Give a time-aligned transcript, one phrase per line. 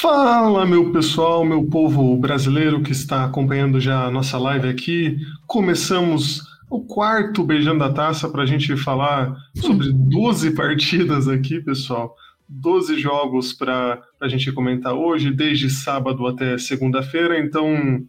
[0.00, 5.18] Fala, meu pessoal, meu povo brasileiro que está acompanhando já a nossa live aqui.
[5.46, 12.16] Começamos o quarto Beijando a Taça para a gente falar sobre 12 partidas aqui, pessoal.
[12.48, 17.38] 12 jogos para a gente comentar hoje, desde sábado até segunda-feira.
[17.38, 18.02] Então,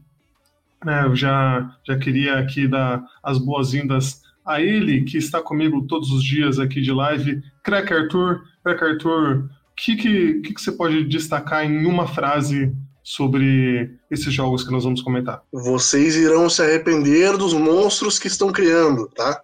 [0.84, 6.11] né, eu já, já queria aqui dar as boas-vindas a ele, que está comigo todos
[6.11, 8.42] os dias aqui de live, Crack Arthur.
[8.64, 14.64] Crack Arthur, que, que, que, que você pode destacar em uma frase sobre esses jogos
[14.64, 15.42] que nós vamos comentar?
[15.51, 19.42] Vocês irão se arrepender dos monstros que estão criando, tá?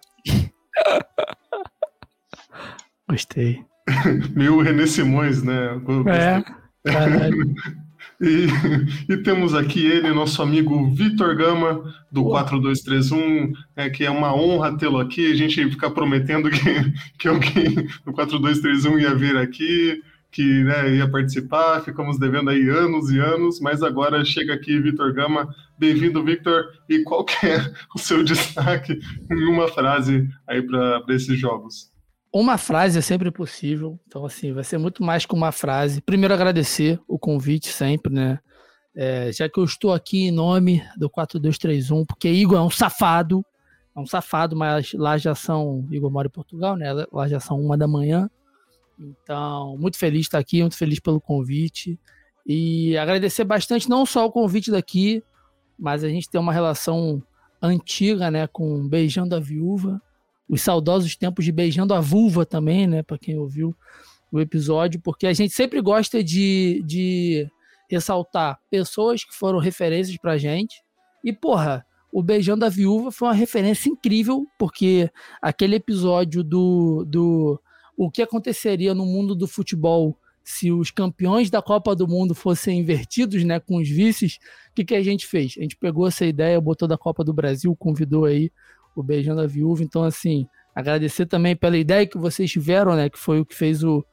[3.08, 3.64] Gostei.
[4.36, 5.80] Meio René Simões, né?
[6.06, 6.44] É,
[6.92, 7.54] caralho.
[8.20, 8.46] E,
[9.12, 12.42] e, temos aqui ele, nosso amigo Vitor Gama, do Boa.
[12.42, 15.30] 4231, é, que é uma honra tê-lo aqui.
[15.30, 17.74] A gente fica prometendo que, que alguém
[18.04, 23.60] do 4231 ia vir aqui que né, ia participar, ficamos devendo aí anos e anos,
[23.60, 25.54] mas agora chega aqui Vitor Gama.
[25.78, 26.66] Bem-vindo, Victor.
[26.88, 28.98] E qual é o seu destaque
[29.30, 31.90] em uma frase aí para esses jogos?
[32.38, 36.00] Uma frase é sempre possível, então assim, vai ser muito mais que uma frase.
[36.00, 38.38] Primeiro agradecer o convite sempre, né?
[38.94, 43.44] É, já que eu estou aqui em nome do 4231, porque Igor é um safado,
[43.92, 46.86] é um safado, mas lá já são, Igor mora em Portugal, né?
[47.12, 48.30] Lá já são uma da manhã,
[48.96, 51.98] então, muito feliz de estar aqui, muito feliz pelo convite.
[52.46, 55.24] E agradecer bastante, não só o convite daqui,
[55.76, 57.20] mas a gente tem uma relação
[57.60, 60.00] antiga, né, com Beijando a Viúva,
[60.48, 63.74] os saudosos tempos de Beijando a Vulva também, né, para quem ouviu
[64.32, 67.46] o episódio, porque a gente sempre gosta de, de
[67.90, 70.82] ressaltar pessoas que foram referências pra gente.
[71.24, 77.60] E, porra, o Beijando a Viúva foi uma referência incrível, porque aquele episódio do, do
[77.96, 82.78] o que aconteceria no mundo do futebol se os campeões da Copa do Mundo fossem
[82.78, 84.38] invertidos, né, com os vices,
[84.70, 85.54] o que, que a gente fez?
[85.58, 88.50] A gente pegou essa ideia, botou da Copa do Brasil, convidou aí
[89.00, 93.18] o Beijando a Viúva, então assim, agradecer também pela ideia que vocês tiveram, né, que
[93.18, 94.04] foi o que fez o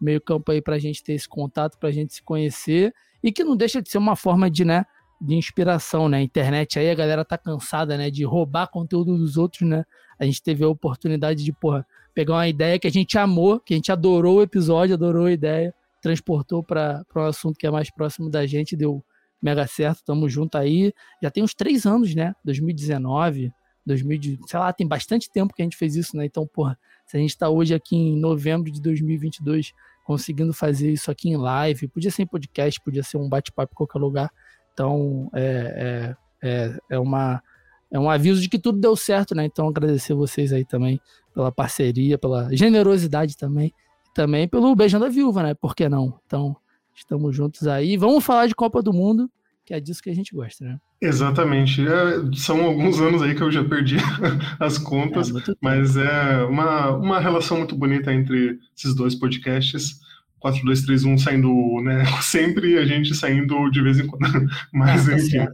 [0.00, 3.56] meio campo aí pra gente ter esse contato, pra gente se conhecer, e que não
[3.56, 4.84] deixa de ser uma forma de, né,
[5.20, 9.68] de inspiração, né, internet aí a galera tá cansada, né, de roubar conteúdo dos outros,
[9.68, 9.84] né,
[10.18, 13.74] a gente teve a oportunidade de, porra, pegar uma ideia que a gente amou, que
[13.74, 17.90] a gente adorou o episódio, adorou a ideia, transportou para um assunto que é mais
[17.90, 19.02] próximo da gente, deu
[19.42, 20.92] mega certo, tamo junto aí.
[21.22, 22.34] Já tem uns três anos, né?
[22.44, 23.50] 2019,
[23.86, 26.24] 2000, sei lá, tem bastante tempo que a gente fez isso, né?
[26.24, 29.72] Então, porra, se a gente está hoje aqui em novembro de 2022
[30.04, 33.76] conseguindo fazer isso aqui em live, podia ser em podcast, podia ser um bate-papo em
[33.76, 34.30] qualquer lugar.
[34.72, 37.42] Então, é, é, é, é uma
[37.90, 39.44] é um aviso de que tudo deu certo, né?
[39.44, 41.00] Então agradecer vocês aí também
[41.32, 45.54] pela parceria, pela generosidade também, e também pelo beijando a viúva, né?
[45.54, 46.18] Por que não?
[46.26, 46.56] Então
[46.92, 47.96] estamos juntos aí.
[47.96, 49.30] Vamos falar de Copa do Mundo,
[49.64, 50.78] que é disso que a gente gosta, né?
[51.00, 51.80] Exatamente.
[51.86, 53.96] É, são alguns anos aí que eu já perdi
[54.60, 60.02] as contas, é, mas é uma, uma relação muito bonita entre esses dois podcasts.
[60.44, 64.46] 4231 saindo né, sempre a gente saindo de vez em quando.
[64.74, 65.38] Mas, é, enfim.
[65.38, 65.48] É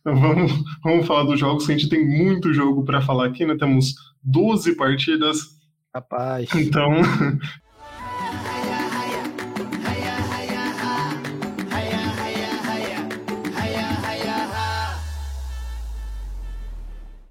[0.00, 0.52] então vamos,
[0.82, 3.56] vamos falar dos jogos, que a gente tem muito jogo para falar aqui, né?
[3.56, 3.94] Temos
[4.24, 5.56] 12 partidas.
[5.94, 6.48] Rapaz.
[6.54, 6.90] Então.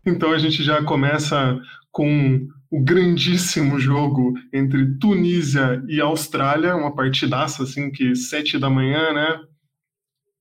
[0.08, 1.60] Então a gente já começa
[1.92, 9.14] com o grandíssimo jogo entre Tunísia e Austrália, uma partidaça assim que sete da manhã,
[9.14, 9.40] né?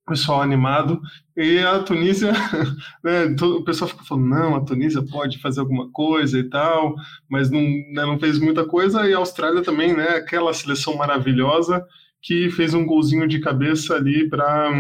[0.07, 1.01] pessoal animado.
[1.37, 2.33] E a Tunísia,
[3.03, 6.95] né, todo, o pessoal fica falando, não, a Tunísia pode fazer alguma coisa e tal,
[7.29, 9.09] mas não, né, não fez muita coisa.
[9.09, 11.85] E a Austrália também, né, aquela seleção maravilhosa
[12.23, 14.71] que fez um golzinho de cabeça ali para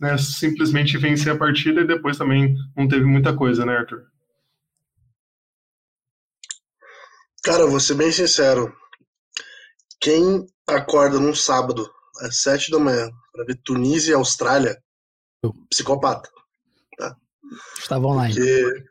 [0.00, 4.11] né, simplesmente vencer a partida e depois também não teve muita coisa, né, Arthur?
[7.42, 8.72] Cara, vou ser bem sincero.
[10.00, 11.90] Quem acorda num sábado
[12.20, 14.80] às sete da manhã para ver Tunísia e Austrália,
[15.68, 16.30] psicopata.
[16.96, 17.16] Tá?
[17.78, 18.34] Estava online.
[18.34, 18.84] Porque,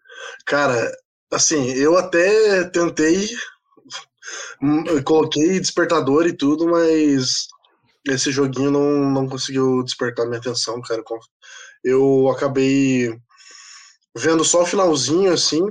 [0.45, 0.92] cara,
[1.31, 3.30] assim, eu até tentei,
[5.06, 7.48] coloquei despertador e tudo, mas
[8.07, 11.01] esse joguinho não, não conseguiu despertar minha atenção, cara.
[11.83, 13.18] Eu acabei
[14.15, 15.62] vendo só o finalzinho, assim,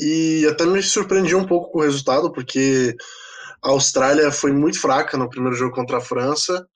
[0.00, 2.96] e até me surpreendi um pouco com o resultado, porque
[3.62, 6.66] a Austrália foi muito fraca no primeiro jogo contra a França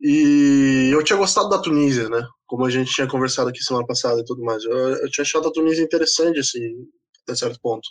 [0.00, 2.26] E eu tinha gostado da Tunísia, né?
[2.46, 4.64] Como a gente tinha conversado aqui semana passada e tudo mais.
[4.64, 6.60] Eu, eu tinha achado a Tunísia interessante, assim,
[7.22, 7.88] até certo ponto.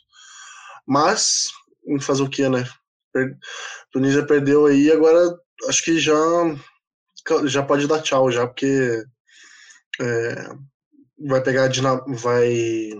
[0.88, 1.48] Mas,
[2.02, 2.68] fazer o que, né?
[3.14, 3.38] Per...
[3.92, 5.38] Tunísia perdeu aí, agora
[5.70, 6.16] acho que já,
[7.46, 9.04] já pode dar tchau, já, porque
[10.02, 10.50] é,
[11.28, 12.04] vai pegar a Dinam...
[12.08, 12.92] vai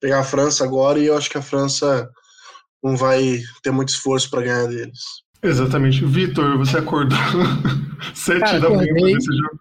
[0.00, 2.08] pegar a França agora e eu acho que a França
[2.82, 5.00] não vai ter muito esforço para ganhar deles.
[5.42, 6.04] Exatamente.
[6.04, 7.18] Vitor, você acordou
[8.14, 9.60] sete Cara, da manhã desse jogo?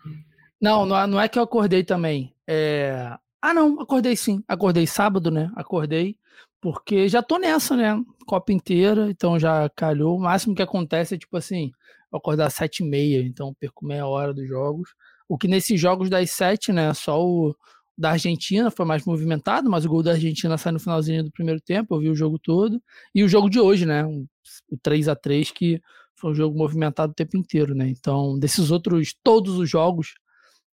[0.59, 2.33] Não, não é que eu acordei também.
[2.47, 3.15] É...
[3.41, 4.43] Ah, não, acordei sim.
[4.47, 5.51] Acordei sábado, né?
[5.55, 6.17] Acordei,
[6.59, 8.01] porque já tô nessa, né?
[8.25, 10.17] Copa inteira, então já calhou.
[10.17, 11.71] O máximo que acontece é tipo assim,
[12.11, 14.89] eu acordar às sete e meia, então perco meia hora dos jogos.
[15.29, 16.93] O que nesses jogos das sete, né?
[16.93, 17.55] Só o
[17.97, 21.59] da Argentina foi mais movimentado, mas o gol da Argentina sai no finalzinho do primeiro
[21.59, 22.81] tempo, eu vi o jogo todo.
[23.15, 24.05] E o jogo de hoje, né?
[24.05, 25.81] O 3 a 3 que
[26.15, 27.87] foi um jogo movimentado o tempo inteiro, né?
[27.89, 30.13] Então, desses outros, todos os jogos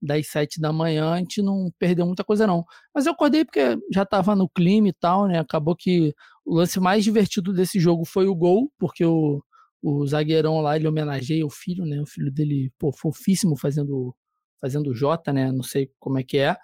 [0.02, 2.66] das sete da manhã, a gente não perdeu muita coisa, não.
[2.94, 5.40] Mas eu acordei porque já estava no clima e tal, né?
[5.40, 6.14] Acabou que
[6.44, 9.44] o lance mais divertido desse jogo foi o gol, porque o,
[9.82, 12.02] o zagueirão lá, ele homenageia o filho, né?
[12.02, 14.16] O filho dele, pô, fofíssimo fazendo
[14.60, 15.52] fazendo J, né?
[15.52, 16.56] Não sei como é que é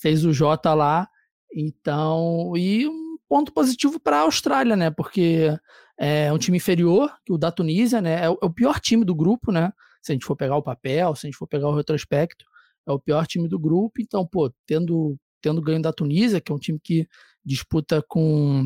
[0.00, 1.08] fez o J lá.
[1.54, 4.90] Então, e um ponto positivo para a Austrália, né?
[4.90, 5.56] Porque
[5.98, 8.24] é um time inferior, que o da Tunísia, né?
[8.24, 9.72] É o, é o pior time do grupo, né?
[10.02, 12.44] Se a gente for pegar o papel, se a gente for pegar o retrospecto,
[12.88, 14.00] é o pior time do grupo.
[14.00, 17.06] Então, pô, tendo, tendo ganho da Tunísia, que é um time que
[17.44, 18.64] disputa com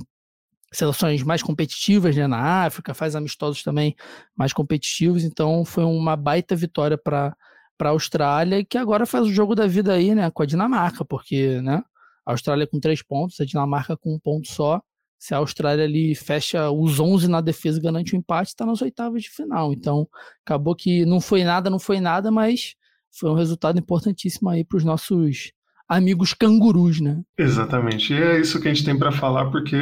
[0.73, 3.95] seleções mais competitivas né, na África, faz amistosos também
[4.37, 7.37] mais competitivos, então foi uma baita vitória para
[7.77, 11.05] para a Austrália, que agora faz o jogo da vida aí, né, com a Dinamarca,
[11.05, 11.83] porque, né,
[12.27, 14.81] a Austrália com três pontos, a Dinamarca com um ponto só.
[15.19, 18.67] Se a Austrália ali fecha os 11 na defesa e garante o um empate, está
[18.67, 19.73] nas oitavas de final.
[19.73, 20.09] Então,
[20.45, 22.75] acabou que não foi nada, não foi nada, mas
[23.11, 25.53] foi um resultado importantíssimo aí para os nossos
[25.89, 27.23] amigos cangurus, né?
[27.37, 28.13] Exatamente.
[28.13, 29.79] E é isso que a gente tem para falar, porque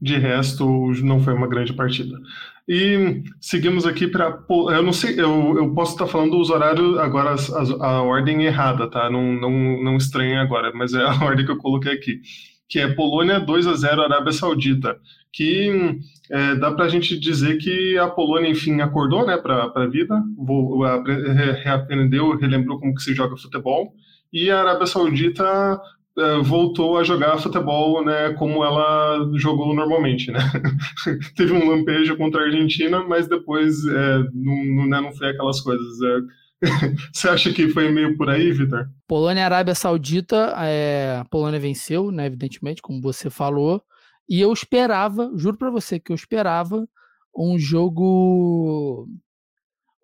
[0.00, 2.18] de resto não foi uma grande partida.
[2.68, 4.38] E seguimos aqui para.
[4.48, 7.34] Eu não sei, eu, eu posso estar falando os horários agora,
[7.80, 9.10] a, ordem errada, tá?
[9.10, 12.20] Não, não, não estranhe agora, mas é a ordem que eu coloquei aqui.
[12.68, 14.96] Que é Polônia 2 a 0 Arábia Saudita.
[15.32, 15.98] Que
[16.30, 20.22] é, dá para a gente dizer que a Polônia, enfim, acordou né, para a vida,
[21.64, 23.92] reaprendeu, relembrou como que se joga futebol
[24.32, 25.80] e a Arábia Saudita
[26.18, 30.30] é, voltou a jogar futebol né, como ela jogou normalmente.
[30.30, 30.40] Né?
[31.36, 36.00] Teve um lampejo contra a Argentina, mas depois é, não, né, não foi aquelas coisas.
[36.02, 36.42] É...
[37.12, 38.88] Você acha que foi meio por aí, Vitor?
[39.08, 43.82] Polônia e Arábia Saudita, é, a Polônia venceu, né, evidentemente, como você falou,
[44.28, 46.86] e eu esperava, juro para você que eu esperava
[47.36, 49.08] um jogo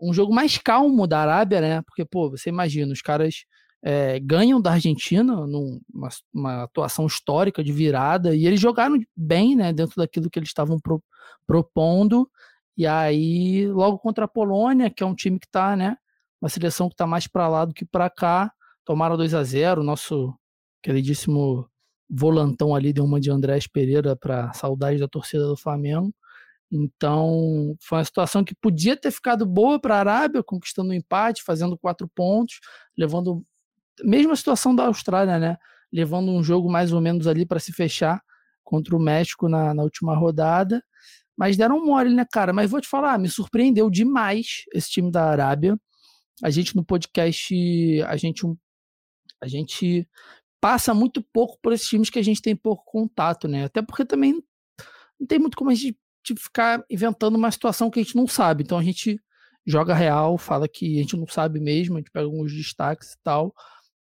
[0.01, 1.83] um jogo mais calmo da Arábia, né?
[1.83, 3.45] Porque, pô, você imagina, os caras
[3.83, 9.73] é, ganham da Argentina numa uma atuação histórica de virada e eles jogaram bem, né,
[9.73, 11.03] dentro daquilo que eles estavam pro,
[11.47, 12.29] propondo.
[12.77, 15.97] E aí, logo contra a Polônia, que é um time que está, né,
[16.41, 18.53] uma seleção que está mais para lá do que para cá,
[18.85, 20.35] tomaram 2 a 0 Nosso
[20.83, 21.69] queridíssimo
[22.11, 26.13] volantão ali deu uma de Andrés Pereira para saudade da torcida do Flamengo.
[26.71, 30.95] Então, foi uma situação que podia ter ficado boa para a Arábia, conquistando o um
[30.95, 32.61] empate, fazendo quatro pontos,
[32.97, 33.45] levando
[34.05, 35.57] mesma situação da Austrália, né?
[35.93, 38.23] Levando um jogo mais ou menos ali para se fechar
[38.63, 40.83] contra o México na, na última rodada.
[41.37, 42.53] Mas deram mole, né, cara?
[42.53, 45.79] Mas vou te falar, me surpreendeu demais esse time da Arábia.
[46.43, 47.55] A gente no podcast,
[48.03, 48.43] a gente,
[49.41, 50.07] a gente
[50.61, 53.65] passa muito pouco por esses times que a gente tem pouco contato, né?
[53.65, 54.43] Até porque também
[55.19, 55.97] não tem muito como a gente
[56.37, 58.65] ficar inventando uma situação que a gente não sabe.
[58.65, 59.19] Então a gente
[59.67, 63.19] joga real, fala que a gente não sabe mesmo, a gente pega alguns destaques e
[63.23, 63.55] tal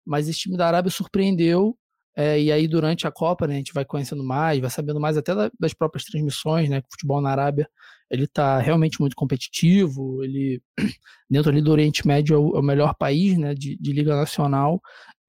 [0.08, 1.76] mas esse time da Arábia surpreendeu.
[2.16, 5.16] É, e aí, durante a Copa, né, a gente vai conhecendo mais, vai sabendo mais
[5.16, 6.80] até das próprias transmissões, né?
[6.80, 7.68] Que o futebol na Arábia
[8.10, 10.24] ele está realmente muito competitivo.
[10.24, 10.60] Ele,
[11.30, 14.16] dentro ali do Oriente Médio, é o, é o melhor país né, de, de, Liga
[14.16, 14.80] Nacional.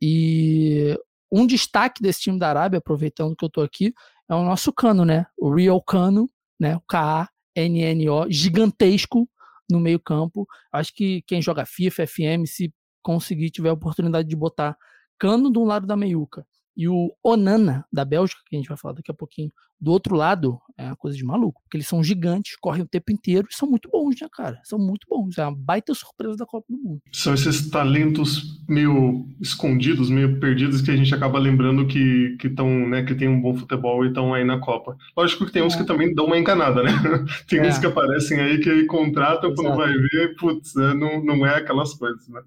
[0.02, 0.98] E
[1.32, 3.94] um destaque desse time da Arábia, aproveitando que eu estou aqui,
[4.30, 5.26] é o nosso Cano, né?
[5.38, 6.76] O Real Cano, né?
[6.78, 9.30] O K-A-N-N-O, gigantesco
[9.70, 10.48] no meio-campo.
[10.72, 14.78] Acho que quem joga FIFA, FM, se conseguir, tiver a oportunidade de botar
[15.18, 18.78] Cano de um lado da meiuca E o Onana, da Bélgica, que a gente vai
[18.78, 19.52] falar daqui a pouquinho,
[19.82, 23.14] do outro lado, é uma coisa de maluco, porque eles são gigantes, correm o tempo
[23.14, 24.60] inteiro e são muito bons, né, cara?
[24.64, 25.38] São muito bons.
[25.38, 27.02] É uma baita surpresa da Copa do Mundo.
[27.14, 33.04] São esses talentos meio escondidos, meio perdidos, que a gente acaba lembrando que estão, né,
[33.04, 34.98] que tem um bom futebol e estão aí na Copa.
[35.16, 35.86] Lógico que tem uns que é.
[35.86, 36.92] também dão uma enganada, né?
[37.48, 37.70] tem é.
[37.70, 39.64] uns que aparecem aí que contratam, Exato.
[39.64, 42.42] quando vai ver, putz, né, não, não é aquelas coisas, né?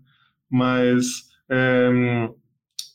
[0.53, 1.05] Mas.
[1.51, 1.89] É,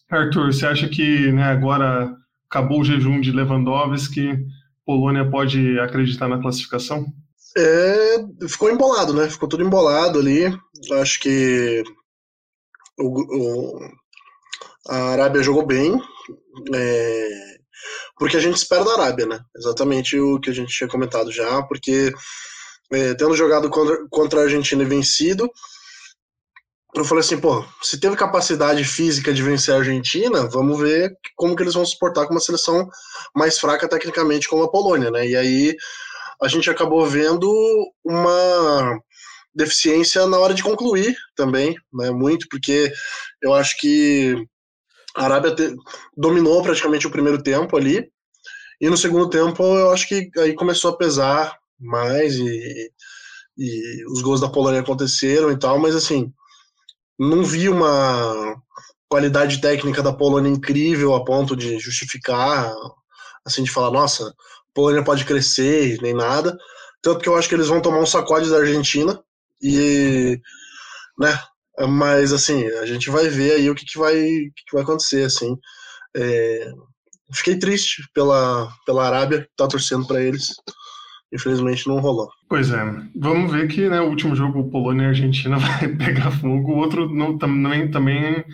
[0.09, 2.15] Arthur, você acha que né, agora
[2.49, 4.37] acabou o jejum de Lewandowski,
[4.85, 7.05] Polônia pode acreditar na classificação?
[7.57, 9.29] É, ficou embolado, né?
[9.29, 10.45] Ficou tudo embolado ali.
[10.93, 11.83] Acho que
[12.97, 13.79] o, o,
[14.87, 15.99] a Arábia jogou bem.
[16.73, 17.57] É,
[18.17, 19.39] porque a gente espera da Arábia, né?
[19.57, 22.13] Exatamente o que a gente tinha comentado já, porque
[22.91, 25.49] é, tendo jogado contra, contra a Argentina e vencido,
[27.01, 31.55] eu falei assim, pô, se teve capacidade física de vencer a Argentina, vamos ver como
[31.55, 32.87] que eles vão se portar com uma seleção
[33.35, 35.27] mais fraca tecnicamente como a Polônia, né?
[35.27, 35.75] E aí
[36.41, 37.51] a gente acabou vendo
[38.03, 38.99] uma
[39.53, 42.11] deficiência na hora de concluir também, né?
[42.11, 42.91] Muito, porque
[43.41, 44.35] eu acho que
[45.15, 45.75] a Arábia te,
[46.15, 48.07] dominou praticamente o primeiro tempo ali,
[48.79, 52.91] e no segundo tempo eu acho que aí começou a pesar mais e,
[53.57, 56.31] e os gols da Polônia aconteceram e tal, mas assim,
[57.17, 58.55] não vi uma
[59.09, 62.73] qualidade técnica da Polônia incrível a ponto de justificar,
[63.45, 64.33] assim, de falar, nossa,
[64.73, 66.57] Polônia pode crescer, nem nada.
[67.01, 69.21] Tanto que eu acho que eles vão tomar um sacode da Argentina
[69.61, 70.39] e,
[71.17, 71.39] né,
[71.87, 75.23] mas assim, a gente vai ver aí o que, que, vai, que, que vai acontecer,
[75.23, 75.57] assim.
[76.15, 76.71] É,
[77.33, 80.47] fiquei triste pela, pela Arábia, tá torcendo para eles.
[81.33, 82.29] Infelizmente não rolou.
[82.47, 82.79] Pois é,
[83.15, 86.71] vamos ver que né, o último jogo Polônia e Argentina vai pegar fogo.
[86.71, 88.45] O outro não, também, também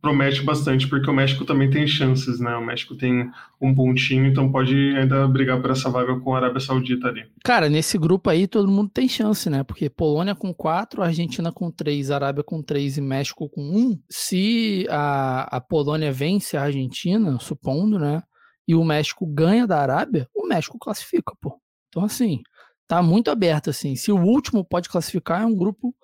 [0.00, 2.54] promete bastante, porque o México também tem chances, né?
[2.56, 3.30] O México tem
[3.60, 7.24] um pontinho, então pode ainda brigar por essa vaga com a Arábia Saudita ali.
[7.44, 9.64] Cara, nesse grupo aí todo mundo tem chance, né?
[9.64, 13.98] Porque Polônia com quatro, Argentina com três, Arábia com três e México com um.
[14.08, 18.22] Se a, a Polônia vence a Argentina, supondo, né?
[18.66, 21.58] E o México ganha da Arábia, o México classifica, pô.
[21.88, 22.42] Então, assim,
[22.86, 23.96] tá muito aberto, assim.
[23.96, 25.94] Se o último pode classificar, é um grupo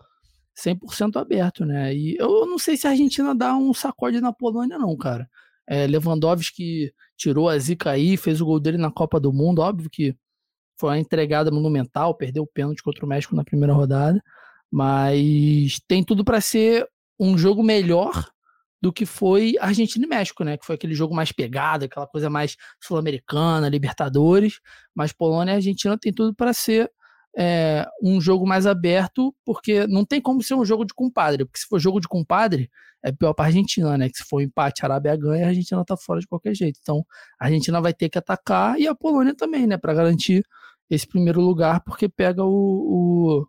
[0.57, 1.95] 100% aberto, né?
[1.95, 5.29] E eu não sei se a Argentina dá um sacode na Polônia, não, cara.
[5.67, 9.91] É, Lewandowski tirou a zica aí, fez o gol dele na Copa do Mundo, óbvio
[9.91, 10.15] que
[10.79, 14.23] foi uma entregada monumental, perdeu o pênalti contra o México na primeira rodada,
[14.71, 16.87] mas tem tudo para ser
[17.19, 18.29] um jogo melhor
[18.85, 20.59] do que foi Argentina e México, né?
[20.59, 24.61] Que foi aquele jogo mais pegado, aquela coisa mais sul-americana, Libertadores.
[24.95, 26.93] Mas Polônia e Argentina tem tudo para ser
[27.35, 31.61] é, um jogo mais aberto, porque não tem como ser um jogo de compadre, porque
[31.61, 32.71] se for jogo de compadre,
[33.03, 34.11] é pior para a Argentina, né?
[34.11, 36.79] Que se for empate, a Arábia ganha, a Argentina tá fora de qualquer jeito.
[36.83, 37.03] Então,
[37.41, 39.79] a Argentina vai ter que atacar e a Polônia também, né?
[39.79, 40.45] Para garantir
[40.91, 43.47] esse primeiro lugar, porque pega o, o,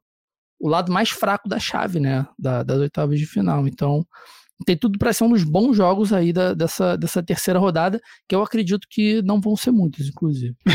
[0.62, 2.26] o, lado mais fraco da chave, né?
[2.40, 3.68] Da, das oitavas de final.
[3.68, 4.08] Então,
[4.66, 8.36] tem tudo para ser um dos bons jogos aí da, dessa, dessa terceira rodada, que
[8.36, 10.56] eu acredito que não vão ser muitos, inclusive.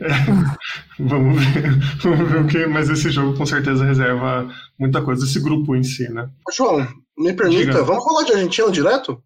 [0.00, 1.70] é, vamos ver,
[2.02, 5.82] vamos ver o que, mas esse jogo com certeza reserva muita coisa, esse grupo em
[5.82, 6.28] si, né?
[6.54, 6.86] João,
[7.18, 7.84] me permita, Diga.
[7.84, 9.22] vamos falar de Argentina direto?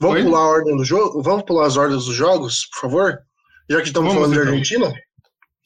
[0.00, 0.24] Vamos Oi?
[0.24, 1.22] pular a ordem do jogo?
[1.22, 3.18] Vamos pular as ordens dos jogos, por favor?
[3.68, 4.44] Já que estamos vamos, falando então.
[4.44, 5.07] de Argentina?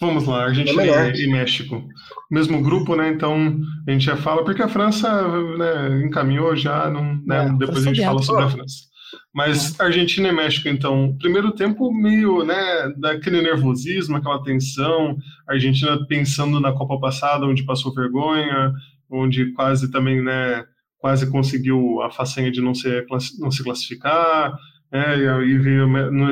[0.01, 1.87] Vamos lá, Argentina é e, México.
[2.31, 3.09] Mesmo grupo, né?
[3.09, 5.09] Então a gente já fala, porque a França
[5.57, 8.93] né, encaminhou já, não, né, é, depois a gente fala sobre a França.
[9.35, 9.85] Mas é.
[9.85, 15.17] Argentina e México, então, primeiro tempo meio, né, daquele nervosismo, aquela tensão,
[15.49, 18.73] a Argentina pensando na Copa passada, onde passou vergonha,
[19.11, 20.65] onde quase também, né,
[20.99, 23.07] quase conseguiu a façanha de não, ser,
[23.39, 24.55] não se classificar,
[24.93, 25.89] é, e aí veio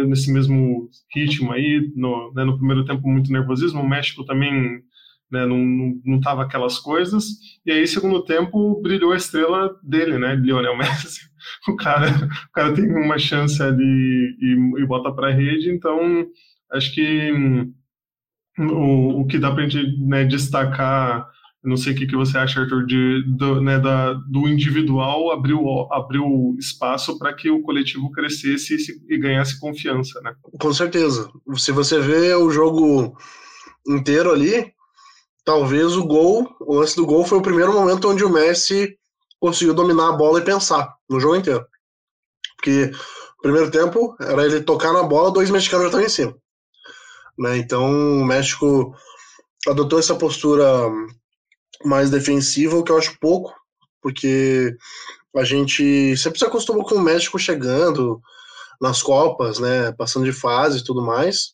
[0.06, 4.82] nesse mesmo ritmo aí, no, né, no primeiro tempo muito nervosismo, o México também
[5.30, 7.24] né, não estava aquelas coisas,
[7.64, 11.20] e aí segundo tempo brilhou a estrela dele, né, Lionel Messi,
[11.68, 12.08] o cara,
[12.48, 16.26] o cara tem uma chance ali e, e bota para rede, então
[16.72, 17.72] acho que hum,
[18.58, 21.26] o, o que dá para a gente né, destacar
[21.62, 25.60] não sei o que, que você acha, Arthur, de, do, né, da, do individual abriu,
[25.92, 30.34] abriu espaço para que o coletivo crescesse e, e, ganhasse confiança, né?
[30.58, 31.30] Com certeza.
[31.56, 33.14] Se você vê o jogo
[33.86, 34.72] inteiro ali,
[35.44, 38.96] talvez o gol, o lance do gol foi o primeiro momento onde o Messi
[39.38, 41.66] conseguiu dominar a bola e pensar no jogo inteiro.
[42.56, 46.36] Porque no primeiro tempo era ele tocar na bola, dois mexicanos já estavam em cima.
[47.38, 47.58] Né?
[47.58, 47.84] Então
[48.20, 48.94] o México
[49.68, 50.66] adotou essa postura
[51.84, 53.54] mais defensiva, o que eu acho pouco,
[54.02, 54.76] porque
[55.36, 58.20] a gente sempre se acostumou com o México chegando,
[58.80, 59.92] nas Copas, né?
[59.92, 61.52] Passando de fase e tudo mais.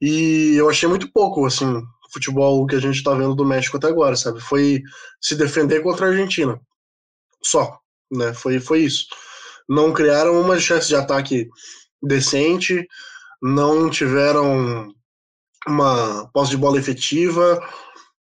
[0.00, 3.88] E eu achei muito pouco, assim, futebol que a gente tá vendo do México até
[3.88, 4.40] agora, sabe?
[4.40, 4.82] Foi
[5.20, 6.60] se defender contra a Argentina.
[7.42, 7.78] Só,
[8.10, 8.34] né?
[8.34, 9.06] Foi, foi isso.
[9.68, 11.48] Não criaram uma chance de ataque
[12.02, 12.86] decente,
[13.42, 14.92] não tiveram
[15.66, 17.60] uma posse de bola efetiva,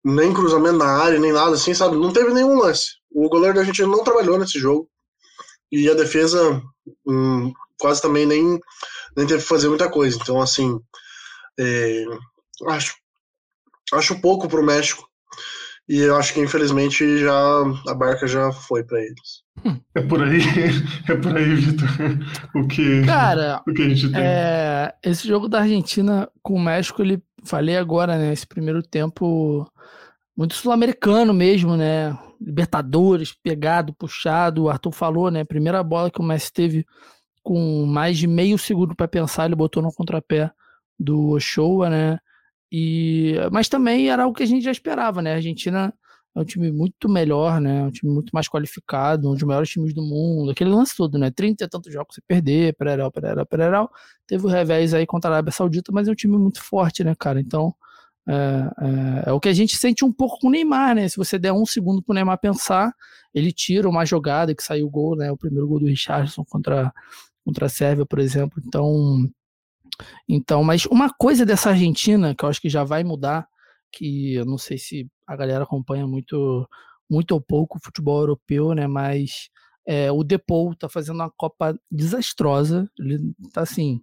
[0.07, 1.97] nem cruzamento na área, nem nada assim, sabe?
[1.97, 2.91] Não teve nenhum lance.
[3.11, 4.89] O goleiro da Argentina não trabalhou nesse jogo.
[5.69, 6.61] E a defesa
[7.05, 8.59] hum, quase também nem,
[9.17, 10.17] nem teve que fazer muita coisa.
[10.21, 10.79] Então, assim,
[11.59, 12.05] é,
[12.69, 12.95] acho,
[13.93, 15.05] acho pouco para o México.
[15.89, 19.43] E eu acho que infelizmente já a barca já foi para eles.
[19.95, 20.39] É por aí,
[21.09, 21.87] é por aí, Vitor.
[22.55, 24.21] O que, Cara, o que a gente tem.
[24.21, 28.33] É, esse jogo da Argentina com o México, ele falei agora, né?
[28.33, 29.65] Esse primeiro tempo
[30.37, 32.15] muito sul-americano mesmo, né?
[32.39, 34.63] Libertadores, pegado, puxado.
[34.63, 35.43] O Arthur falou, né?
[35.43, 36.85] Primeira bola que o Messi teve
[37.41, 40.51] com mais de meio segundo para pensar, ele botou no contrapé
[40.99, 42.19] do Ochoa, né?
[42.71, 45.31] E, mas também era o que a gente já esperava, né?
[45.31, 45.93] A Argentina
[46.35, 47.83] é um time muito melhor, né?
[47.83, 50.51] Um time muito mais qualificado, um dos maiores times do mundo.
[50.51, 51.31] Aquele lance todo, né?
[51.31, 53.91] 30 e tantos jogos sem perder, pereral, pereral, pereral.
[54.27, 57.15] Teve o revés aí contra a Arábia Saudita, mas é um time muito forte, né,
[57.17, 57.39] cara?
[57.39, 57.73] Então,
[58.27, 61.07] é, é, é, o que a gente sente um pouco com o Neymar, né?
[61.07, 62.93] Se você der um segundo pro Neymar pensar,
[63.33, 65.31] ele tira uma jogada que saiu o gol, né?
[65.31, 66.93] O primeiro gol do Richardson contra,
[67.45, 68.61] contra a Sérvia, por exemplo.
[68.65, 69.29] Então,
[70.27, 73.47] então, mas uma coisa dessa Argentina que eu acho que já vai mudar,
[73.91, 76.67] que eu não sei se a galera acompanha muito,
[77.09, 78.87] muito ou pouco o futebol europeu, né?
[78.87, 79.49] Mas
[79.87, 82.89] é, o Depou tá fazendo uma Copa desastrosa.
[82.99, 84.01] Ele tá assim.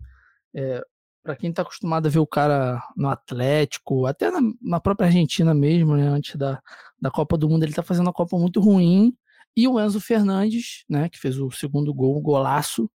[0.55, 0.83] É,
[1.25, 5.55] para quem tá acostumado a ver o cara no Atlético, até na, na, própria Argentina
[5.55, 6.63] mesmo, né, antes da,
[7.01, 9.17] da Copa do Mundo, ele tá fazendo uma Copa muito ruim.
[9.57, 12.91] E o Enzo Fernandes, né, que fez o segundo gol, o golaço,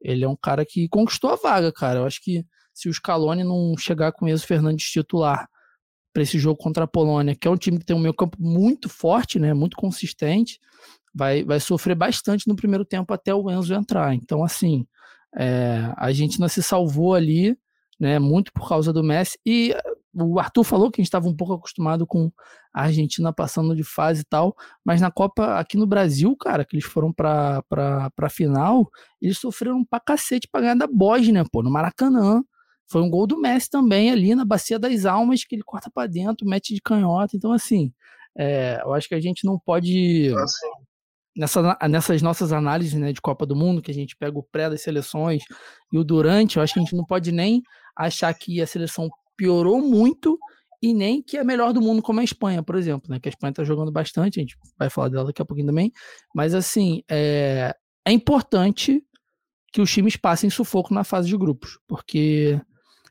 [0.00, 2.00] ele é um cara que conquistou a vaga, cara.
[2.00, 5.48] Eu acho que se o Scaloni não chegar com o Enzo Fernandes titular
[6.12, 8.36] para esse jogo contra a Polônia, que é um time que tem um meio campo
[8.40, 10.60] muito forte, né, muito consistente,
[11.12, 14.14] vai, vai sofrer bastante no primeiro tempo até o Enzo entrar.
[14.14, 14.86] Então, assim,
[15.36, 17.56] é, a Argentina se salvou ali,
[18.02, 19.38] né, muito por causa do Messi.
[19.46, 19.72] E
[20.12, 22.32] o Arthur falou que a gente estava um pouco acostumado com
[22.74, 26.74] a Argentina passando de fase e tal, mas na Copa aqui no Brasil, cara, que
[26.74, 28.90] eles foram para a final,
[29.20, 32.42] eles sofreram pra cacete pra ganhar da Bósnia, pô, no Maracanã.
[32.90, 36.08] Foi um gol do Messi também ali na Bacia das Almas, que ele corta para
[36.08, 37.36] dentro, mete de canhota.
[37.36, 37.92] Então, assim,
[38.36, 40.34] é, eu acho que a gente não pode.
[40.34, 40.68] Assim.
[41.34, 44.68] Nessa, nessas nossas análises né, de Copa do Mundo, que a gente pega o pré
[44.68, 45.44] das seleções
[45.90, 47.62] e o durante, eu acho que a gente não pode nem
[47.96, 50.38] achar que a seleção piorou muito
[50.82, 53.20] e nem que é melhor do mundo como a Espanha, por exemplo, né?
[53.20, 55.92] Que a Espanha tá jogando bastante, a gente vai falar dela daqui a pouquinho também.
[56.34, 57.74] Mas assim, é,
[58.04, 59.02] é importante
[59.72, 62.60] que os times passem sufoco na fase de grupos, porque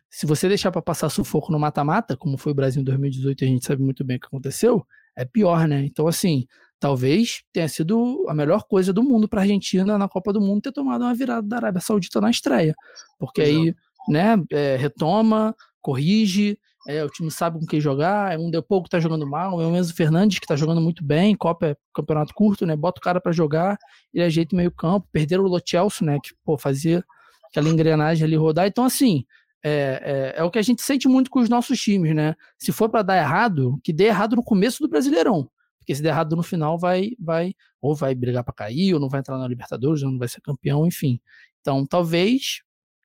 [0.10, 3.48] se você deixar para passar sufoco no mata-mata, como foi o Brasil em 2018, a
[3.48, 5.86] gente sabe muito bem o que aconteceu, é pior, né?
[5.86, 6.46] Então, assim,
[6.80, 10.62] talvez tenha sido a melhor coisa do mundo para a Argentina na Copa do Mundo
[10.62, 12.76] ter tomado uma virada da Arábia Saudita na estreia,
[13.18, 13.62] porque Exato.
[13.62, 13.76] aí,
[14.08, 18.90] né, é, retoma, corrige, é, o time sabe com quem jogar, é um Depou que
[18.90, 22.34] tá jogando mal, é o Enzo Fernandes que tá jogando muito bem, Copa é campeonato
[22.34, 22.76] curto, né?
[22.76, 23.78] Bota o cara para jogar,
[24.14, 26.18] ele ajeita o meio campo, perderam o Lochelso, né?
[26.24, 27.04] Que, pô, fazia
[27.46, 28.66] aquela engrenagem ali rodar.
[28.66, 29.26] Então, assim,
[29.64, 32.36] é, é, é, o que a gente sente muito com os nossos times, né?
[32.58, 35.50] Se for para dar errado, que dê errado no começo do Brasileirão.
[35.78, 39.10] Porque se der errado no final, vai, vai ou vai brigar para cair, ou não
[39.10, 41.20] vai entrar na Libertadores, ou não vai ser campeão, enfim.
[41.60, 42.62] Então, talvez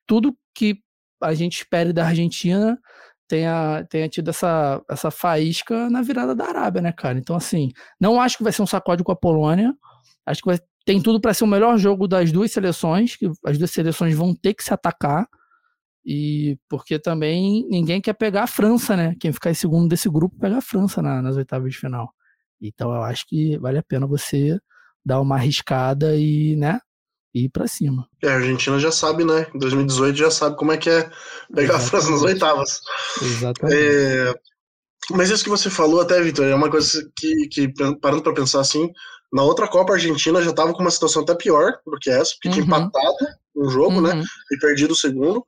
[0.07, 0.79] tudo que
[1.21, 2.79] a gente espere da Argentina
[3.27, 7.19] tenha, tenha tido essa, essa faísca na virada da Arábia, né, cara?
[7.19, 9.75] Então, assim, não acho que vai ser um sacode com a Polônia.
[10.25, 13.57] Acho que vai, tem tudo para ser o melhor jogo das duas seleções, que as
[13.57, 15.27] duas seleções vão ter que se atacar.
[16.05, 19.13] E porque também ninguém quer pegar a França, né?
[19.19, 22.13] Quem ficar em segundo desse grupo pega a França na, nas oitavas de final.
[22.61, 24.57] Então eu acho que vale a pena você
[25.05, 26.79] dar uma arriscada e, né,
[27.45, 28.07] ir para cima.
[28.23, 29.47] É, a Argentina já sabe, né?
[29.53, 31.09] Em 2018 já sabe como é que é
[31.53, 31.75] pegar Exatamente.
[31.75, 32.81] a França nas oitavas.
[33.21, 33.77] Exatamente.
[33.77, 34.33] É,
[35.11, 38.59] mas isso que você falou até, Vitor, é uma coisa que, que parando para pensar
[38.59, 38.91] assim,
[39.31, 42.33] na outra Copa a Argentina já estava com uma situação até pior do que essa,
[42.33, 42.53] porque uhum.
[42.53, 43.15] tinha empatado
[43.55, 44.11] um jogo, né?
[44.11, 44.19] uhum.
[44.19, 44.25] né?
[44.51, 45.45] E perdido o segundo.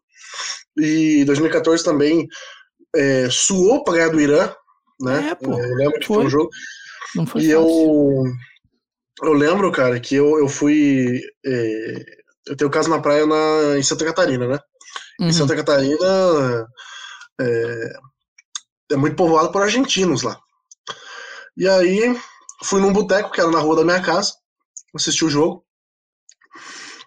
[0.78, 2.28] E 2014 também
[2.96, 4.54] é, suou para ganhar do Irã,
[5.02, 5.30] né?
[5.32, 6.50] É, pô, eu lembro que foi, foi um jogo.
[7.16, 7.62] Não foi e fácil.
[7.62, 8.24] eu
[9.22, 11.22] eu lembro, cara, que eu, eu fui.
[11.46, 12.06] É,
[12.48, 14.60] eu tenho casa na praia na, em Santa Catarina, né?
[15.20, 15.28] Uhum.
[15.28, 16.68] Em Santa Catarina
[17.40, 17.94] é,
[18.92, 20.40] é, muito povoado por argentinos lá.
[21.56, 22.18] E aí
[22.64, 24.34] fui num boteco que era na rua da minha casa,
[24.96, 25.64] assisti o jogo.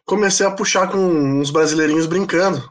[0.05, 2.63] comecei a puxar com uns brasileirinhos brincando.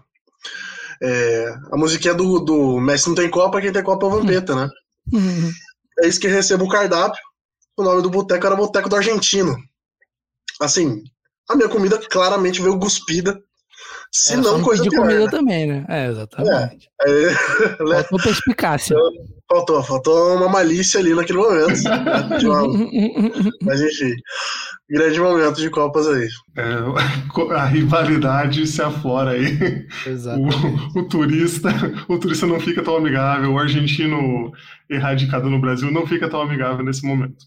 [1.04, 4.56] É, a musiquinha do, do Messi não tem Copa, quem tem Copa é o Vampeta,
[4.56, 4.70] né?
[5.12, 5.52] Uhum.
[6.00, 7.22] É isso que recebo o cardápio.
[7.78, 9.56] O nome do boteco era Boteco do Argentino.
[10.60, 11.04] Assim,
[11.50, 13.42] a minha comida claramente veio cuspida.
[14.12, 15.32] Se é, não, coisa pior, comida né?
[15.32, 15.86] também, né?
[15.88, 16.90] É, exatamente.
[17.02, 18.98] É, é, Faltou perspicácia.
[19.50, 21.82] Faltou, faltou uma malícia ali naquele momento.
[21.82, 23.52] Né?
[23.64, 24.14] Mas enfim,
[24.90, 26.28] grande momento de Copas aí.
[26.58, 29.58] É, a rivalidade se aflora aí.
[30.96, 31.70] O, o, turista,
[32.10, 34.52] o turista não fica tão amigável, o argentino
[34.90, 37.46] erradicado no Brasil não fica tão amigável nesse momento.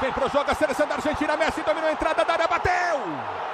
[0.00, 3.45] Vem pro jogo a seleção da Argentina, Messi dominou a entrada da área, bateu!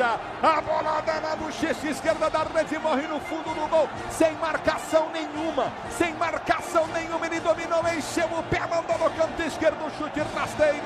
[0.00, 5.08] A bola dá na bochecha esquerda da rede, morre no fundo do gol, sem marcação
[5.10, 7.26] nenhuma, sem marcação nenhuma.
[7.26, 10.84] Ele dominou, encheu o pé, mandou no canto esquerdo, chute rasteiro.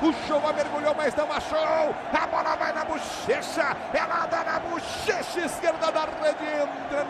[0.00, 1.94] O show mergulhou, mas não achou.
[2.12, 7.04] A bola vai na bochecha, ela dá na bochecha esquerda da rede, entra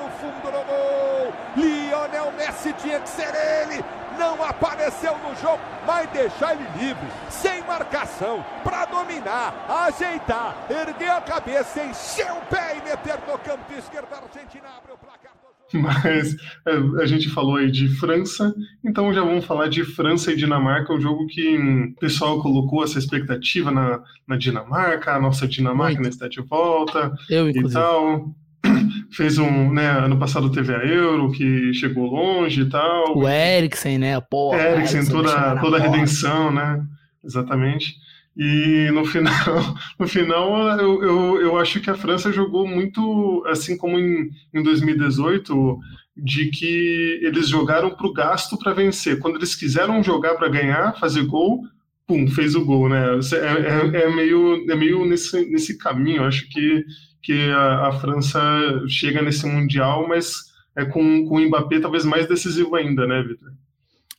[9.87, 14.09] ajeitar, erguer a cabeça, encher o pé e meter no canto esquerdo.
[14.12, 15.37] A Argentina abre o placar.
[15.75, 20.37] Mas é, a gente falou aí de França, então já vamos falar de França e
[20.37, 25.46] Dinamarca, um jogo que hum, o pessoal colocou essa expectativa na, na Dinamarca, a nossa
[25.46, 28.33] Dinamarca está de volta Eu, e tal.
[29.11, 33.16] Fez um, né, ano passado teve a Euro, que chegou longe e tal.
[33.16, 34.20] O Eriksen, né?
[34.20, 36.85] Porra, Eriksen, toda, toda a redenção, né?
[37.24, 37.94] Exatamente.
[38.37, 39.33] E no final,
[39.98, 44.62] no final eu, eu, eu acho que a França jogou muito, assim como em, em
[44.62, 45.79] 2018,
[46.16, 49.18] de que eles jogaram para o gasto para vencer.
[49.18, 51.62] Quando eles quiseram jogar para ganhar, fazer gol,
[52.07, 53.05] pum, fez o gol, né?
[53.33, 56.24] É, é, é, meio, é meio nesse, nesse caminho.
[56.24, 56.85] Acho que,
[57.26, 58.40] que a, a, França
[58.88, 60.44] chega nesse Mundial, mas
[60.76, 63.52] é com, com o Mbappé talvez mais decisivo ainda, né, Vitor?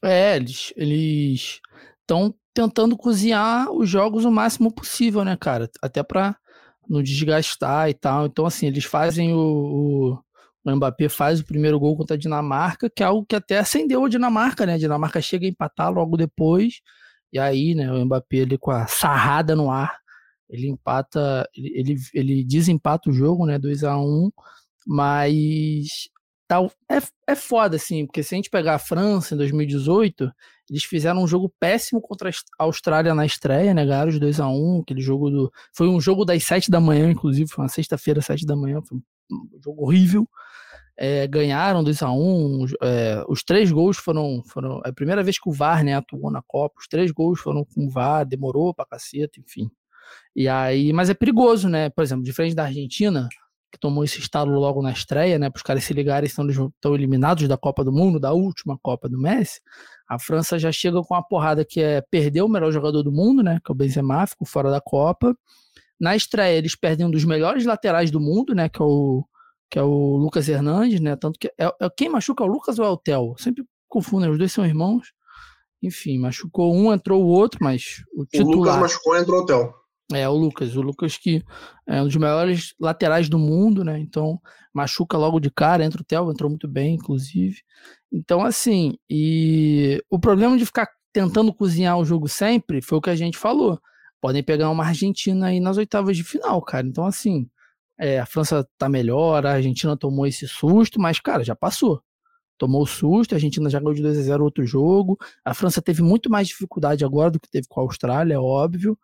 [0.03, 1.61] É, eles
[2.01, 5.69] estão tentando cozinhar os jogos o máximo possível, né, cara?
[5.81, 6.35] Até para
[6.89, 8.25] não desgastar e tal.
[8.25, 10.19] Então, assim, eles fazem o, o,
[10.65, 14.03] o Mbappé faz o primeiro gol contra a Dinamarca, que é algo que até acendeu
[14.03, 14.73] a Dinamarca, né?
[14.73, 16.81] A Dinamarca chega a empatar logo depois,
[17.31, 19.97] e aí, né, o Mbappé ele com a sarrada no ar,
[20.49, 24.29] ele empata, ele, ele, desempata o jogo, né, 2 a 1
[24.87, 26.09] mas
[26.47, 30.31] tal é, é foda, assim, porque se a gente pegar a França em 2018,
[30.69, 33.85] eles fizeram um jogo péssimo contra a Austrália na estreia, né?
[33.85, 35.51] Ganharam os 2 a 1 aquele jogo do.
[35.73, 38.97] Foi um jogo das 7 da manhã, inclusive, foi uma sexta-feira, 7 da manhã, foi
[38.97, 40.27] um jogo horrível.
[40.99, 44.81] É, ganharam 2 a 1 é, Os três gols foram, foram.
[44.85, 46.75] É a primeira vez que o VAR né, atuou na Copa.
[46.79, 49.69] Os três gols foram com o VAR, demorou pra caceta, enfim.
[50.35, 51.89] E aí, mas é perigoso, né?
[51.89, 53.27] Por exemplo, diferente da Argentina,
[53.71, 55.49] que tomou esse estalo logo na estreia, né?
[55.49, 59.09] Para os caras se ligarem, estão, estão eliminados da Copa do Mundo, da última Copa
[59.09, 59.59] do Messi.
[60.07, 63.43] A França já chega com a porrada que é perder o melhor jogador do mundo,
[63.43, 63.59] né?
[63.63, 65.35] Que é o Benzema, ficou fora da Copa.
[65.99, 68.69] Na estreia, eles perdem um dos melhores laterais do mundo, né?
[68.69, 69.25] Que é o,
[69.69, 71.15] que é o Lucas Hernandes, né?
[71.15, 71.47] Tanto que.
[71.59, 73.35] É, é quem machuca é o Lucas ou é o Theo?
[73.37, 75.11] Sempre confundem, os dois são irmãos.
[75.81, 78.55] Enfim, machucou um, entrou o outro, mas o titular.
[78.55, 79.73] O Lucas machucou, entrou o Theo.
[80.13, 80.75] É, o Lucas.
[80.75, 81.43] O Lucas que
[81.85, 83.99] é um dos melhores laterais do mundo, né?
[83.99, 84.39] Então,
[84.73, 87.61] machuca logo de cara, entra o Theo, entrou muito bem, inclusive.
[88.11, 93.09] Então, assim, e o problema de ficar tentando cozinhar o jogo sempre foi o que
[93.09, 93.79] a gente falou.
[94.21, 96.87] Podem pegar uma Argentina aí nas oitavas de final, cara.
[96.87, 97.49] Então, assim,
[97.97, 102.01] é, a França tá melhor, a Argentina tomou esse susto, mas, cara, já passou.
[102.57, 105.17] Tomou susto, a Argentina já ganhou de 2 a 0 outro jogo.
[105.45, 108.97] A França teve muito mais dificuldade agora do que teve com a Austrália, é óbvio.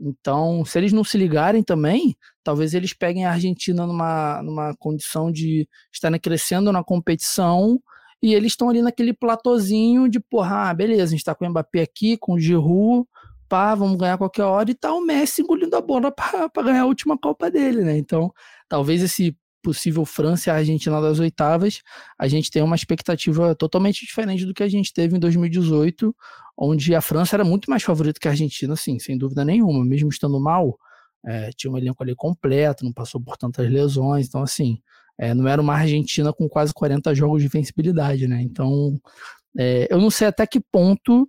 [0.00, 5.30] Então, se eles não se ligarem também, talvez eles peguem a Argentina numa, numa condição
[5.32, 7.80] de estarem crescendo na competição
[8.22, 11.50] e eles estão ali naquele platôzinho de, porra, ah, beleza, a gente tá com o
[11.50, 13.06] Mbappé aqui, com o Giroud,
[13.48, 16.86] pá, vamos ganhar qualquer hora e tá o Messi engolindo a bola para ganhar a
[16.86, 17.96] última Copa dele, né?
[17.96, 18.32] Então,
[18.68, 19.36] talvez esse
[19.68, 21.82] possível França e Argentina das oitavas,
[22.18, 26.16] a gente tem uma expectativa totalmente diferente do que a gente teve em 2018,
[26.56, 30.08] onde a França era muito mais favorita que a Argentina, sim, sem dúvida nenhuma, mesmo
[30.08, 30.78] estando mal,
[31.26, 34.78] é, tinha um elenco ali completo, não passou por tantas lesões, então assim,
[35.18, 38.40] é, não era uma Argentina com quase 40 jogos de vencibilidade, né?
[38.40, 38.98] Então,
[39.58, 41.28] é, eu não sei até que ponto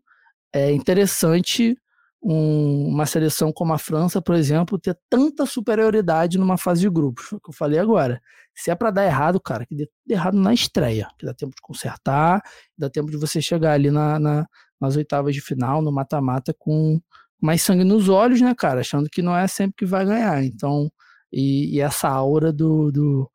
[0.54, 1.78] é interessante
[2.22, 7.26] um, uma seleção como a França, por exemplo, ter tanta superioridade numa fase de grupos.
[7.26, 8.22] Foi o que eu falei agora.
[8.54, 11.62] Se é para dar errado, cara, que dê errado na estreia, que dá tempo de
[11.62, 12.42] consertar,
[12.78, 14.48] dá tempo de você chegar ali na, na
[14.80, 17.02] nas oitavas de final, no mata-mata, com
[17.42, 18.82] mais sangue nos olhos, né, cara?
[18.82, 20.44] Achando que não é sempre que vai ganhar.
[20.44, 20.90] Então,
[21.32, 23.32] e, e essa aura do, do,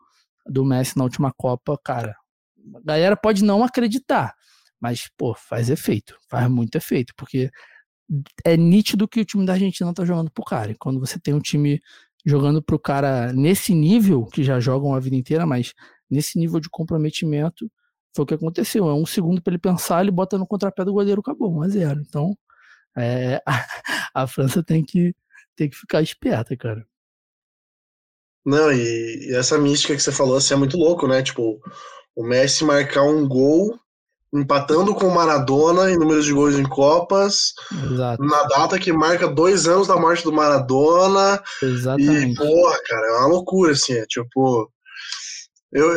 [0.47, 2.17] do Messi na última Copa, cara,
[2.75, 4.35] a galera pode não acreditar,
[4.81, 7.51] mas, pô, faz efeito, faz muito efeito, porque
[8.45, 10.73] é nítido que o time da Argentina tá jogando pro cara.
[10.73, 11.81] E quando você tem um time
[12.25, 15.75] jogando pro cara nesse nível, que já jogam a vida inteira, mas
[16.11, 17.71] nesse nível de comprometimento,
[18.15, 18.89] foi o que aconteceu.
[18.89, 21.69] É um segundo para ele pensar, ele bota no contrapé do goleiro, acabou, 1 a
[21.69, 22.37] 0 Então,
[22.97, 23.67] é, a,
[24.23, 25.15] a, França tem que,
[25.57, 26.87] tem que ficar esperta, cara.
[28.47, 31.23] Não, e, e, essa mística que você falou assim, é muito louco, né?
[31.23, 31.61] Tipo,
[32.15, 33.79] o Messi marcar um gol
[34.35, 38.23] empatando com o Maradona em números de gols em Copas, Exato.
[38.23, 41.41] na data que marca dois anos da morte do Maradona.
[41.63, 42.33] Exatamente.
[42.33, 44.69] E, porra, cara, é uma loucura, assim, é tipo.
[45.73, 45.91] Eu,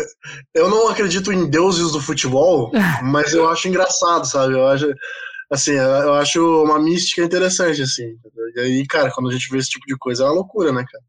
[0.55, 2.71] eu não acredito em deuses do futebol,
[3.03, 4.53] mas eu acho engraçado, sabe?
[4.53, 4.91] Eu acho,
[5.51, 8.15] assim, eu acho uma mística interessante, assim.
[8.55, 10.83] E aí, cara, quando a gente vê esse tipo de coisa, é uma loucura, né,
[10.89, 11.03] cara?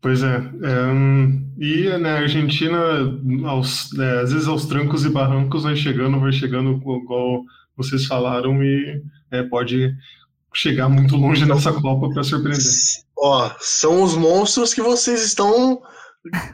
[0.00, 0.36] Pois é.
[0.36, 2.78] é e na né, Argentina,
[3.44, 7.44] aos, é, às vezes aos trancos e barrancos, vai chegando, vai chegando, igual
[7.76, 9.94] vocês falaram, e é, pode
[10.54, 12.62] chegar muito longe nessa Copa para surpreender.
[13.18, 15.82] Ó, são os monstros que vocês estão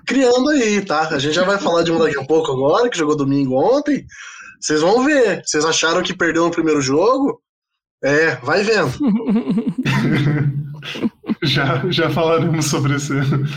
[0.06, 1.08] criando aí, tá?
[1.08, 4.04] A gente já vai falar de um daqui a pouco agora, que jogou domingo ontem.
[4.60, 5.42] Vocês vão ver.
[5.44, 7.40] Vocês acharam que perdeu no primeiro jogo?
[8.02, 8.92] É, vai vendo.
[11.42, 13.12] já, já falaremos sobre esse,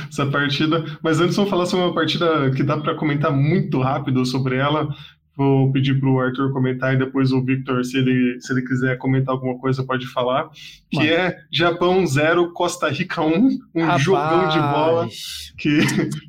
[0.10, 4.26] essa partida, mas antes vamos falar sobre uma partida que dá para comentar muito rápido
[4.26, 4.90] sobre ela.
[5.36, 8.98] Vou pedir para o Arthur comentar e depois o Victor, se ele, se ele quiser
[8.98, 10.50] comentar alguma coisa, pode falar.
[10.92, 11.10] Que Mano.
[11.10, 14.04] é Japão 0, Costa Rica 1, um Rapaz.
[14.04, 15.08] jogão de bola
[15.58, 15.80] que,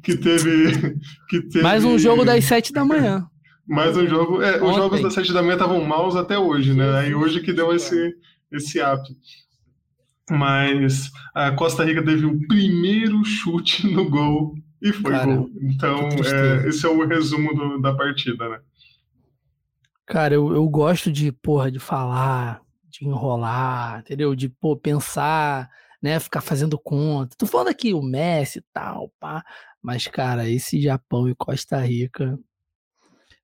[0.00, 0.96] que, teve,
[1.28, 1.62] que teve.
[1.62, 3.26] Mais um jogo das 7 da manhã.
[3.66, 4.42] Mais um jogo.
[4.42, 6.98] É, os jogos das 7 da manhã estavam maus até hoje, né?
[7.00, 8.14] Aí hoje que deu esse,
[8.52, 9.12] esse ato
[10.30, 15.50] mas a Costa Rica teve o primeiro chute no gol e foi Cara, gol.
[15.60, 18.60] Então, é, esse é o resumo do, da partida, né?
[20.06, 24.34] Cara, eu, eu gosto de, porra, de falar, de enrolar, entendeu?
[24.34, 25.68] De, pô, pensar,
[26.02, 26.18] né?
[26.18, 27.36] Ficar fazendo conta.
[27.36, 29.44] Tô falando aqui o Messi e tal, pá.
[29.82, 32.38] Mas, cara, esse Japão e Costa Rica,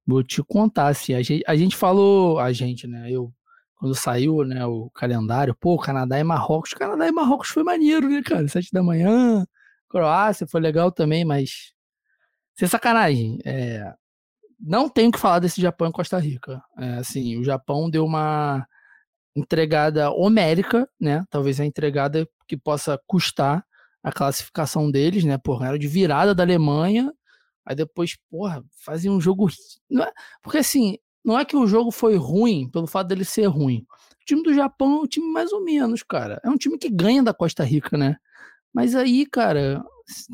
[0.06, 3.10] vou te contar, assim, a gente, a gente falou, a gente, né?
[3.10, 3.32] Eu
[3.76, 6.70] quando saiu né, o calendário, pô, Canadá e Marrocos.
[6.72, 8.48] Canadá e Marrocos foi maneiro, né, cara?
[8.48, 9.46] Sete da manhã,
[9.88, 11.72] Croácia foi legal também, mas.
[12.58, 13.38] Sem sacanagem.
[13.44, 13.94] É...
[14.58, 16.62] Não tenho que falar desse Japão e Costa Rica.
[16.78, 18.66] É, assim, o Japão deu uma
[19.36, 21.24] entregada homérica, né?
[21.30, 23.62] Talvez a entregada que possa custar
[24.02, 25.36] a classificação deles, né?
[25.36, 27.12] Porra, era de virada da Alemanha.
[27.66, 29.48] Aí depois, porra, fazia um jogo.
[30.00, 30.12] É,
[30.42, 33.84] porque assim, não é que o jogo foi ruim pelo fato dele ser ruim.
[34.22, 36.40] O time do Japão é um time mais ou menos, cara.
[36.44, 38.16] É um time que ganha da Costa Rica, né?
[38.72, 39.84] Mas aí, cara,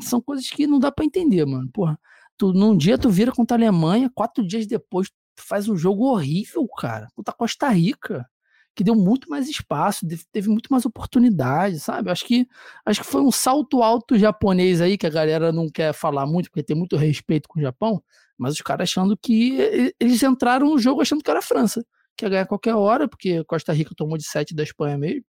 [0.01, 1.67] são coisas que não dá para entender, mano.
[1.73, 1.99] Porra,
[2.37, 6.05] tu, num dia tu vira contra a Alemanha, quatro dias depois tu faz um jogo
[6.05, 7.07] horrível, cara.
[7.15, 8.27] Contra a Costa Rica,
[8.75, 12.11] que deu muito mais espaço, teve muito mais oportunidade, sabe?
[12.11, 12.47] Acho que,
[12.85, 16.51] acho que foi um salto alto japonês aí, que a galera não quer falar muito,
[16.51, 18.03] porque tem muito respeito com o Japão.
[18.43, 21.81] Mas os caras achando que eles entraram no jogo achando que era a França,
[22.17, 25.23] que ia ganhar qualquer hora, porque Costa Rica tomou de 7 da Espanha mesmo.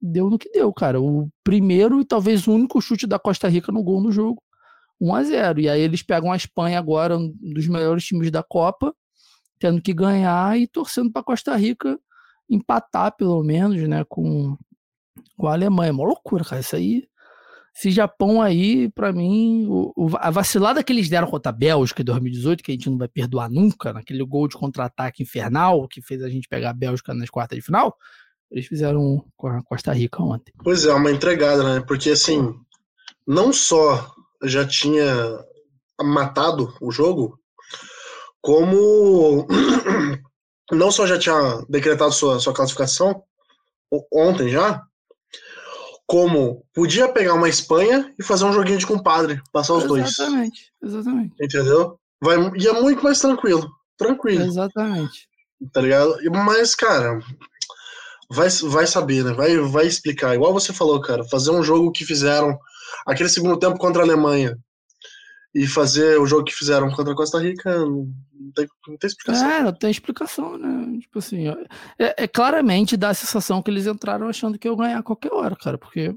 [0.00, 1.00] Deu no que deu, cara.
[1.00, 4.42] O primeiro e talvez o único chute da Costa Rica no gol no jogo.
[5.00, 8.42] 1 a 0 E aí eles pegam a Espanha agora, um dos melhores times da
[8.42, 8.92] Copa,
[9.60, 11.96] tendo que ganhar e torcendo para Costa Rica
[12.50, 14.58] empatar, pelo menos, né, com,
[15.36, 15.90] com a Alemanha.
[15.90, 16.60] É uma loucura, cara.
[16.60, 17.04] Isso aí
[17.74, 22.02] esse Japão aí, para mim, o, o, a vacilada que eles deram contra a Bélgica
[22.02, 26.02] em 2018, que a gente não vai perdoar nunca, naquele gol de contra-ataque infernal que
[26.02, 27.96] fez a gente pegar a Bélgica nas quartas de final,
[28.50, 30.52] eles fizeram com a Costa Rica ontem.
[30.62, 31.84] Pois é, uma entregada, né?
[31.86, 32.54] Porque assim,
[33.26, 35.42] não só já tinha
[36.02, 37.38] matado o jogo,
[38.42, 39.46] como
[40.70, 43.22] não só já tinha decretado sua, sua classificação
[44.12, 44.82] ontem já,
[46.12, 50.10] como podia pegar uma Espanha e fazer um joguinho de compadre, passar os dois.
[50.10, 51.34] Exatamente, exatamente.
[51.40, 51.98] Entendeu?
[52.20, 53.66] Vai, e é muito mais tranquilo.
[53.96, 54.44] Tranquilo.
[54.44, 55.26] Exatamente.
[55.72, 56.14] Tá ligado?
[56.30, 57.18] Mas, cara,
[58.30, 59.32] vai, vai saber, né?
[59.32, 60.34] Vai, vai explicar.
[60.34, 62.58] Igual você falou, cara, fazer um jogo que fizeram
[63.06, 64.54] aquele segundo tempo contra a Alemanha
[65.54, 68.10] e fazer o jogo que fizeram contra a Costa Rica não
[68.54, 69.50] tem, não tem explicação.
[69.50, 70.98] É, não tem explicação, né?
[71.00, 71.48] Tipo assim,
[71.98, 75.32] é, é, claramente dá a sensação que eles entraram achando que eu ganhar a qualquer
[75.32, 76.16] hora, cara, porque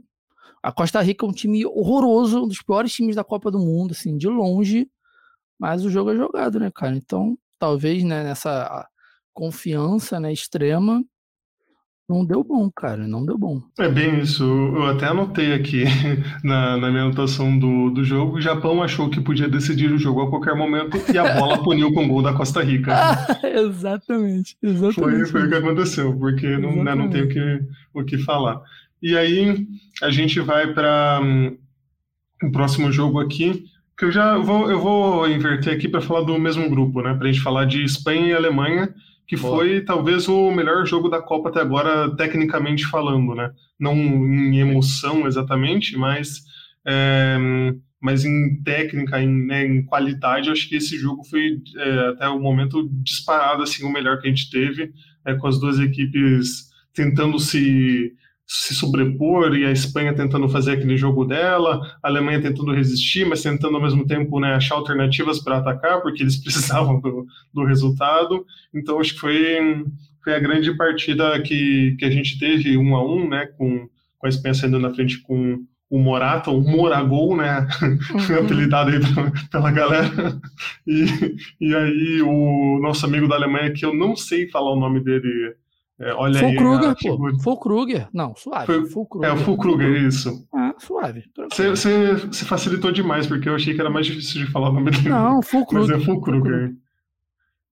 [0.64, 3.92] a Costa Rica é um time horroroso, um dos piores times da Copa do Mundo,
[3.92, 4.90] assim, de longe,
[5.60, 6.96] mas o jogo é jogado, né, cara?
[6.96, 8.88] Então, talvez, né, nessa
[9.34, 11.04] confiança, né, extrema,
[12.08, 13.62] não deu bom, cara, não deu bom.
[13.80, 14.44] É bem isso.
[14.44, 15.86] Eu até anotei aqui
[16.44, 18.38] na, na minha anotação do, do jogo.
[18.38, 21.92] O Japão achou que podia decidir o jogo a qualquer momento e a bola puniu
[21.94, 22.94] com o gol da Costa Rica.
[23.44, 25.32] exatamente, exatamente.
[25.32, 27.60] Foi, foi o que aconteceu, porque não, né, não tem o que,
[27.94, 28.62] o que falar.
[29.02, 29.68] E aí
[30.02, 31.58] a gente vai para um,
[32.44, 33.66] o próximo jogo aqui,
[33.98, 37.14] que eu já vou, eu vou inverter aqui para falar do mesmo grupo, né?
[37.16, 38.94] Para a gente falar de Espanha e Alemanha
[39.28, 39.58] que Boa.
[39.58, 43.52] foi talvez o melhor jogo da Copa até agora, tecnicamente falando, né?
[43.80, 46.44] Não em emoção exatamente, mas,
[46.86, 47.38] é,
[48.00, 52.40] mas em técnica, em, né, em, qualidade, acho que esse jogo foi é, até o
[52.40, 54.92] momento disparado assim o melhor que a gente teve,
[55.26, 58.14] é, com as duas equipes tentando se
[58.48, 63.42] se sobrepor e a Espanha tentando fazer aquele jogo dela, a Alemanha tentando resistir, mas
[63.42, 68.46] tentando ao mesmo tempo né, achar alternativas para atacar, porque eles precisavam do, do resultado.
[68.74, 69.86] Então acho que foi,
[70.24, 74.28] foi a grande partida que, que a gente teve um a um, né, com, com
[74.28, 77.68] a Espanha saindo na frente com o Morata, o Moragol, né?
[78.26, 78.44] Foi uhum.
[78.44, 79.00] apelidado aí
[79.52, 80.40] pela galera.
[80.86, 81.06] E,
[81.62, 85.56] e aí o nosso amigo da Alemanha, que eu não sei falar o nome dele
[86.00, 87.40] é, olha Full aí, Kruger, pô.
[87.40, 88.08] Full Kruger.
[88.14, 88.66] Não, suave.
[88.66, 89.30] Foi, Full Kruger.
[89.30, 90.48] É, o Full Kruger, isso.
[90.54, 91.24] Ah, suave.
[91.50, 95.10] Você facilitou demais, porque eu achei que era mais difícil de falar o nome dele.
[95.10, 95.96] Não, Full Kruger.
[95.96, 96.76] Mas é Full Kruger.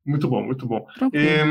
[0.05, 0.85] Muito bom, muito bom.
[1.13, 1.43] É,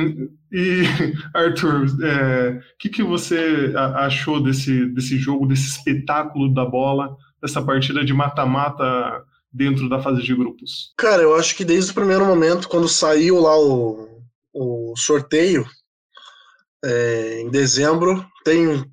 [0.50, 0.82] e,
[1.34, 7.62] Arthur, o é, que, que você achou desse, desse jogo, desse espetáculo da bola, dessa
[7.62, 10.92] partida de mata-mata dentro da fase de grupos?
[10.96, 15.66] Cara, eu acho que desde o primeiro momento, quando saiu lá o, o sorteio,
[16.84, 18.26] é, em dezembro.
[18.44, 18.84] Tem,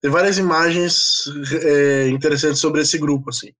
[0.00, 1.24] tem várias imagens
[1.64, 3.30] é, interessantes sobre esse grupo.
[3.30, 3.52] Assim.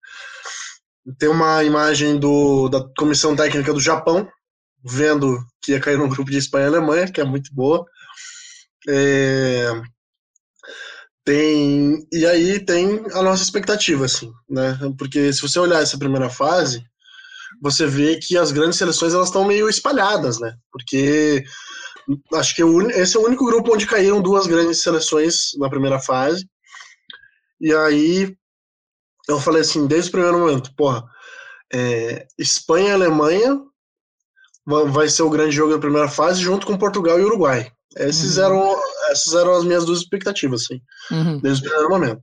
[1.18, 4.28] Tem uma imagem do, da comissão técnica do Japão,
[4.84, 7.84] vendo que ia cair no grupo de Espanha e Alemanha, que é muito boa.
[8.88, 9.70] É,
[11.24, 14.76] tem e aí tem a nossa expectativa, assim, né?
[14.98, 16.84] Porque se você olhar essa primeira fase,
[17.60, 20.54] você vê que as grandes seleções elas estão meio espalhadas, né?
[20.72, 21.44] Porque
[22.34, 22.62] acho que
[22.94, 26.46] esse é o único grupo onde caíram duas grandes seleções na primeira fase.
[27.60, 28.36] E aí
[29.28, 31.04] eu falei assim, desde o primeiro momento, porra,
[31.72, 33.60] é, Espanha e Alemanha
[34.66, 37.70] vai ser o grande jogo da primeira fase, junto com Portugal e Uruguai.
[37.96, 38.44] Esses uhum.
[38.44, 41.38] eram, essas eram as minhas duas expectativas, assim, uhum.
[41.40, 42.22] desde o primeiro momento.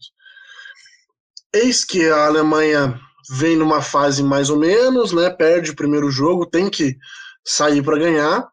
[1.53, 2.99] Eis que a Alemanha
[3.31, 5.29] vem numa fase mais ou menos, né?
[5.29, 6.97] Perde o primeiro jogo, tem que
[7.45, 8.47] sair para ganhar.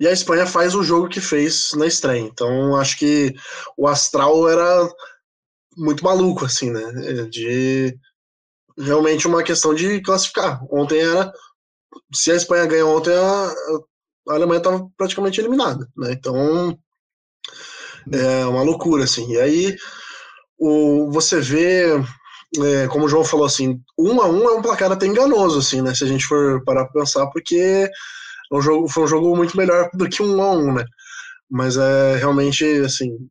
[0.00, 2.20] E a Espanha faz o jogo que fez na estreia.
[2.20, 3.34] Então, acho que
[3.76, 4.88] o astral era
[5.76, 6.82] muito maluco, assim, né?
[7.30, 7.98] De
[8.76, 10.60] realmente uma questão de classificar.
[10.70, 11.32] Ontem era.
[12.14, 13.54] Se a Espanha ganhou ontem, a,
[14.30, 16.12] a Alemanha estava praticamente eliminada, né?
[16.12, 16.78] Então.
[18.10, 19.32] É uma loucura, assim.
[19.32, 19.76] E aí,
[20.58, 21.86] o, você vê.
[22.56, 25.82] É, como o João falou assim, um a um é um placar até enganoso, assim,
[25.82, 25.94] né?
[25.94, 27.86] Se a gente for parar para pensar, porque
[28.52, 30.84] um jogo, foi um jogo muito melhor do que um a um, né?
[31.50, 33.28] Mas é realmente assim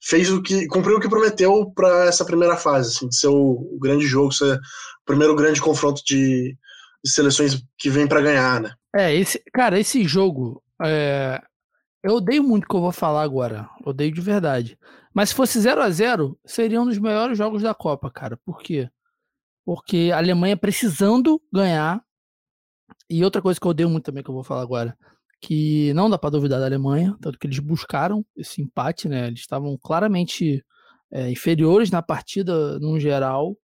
[0.00, 3.68] fez o que cumpriu o que prometeu para essa primeira fase, assim, de ser o,
[3.74, 4.60] o, grande jogo, ser o
[5.04, 6.56] primeiro grande confronto de,
[7.04, 8.72] de seleções que vem para ganhar, né?
[8.96, 11.40] É, esse, cara, esse jogo, é,
[12.02, 14.78] eu odeio muito o que eu vou falar agora, odeio de verdade.
[15.12, 18.38] Mas se fosse 0 a 0 seria um dos melhores jogos da Copa, cara.
[18.44, 18.88] Por quê?
[19.64, 22.02] Porque a Alemanha precisando ganhar
[23.10, 24.96] e outra coisa que eu odeio muito também, que eu vou falar agora,
[25.40, 29.26] que não dá para duvidar da Alemanha, tanto que eles buscaram esse empate, né?
[29.26, 30.64] Eles estavam claramente
[31.10, 33.56] é, inferiores na partida no geral,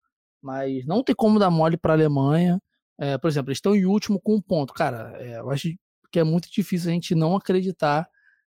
[0.42, 2.62] mas não tem como dar mole para a Alemanha.
[2.98, 4.74] É, por exemplo, eles estão em último com um ponto.
[4.74, 5.70] Cara, é, eu acho
[6.12, 8.08] que é muito difícil a gente não acreditar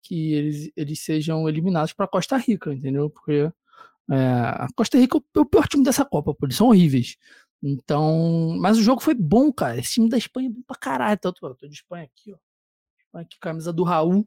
[0.02, 3.10] que eles, eles sejam eliminados para Costa Rica, entendeu?
[3.10, 3.50] Porque
[4.10, 7.16] é, a Costa Rica é o pior time dessa Copa, pô, eles são horríveis.
[7.62, 9.78] Então, mas o jogo foi bom, cara.
[9.78, 11.18] Esse time da Espanha é bom pra caralho.
[11.18, 12.38] Tanto, eu tô de Espanha aqui, ó.
[13.00, 14.26] Espanha aqui, camisa do Raul,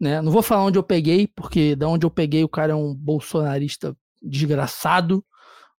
[0.00, 0.22] né?
[0.22, 2.94] Não vou falar onde eu peguei, porque da onde eu peguei o cara é um
[2.94, 5.24] bolsonarista desgraçado,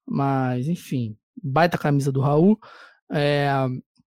[0.07, 2.59] mas enfim, baita camisa do Raul.
[3.12, 3.48] É,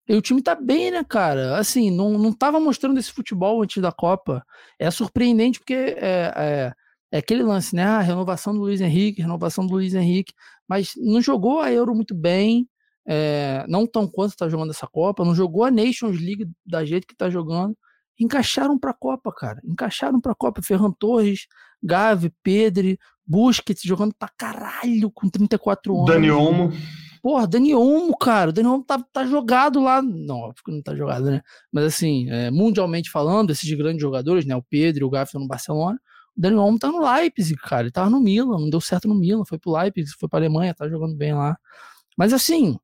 [0.08, 1.56] e o time tá bem, né, cara?
[1.58, 4.44] Assim, não, não tava mostrando esse futebol antes da Copa.
[4.78, 6.72] É surpreendente porque é, é,
[7.12, 7.84] é aquele lance, né?
[7.84, 10.34] A renovação do Luiz Henrique, renovação do Luiz Henrique,
[10.68, 12.68] mas não jogou a Euro muito bem,
[13.06, 17.06] é, não tão quanto tá jogando essa Copa, não jogou a Nations League da jeito
[17.06, 17.76] que tá jogando.
[18.18, 19.60] Encaixaram pra Copa, cara.
[19.64, 20.62] Encaixaram pra Copa.
[20.62, 21.46] Ferran Torres,
[21.82, 26.06] Gavi, Pedri, Busquets jogando pra caralho com 34 anos.
[26.06, 26.70] Dani Olmo.
[27.22, 28.50] Porra, Dani Olmo, cara.
[28.50, 30.02] O Dani Olmo tá, tá jogado lá.
[30.02, 31.40] Não, óbvio que não tá jogado, né?
[31.72, 34.54] Mas assim, é, mundialmente falando, esses grandes jogadores, né?
[34.54, 35.98] O Pedro e o Gavi estão no Barcelona.
[36.36, 37.82] O Dani Olmo tá no Leipzig, cara.
[37.82, 39.44] Ele tava no Milan, não deu certo no Milan.
[39.44, 41.56] Foi pro Leipzig, foi pra Alemanha, tá jogando bem lá.
[42.16, 42.76] Mas assim,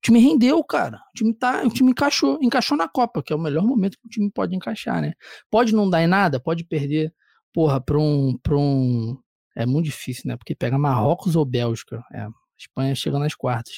[0.00, 0.96] o time rendeu, cara.
[0.96, 4.06] O time, tá, o time encaixou, encaixou na Copa, que é o melhor momento que
[4.06, 5.12] o time pode encaixar, né?
[5.50, 7.12] Pode não dar em nada, pode perder,
[7.52, 8.36] porra, pra um.
[8.42, 9.16] Pra um
[9.54, 10.36] é muito difícil, né?
[10.38, 12.02] Porque pega Marrocos ou Bélgica.
[12.14, 12.26] É,
[12.58, 13.74] Espanha chega nas quartas.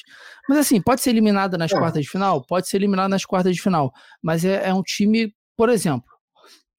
[0.47, 1.77] Mas assim, pode ser eliminada nas é.
[1.77, 2.45] quartas de final?
[2.45, 3.91] Pode ser eliminada nas quartas de final.
[4.21, 6.09] Mas é, é um time, por exemplo,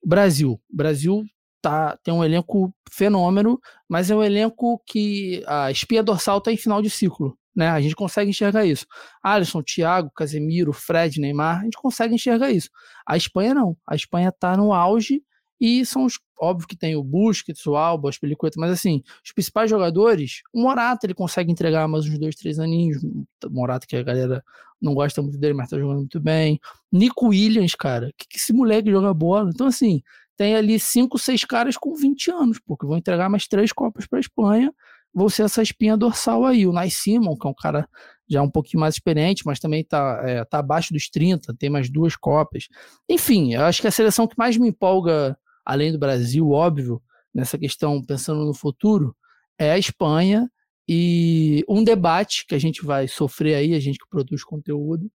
[0.02, 0.58] Brasil.
[0.70, 1.22] Brasil
[1.60, 6.56] tá, tem um elenco fenômeno, mas é um elenco que a espia dorsal está em
[6.56, 7.36] final de ciclo.
[7.54, 7.68] Né?
[7.68, 8.86] A gente consegue enxergar isso.
[9.22, 12.68] Alisson, Thiago, Casemiro, Fred, Neymar, a gente consegue enxergar isso.
[13.06, 13.76] A Espanha não.
[13.86, 15.22] A Espanha está no auge
[15.60, 16.18] e são os.
[16.36, 20.60] Óbvio que tem o Busquets, o Alba, as Pelicueta, mas assim, os principais jogadores, o
[20.60, 23.00] Morata ele consegue entregar mais uns dois, três aninhos.
[23.48, 24.44] Morata, que a galera
[24.82, 26.60] não gosta muito dele, mas tá jogando muito bem.
[26.92, 29.50] Nico Williams, cara, que, que esse moleque joga bola.
[29.54, 30.02] Então, assim,
[30.36, 34.18] tem ali cinco, seis caras com 20 anos, porque vão entregar mais três Copas para
[34.18, 34.74] a Espanha.
[35.14, 36.66] Vão ser essa espinha dorsal aí.
[36.66, 37.88] O Nai Simon, que é um cara
[38.28, 41.90] já um pouquinho mais experiente, mas também tá, é, tá abaixo dos 30, tem mais
[41.90, 42.68] duas Copas.
[43.08, 47.02] Enfim, eu acho que a seleção que mais me empolga além do Brasil, óbvio,
[47.34, 49.16] nessa questão, pensando no futuro,
[49.58, 50.50] é a Espanha
[50.88, 55.10] e um debate que a gente vai sofrer aí, a gente que produz conteúdo,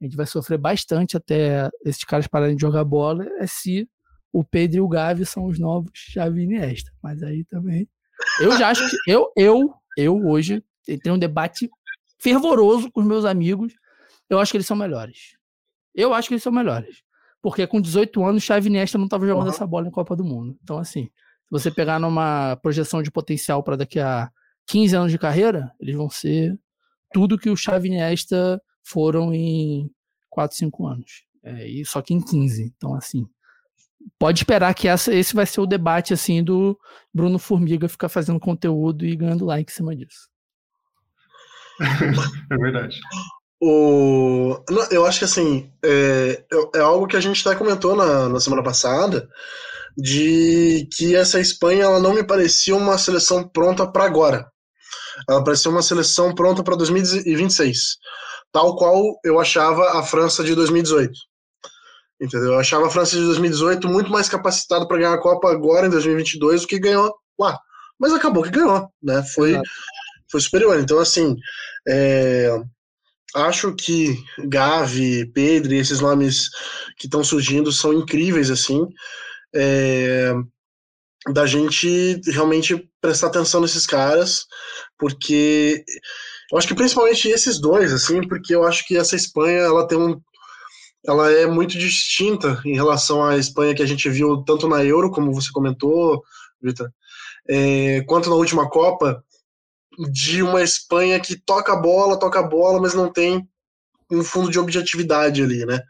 [0.00, 3.88] a gente vai sofrer bastante até esses caras pararem de jogar bola, é se
[4.32, 6.92] o Pedro e o Gavi são os novos Xavi e Iniesta.
[7.02, 7.88] Mas aí também...
[8.40, 8.96] Eu já acho que...
[9.10, 10.62] Eu, eu, eu hoje
[11.02, 11.68] tenho um debate
[12.18, 13.74] fervoroso com os meus amigos.
[14.28, 15.36] Eu acho que eles são melhores.
[15.94, 17.02] Eu acho que eles são melhores.
[17.40, 19.52] Porque com 18 anos, Xavi Iniesta não estava jogando uhum.
[19.52, 20.58] essa bola em Copa do Mundo.
[20.62, 24.30] Então, assim, se você pegar numa projeção de potencial para daqui a
[24.66, 26.58] 15 anos de carreira, eles vão ser
[27.12, 29.90] tudo que o Xavi Iniesta foram em
[30.28, 31.24] 4, 5 anos.
[31.42, 32.72] É, e só que em 15.
[32.76, 33.26] Então, assim,
[34.18, 36.78] pode esperar que essa, esse vai ser o debate, assim, do
[37.12, 40.28] Bruno Formiga ficar fazendo conteúdo e ganhando like em cima disso.
[42.50, 42.98] é verdade.
[43.60, 44.56] O...
[44.90, 46.44] Eu acho que assim, é,
[46.76, 49.28] é algo que a gente até comentou na, na semana passada,
[49.96, 54.48] de que essa Espanha ela não me parecia uma seleção pronta para agora.
[55.28, 57.96] Ela parecia uma seleção pronta para 2026,
[58.52, 61.12] tal qual eu achava a França de 2018.
[62.20, 62.52] Entendeu?
[62.52, 65.90] Eu achava a França de 2018 muito mais capacitada para ganhar a Copa agora em
[65.90, 67.58] 2022 do que ganhou lá.
[67.98, 69.22] Mas acabou que ganhou, né?
[69.34, 69.60] Foi,
[70.30, 70.78] foi superior.
[70.80, 71.36] Então, assim,
[71.86, 72.50] é,
[73.34, 74.16] acho que
[74.46, 76.48] Gavi, Pedro esses nomes
[76.96, 78.86] que estão surgindo são incríveis, assim,
[79.54, 80.32] é,
[81.32, 84.46] da gente realmente prestar atenção nesses caras,
[84.98, 85.84] porque
[86.50, 89.98] eu acho que principalmente esses dois, assim, porque eu acho que essa Espanha, ela tem
[89.98, 90.20] um
[91.06, 95.10] ela é muito distinta em relação à Espanha que a gente viu tanto na Euro,
[95.10, 96.22] como você comentou,
[96.60, 96.90] Vitor,
[97.48, 99.22] é, quanto na última Copa,
[100.10, 103.48] de uma Espanha que toca a bola, toca a bola, mas não tem
[104.10, 105.80] um fundo de objetividade ali, né?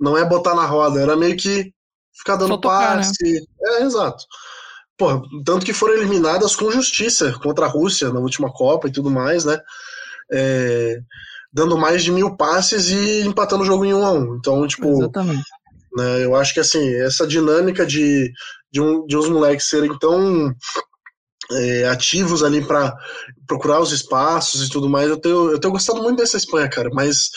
[0.00, 1.72] Não é botar na roda, era meio que
[2.12, 3.02] ficar dando tocar, né?
[3.02, 3.32] passe.
[3.32, 3.40] Né?
[3.78, 4.24] É, exato.
[4.96, 9.10] Pô, tanto que foram eliminadas com justiça contra a Rússia na última Copa e tudo
[9.10, 9.58] mais, né?
[10.30, 11.00] É,
[11.52, 14.36] dando mais de mil passes e empatando o jogo em um a um.
[14.36, 14.88] Então, tipo.
[14.88, 15.44] Exatamente.
[15.94, 18.32] Né, eu acho que assim, essa dinâmica de,
[18.72, 20.50] de, um, de uns moleques serem tão
[21.50, 22.96] é, ativos ali para
[23.46, 25.08] procurar os espaços e tudo mais.
[25.08, 27.28] Eu tenho, eu tenho gostado muito dessa Espanha, cara, mas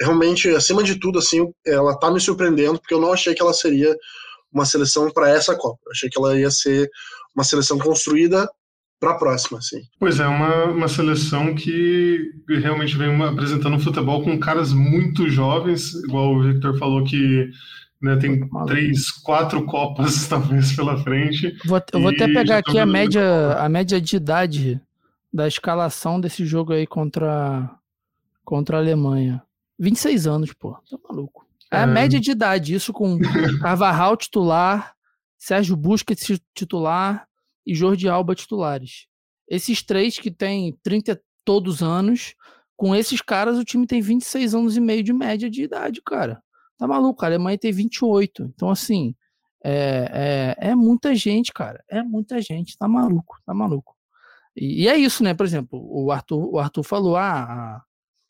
[0.00, 3.52] realmente, acima de tudo, assim, ela tá me surpreendendo, porque eu não achei que ela
[3.52, 3.94] seria
[4.50, 5.78] uma seleção para essa Copa.
[5.86, 6.88] Eu achei que ela ia ser
[7.36, 8.48] uma seleção construída
[9.00, 9.82] para a próxima, assim.
[9.98, 15.94] Pois é, uma, uma seleção que realmente vem apresentando um futebol com caras muito jovens,
[16.04, 17.50] igual o Victor falou que
[18.02, 21.56] né, tem três, quatro Copas talvez pela frente.
[21.64, 24.80] Vou, eu vou até pegar aqui a média, a média de idade
[25.32, 27.70] da escalação desse jogo aí contra,
[28.44, 29.42] contra a Alemanha.
[29.78, 30.72] 26 anos, pô.
[30.90, 31.46] Tá maluco.
[31.70, 33.18] É, é a média de idade, isso com
[33.60, 34.94] Carvajal titular,
[35.36, 37.28] Sérgio Busquets titular
[37.68, 39.06] e Jordi Alba titulares.
[39.46, 42.34] Esses três que têm 30 todos anos,
[42.74, 46.42] com esses caras o time tem 26 anos e meio de média de idade, cara.
[46.78, 47.22] Tá maluco?
[47.22, 48.44] A Alemanha tem 28.
[48.54, 49.14] Então, assim,
[49.62, 51.84] é, é, é muita gente, cara.
[51.90, 52.78] É muita gente.
[52.78, 53.94] Tá maluco, tá maluco.
[54.56, 55.34] E, e, é isso, né?
[55.34, 57.82] Por exemplo, o Arthur, o Arthur falou: ah,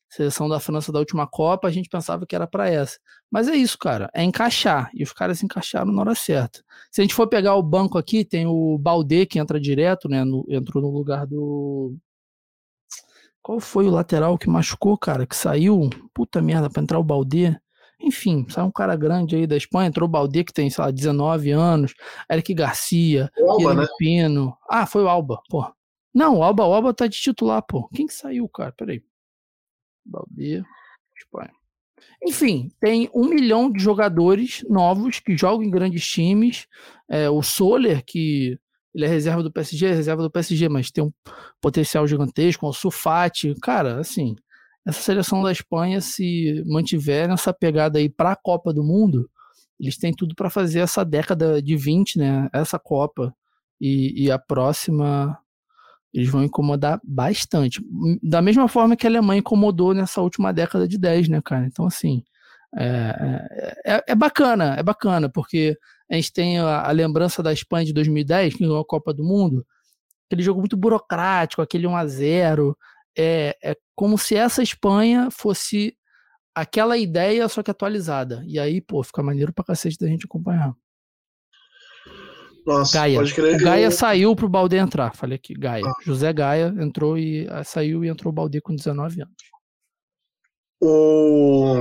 [0.08, 2.98] seleção da França da última Copa, a gente pensava que era para essa.
[3.30, 4.10] Mas é isso, cara.
[4.14, 4.90] É encaixar.
[4.94, 6.62] E os caras encaixaram na hora certa.
[6.90, 10.24] Se a gente for pegar o banco aqui, tem o Baldé que entra direto, né?
[10.24, 11.94] No, entrou no lugar do.
[13.42, 15.26] Qual foi o lateral que machucou, cara?
[15.26, 15.88] Que saiu?
[16.14, 17.58] Puta merda, pra entrar o Baldé.
[18.00, 20.90] Enfim, sai um cara grande aí da Espanha, entrou o Balde, que tem, sei lá,
[20.90, 21.94] 19 anos,
[22.30, 23.86] Eric Garcia, Alba, né?
[23.98, 24.56] Pino.
[24.70, 25.66] Ah, foi o Alba, pô.
[26.14, 27.88] Não, o Alba, o Alba tá de titular, pô.
[27.88, 28.72] Quem que saiu, cara?
[28.72, 29.02] Peraí.
[30.08, 30.64] Balde,
[31.16, 31.52] Espanha.
[32.22, 36.66] Enfim, tem um milhão de jogadores novos que jogam em grandes times.
[37.08, 38.58] É, o Soler, que
[38.94, 41.12] ele é reserva do PSG, é reserva do PSG, mas tem um
[41.60, 42.66] potencial gigantesco.
[42.66, 44.34] O Sulfati, cara, assim,
[44.86, 49.30] essa seleção da Espanha, se mantiver nessa pegada aí para a Copa do Mundo,
[49.78, 52.48] eles têm tudo para fazer essa década de 20, né?
[52.52, 53.34] Essa Copa
[53.80, 55.38] e, e, a próxima
[56.12, 57.82] eles vão incomodar bastante.
[58.22, 61.66] Da mesma forma que a Alemanha incomodou nessa última década de 10, né, cara?
[61.66, 62.22] Então, assim,
[62.76, 65.76] é, é, é, é bacana, é bacana, porque
[66.10, 69.24] a gente tem a, a lembrança da Espanha de 2010, que ganhou a Copa do
[69.24, 69.66] Mundo,
[70.26, 72.76] aquele jogo muito burocrático, aquele 1 a 0
[73.16, 75.96] é, é como se essa Espanha fosse
[76.54, 78.42] aquela ideia, só que atualizada.
[78.46, 80.74] E aí, pô, fica maneiro pra cacete da gente acompanhar.
[82.68, 83.18] Nossa, Gaia.
[83.18, 83.54] pode crer.
[83.56, 85.14] O Gaia saiu pro Balde entrar.
[85.14, 85.86] Falei aqui, Gaia.
[85.86, 85.92] Ah.
[86.04, 89.34] José Gaia entrou e ah, saiu e entrou o Balde com 19 anos.
[90.78, 91.74] O...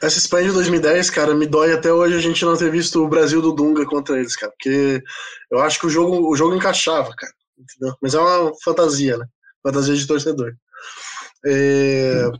[0.00, 3.08] Essa Espanha de 2010, cara, me dói até hoje a gente não ter visto o
[3.08, 4.52] Brasil do Dunga contra eles, cara.
[4.52, 5.02] Porque
[5.50, 7.32] eu acho que o jogo, o jogo encaixava, cara.
[7.58, 7.96] Entendeu?
[8.00, 9.26] Mas é uma fantasia, né?
[9.64, 10.52] fantasia de torcedor.
[11.44, 12.30] É,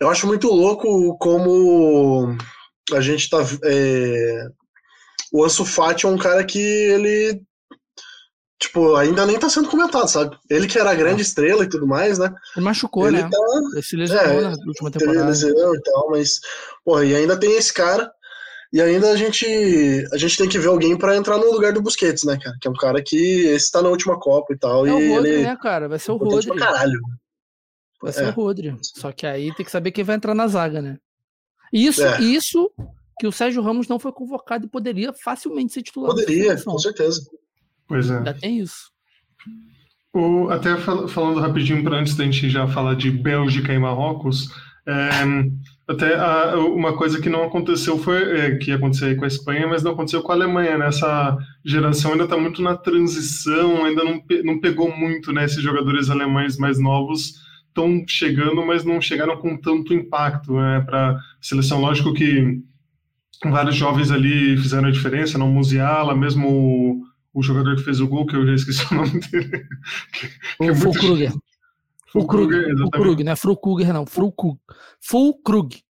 [0.00, 2.36] eu acho muito louco como
[2.92, 3.38] a gente tá.
[3.64, 4.48] É,
[5.32, 7.42] o Ansu Fati é um cara que ele.
[8.60, 10.36] Tipo, ainda nem tá sendo comentado, sabe?
[10.50, 12.34] Ele que era a grande estrela e tudo mais, né?
[12.56, 13.28] Ele machucou, ele né?
[13.30, 13.38] Tá,
[13.72, 15.26] ele se lesionou é, na última temporada.
[15.26, 16.40] Lesionou e tal, mas.
[16.84, 18.10] Porra, e ainda tem esse cara
[18.72, 19.46] e ainda a gente,
[20.12, 22.56] a gente tem que ver alguém para entrar no lugar do Busquets, né, cara?
[22.60, 24.86] Que é um cara que esse tá na última Copa e tal.
[24.86, 25.42] É e o Rodri, ele...
[25.42, 25.88] né, cara?
[25.88, 26.54] Vai ser o Rodri.
[26.54, 27.00] Caralho.
[28.02, 28.28] Vai ser é.
[28.28, 28.76] o Rodri.
[28.82, 30.98] Só que aí tem que saber quem vai entrar na zaga, né?
[31.72, 32.20] Isso, é.
[32.20, 32.70] isso
[33.18, 36.10] que o Sérgio Ramos não foi convocado e poderia facilmente ser titular.
[36.10, 37.20] Poderia, com certeza.
[37.86, 38.18] Pois é.
[38.18, 38.90] Ainda tem isso.
[40.12, 44.48] O, até falando rapidinho para antes da gente já falar de Bélgica e Marrocos,
[44.86, 45.10] é,
[45.86, 49.66] até a, uma coisa que não aconteceu foi é, que ia acontecer com a Espanha,
[49.66, 50.78] mas não aconteceu com a Alemanha.
[50.78, 50.86] Né?
[50.86, 56.08] Essa geração ainda está muito na transição, ainda não, não pegou muito né, esses jogadores
[56.08, 61.80] alemães mais novos estão chegando, mas não chegaram com tanto impacto né, para a seleção.
[61.80, 62.60] Lógico que
[63.44, 67.02] vários jovens ali fizeram a diferença, não Musiala, mesmo o,
[67.34, 69.64] o jogador que fez o gol, que eu já esqueci o nome dele.
[70.60, 71.32] o é Fulkruger.
[72.10, 74.58] Fulkrug, Fulkrug, não é Fulkruger não, Fulkrug.
[75.00, 75.82] Fulkrug.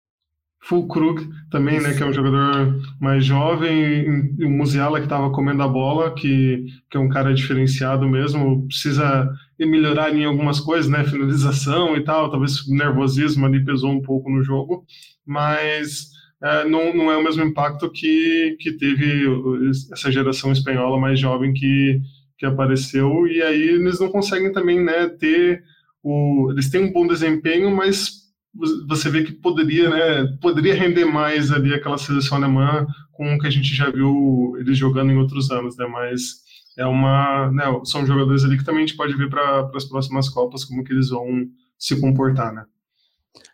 [0.60, 5.62] Fulkrug também, né, que é um jogador mais jovem, e o Musiala que estava comendo
[5.62, 11.04] a bola, que, que é um cara diferenciado mesmo, precisa melhorar em algumas coisas, né,
[11.04, 14.84] finalização e tal, talvez o nervosismo ali pesou um pouco no jogo,
[15.24, 16.10] mas
[16.42, 19.24] é, não, não é o mesmo impacto que, que teve
[19.92, 22.00] essa geração espanhola mais jovem que,
[22.38, 25.62] que apareceu, e aí eles não conseguem também, né, ter
[26.02, 28.28] o, eles têm um bom desempenho, mas
[28.88, 33.46] você vê que poderia, né, poderia render mais ali aquela seleção alemã com o que
[33.46, 38.06] a gente já viu eles jogando em outros anos, né, mas é uma, né, são
[38.06, 41.10] jogadores ali que também a gente pode ver para as próximas Copas como que eles
[41.10, 41.26] vão
[41.76, 42.64] se comportar, né.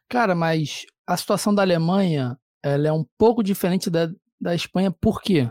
[0.09, 4.11] Cara, mas a situação da Alemanha, ela é um pouco diferente da,
[4.41, 5.51] da Espanha, por quê?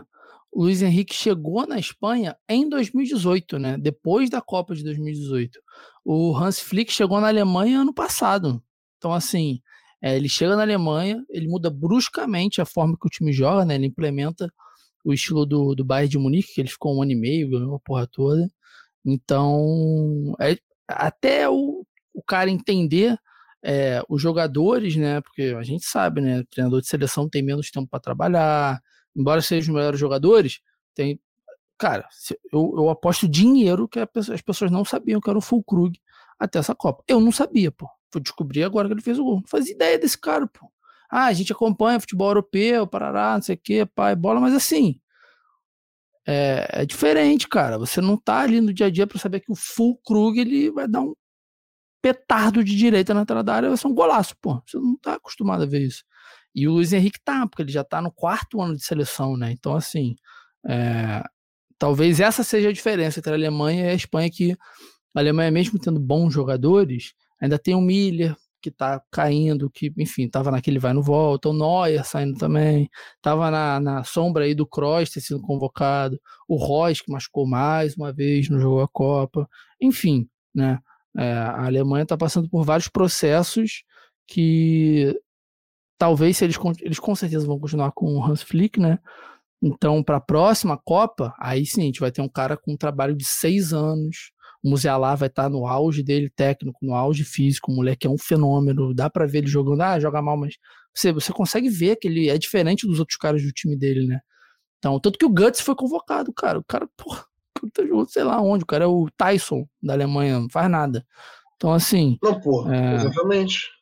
[0.50, 3.78] O Luiz Henrique chegou na Espanha em 2018, né?
[3.78, 5.60] Depois da Copa de 2018.
[6.04, 8.62] O Hans Flick chegou na Alemanha ano passado.
[8.98, 9.60] Então, assim,
[10.02, 13.76] é, ele chega na Alemanha, ele muda bruscamente a forma que o time joga, né?
[13.76, 14.52] Ele implementa
[15.04, 17.76] o estilo do, do Bayern de Munique, que ele ficou um ano e meio, ganhou
[17.76, 18.48] a porra toda.
[19.04, 20.56] Então, é,
[20.88, 23.16] até o, o cara entender
[23.64, 25.20] é, os jogadores, né?
[25.22, 26.40] Porque a gente sabe, né?
[26.40, 28.80] O treinador de seleção tem menos tempo para trabalhar,
[29.16, 30.60] embora sejam os melhores jogadores,
[30.94, 31.18] tem.
[31.78, 32.08] Cara,
[32.52, 35.98] eu, eu aposto dinheiro que as pessoas não sabiam que era o Fulkrug
[36.38, 37.02] até essa Copa.
[37.08, 37.88] Eu não sabia, pô.
[38.12, 39.36] Fui descobrir agora que ele fez o gol.
[39.36, 40.70] Não fazia ideia desse cara, pô.
[41.10, 45.00] Ah, a gente acompanha futebol europeu, parará, não sei o quê, pai, bola, mas assim.
[46.26, 47.78] é, é, diferente, cara.
[47.78, 50.70] Você não tá ali no dia a dia para saber que o full Krug ele
[50.70, 51.14] vai dar um
[52.04, 54.62] petardo de direita na entrada da área, vai ser um golaço, pô.
[54.66, 56.04] Você não tá acostumado a ver isso.
[56.54, 59.50] E o Luiz Henrique tá, porque ele já tá no quarto ano de seleção, né?
[59.52, 60.14] Então, assim,
[60.68, 61.22] é,
[61.78, 64.52] talvez essa seja a diferença entre a Alemanha e a Espanha, que
[65.14, 70.28] a Alemanha, mesmo tendo bons jogadores, ainda tem o Miller, que tá caindo, que, enfim,
[70.28, 72.90] tava naquele vai no volta, o Neuer saindo também,
[73.22, 77.96] tava na, na sombra aí do Kroos ter sido convocado, o Royce que machucou mais
[77.96, 79.48] uma vez, não jogou a Copa,
[79.80, 80.78] enfim, né?
[81.16, 83.84] É, a Alemanha está passando por vários processos
[84.26, 85.18] que
[85.98, 88.98] talvez se eles, eles com certeza vão continuar com o Hans Flick, né?
[89.62, 92.76] Então, para a próxima Copa, aí sim, a gente vai ter um cara com um
[92.76, 94.32] trabalho de seis anos.
[94.62, 97.72] O Musiala vai estar tá no auge dele técnico, no auge físico.
[97.72, 98.94] O moleque é um fenômeno.
[98.94, 99.80] Dá para ver ele jogando.
[99.80, 100.56] Ah, joga mal, mas
[100.94, 104.20] você, você consegue ver que ele é diferente dos outros caras do time dele, né?
[104.78, 106.58] Então, tanto que o Guts foi convocado, cara.
[106.58, 107.24] O cara, porra,
[108.08, 111.04] sei lá onde, o cara é o Tyson da Alemanha, não faz nada.
[111.56, 112.18] Então, assim.
[112.22, 112.96] Não, pô, é...
[112.96, 113.74] exatamente.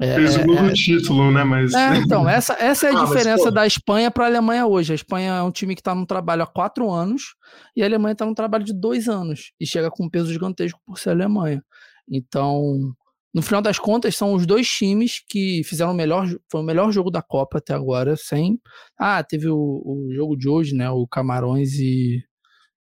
[0.00, 1.44] É, Fez o gol é, do título, né?
[1.44, 1.74] Mas...
[1.74, 4.92] É, então, essa, essa é a ah, diferença mas, da Espanha para a Alemanha hoje.
[4.92, 7.34] A Espanha é um time que está num trabalho há quatro anos
[7.76, 10.80] e a Alemanha está num trabalho de dois anos e chega com um peso gigantesco
[10.86, 11.62] por ser a Alemanha.
[12.10, 12.94] Então,
[13.34, 16.90] no final das contas, são os dois times que fizeram o melhor, foi o melhor
[16.90, 18.58] jogo da Copa até agora, sem.
[18.98, 20.90] Ah, teve o, o jogo de hoje, né?
[20.90, 22.24] O Camarões e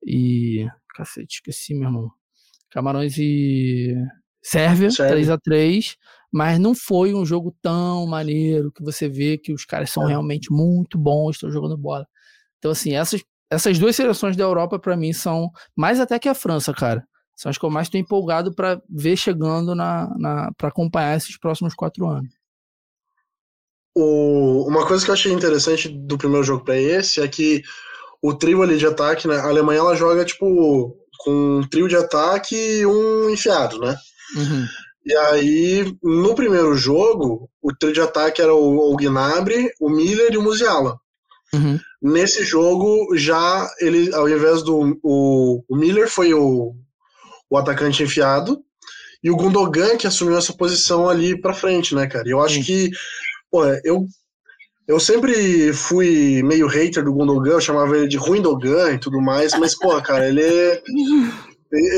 [0.05, 0.67] e.
[0.95, 2.11] Cacete, esqueci, meu irmão.
[2.71, 3.95] Camarões e.
[4.41, 5.95] Sérvia, 3x3,
[6.31, 10.09] mas não foi um jogo tão maneiro que você vê que os caras são é.
[10.09, 12.05] realmente muito bons, estão jogando bola.
[12.57, 16.33] Então, assim, essas, essas duas seleções da Europa, para mim, são mais até que a
[16.33, 17.07] França, cara.
[17.35, 21.37] São as que eu mais estou empolgado para ver chegando na, na para acompanhar esses
[21.37, 22.33] próximos quatro anos.
[23.95, 27.61] O, uma coisa que eu achei interessante do primeiro jogo para esse é que
[28.23, 29.35] o trio ali de ataque, né?
[29.35, 33.97] A Alemanha ela joga tipo com um trio de ataque e um enfiado, né?
[34.37, 34.65] Uhum.
[35.05, 40.31] E aí, no primeiro jogo, o trio de ataque era o, o Gnabry, o Miller
[40.33, 40.97] e o Musiala.
[41.53, 41.77] Uhum.
[42.01, 44.97] Nesse jogo, já ele, ao invés do.
[45.03, 46.73] O, o Miller foi o,
[47.49, 48.63] o atacante enfiado,
[49.21, 52.25] e o Gundogan que assumiu essa posição ali pra frente, né, cara?
[52.25, 52.63] E eu acho uhum.
[52.63, 52.89] que.
[53.51, 54.05] Pô, eu
[54.87, 59.21] eu sempre fui meio hater do Gundogan, eu chamava ele de ruim Dogan e tudo
[59.21, 60.81] mais, mas, pô, cara, ele é.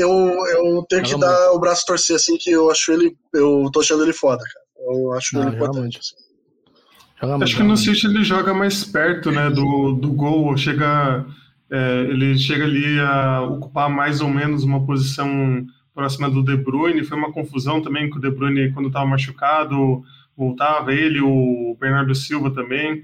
[0.00, 3.16] Eu, eu tenho que dar o braço torcer, assim, que eu acho ele.
[3.34, 4.94] Eu tô achando ele foda, cara.
[4.94, 5.98] Eu acho Não, ele importante.
[5.98, 7.42] Assim.
[7.42, 11.26] Acho que no City ele joga mais perto, né, do, do gol, chega.
[11.68, 17.04] É, ele chega ali a ocupar mais ou menos uma posição próxima do De Bruyne.
[17.04, 20.04] Foi uma confusão também com o De Bruyne quando estava machucado
[20.36, 23.02] voltava, ele, o Bernardo Silva também,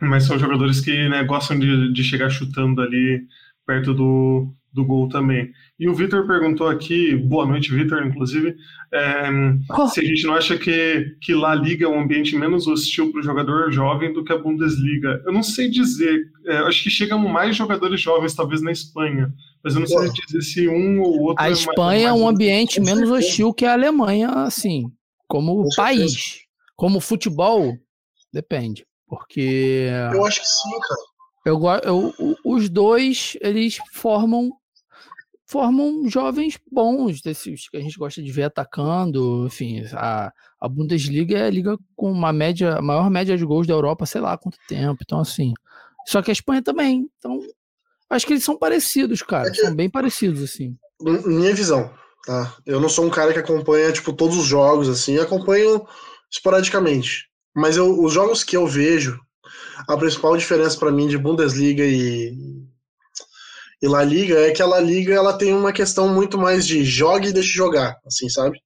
[0.00, 3.22] mas são jogadores que né, gostam de, de chegar chutando ali
[3.66, 5.50] perto do, do gol também.
[5.78, 8.56] E o Vitor perguntou aqui, boa noite, Vitor, inclusive,
[8.92, 9.28] é,
[9.70, 9.86] oh.
[9.88, 13.20] se a gente não acha que, que La Liga é um ambiente menos hostil para
[13.20, 15.22] o jogador jovem do que a Bundesliga.
[15.26, 19.32] Eu não sei dizer, é, acho que chegam mais jogadores jovens, talvez na Espanha,
[19.62, 21.44] mas eu não sei dizer se um ou outro.
[21.44, 24.90] A é Espanha mais, mais é um ambiente menos hostil que a Alemanha, assim.
[25.30, 26.12] Como Com país.
[26.12, 26.44] Certeza.
[26.76, 27.76] Como futebol,
[28.32, 28.84] depende.
[29.06, 29.88] Porque.
[30.12, 31.00] Eu acho que sim, cara.
[31.46, 34.50] Eu, eu, os dois, eles formam
[35.46, 39.46] formam jovens bons, desses que a gente gosta de ver atacando.
[39.46, 43.66] Enfim, a, a Bundesliga é a liga com uma média, a maior média de gols
[43.66, 45.00] da Europa, sei lá quanto tempo.
[45.04, 45.54] Então, assim.
[46.06, 47.08] Só que a Espanha também.
[47.18, 47.40] Então,
[48.08, 49.48] acho que eles são parecidos, cara.
[49.48, 50.76] É que, são bem parecidos, assim.
[51.00, 51.92] Minha visão.
[52.24, 52.54] Tá?
[52.66, 55.86] Eu não sou um cara que acompanha tipo todos os jogos assim, acompanho
[56.30, 57.28] esporadicamente.
[57.54, 59.18] Mas eu, os jogos que eu vejo,
[59.88, 62.34] a principal diferença para mim de Bundesliga e
[63.82, 66.84] e La Liga é que a La Liga ela tem uma questão muito mais de
[66.84, 68.60] jogue e deixe jogar, assim, sabe?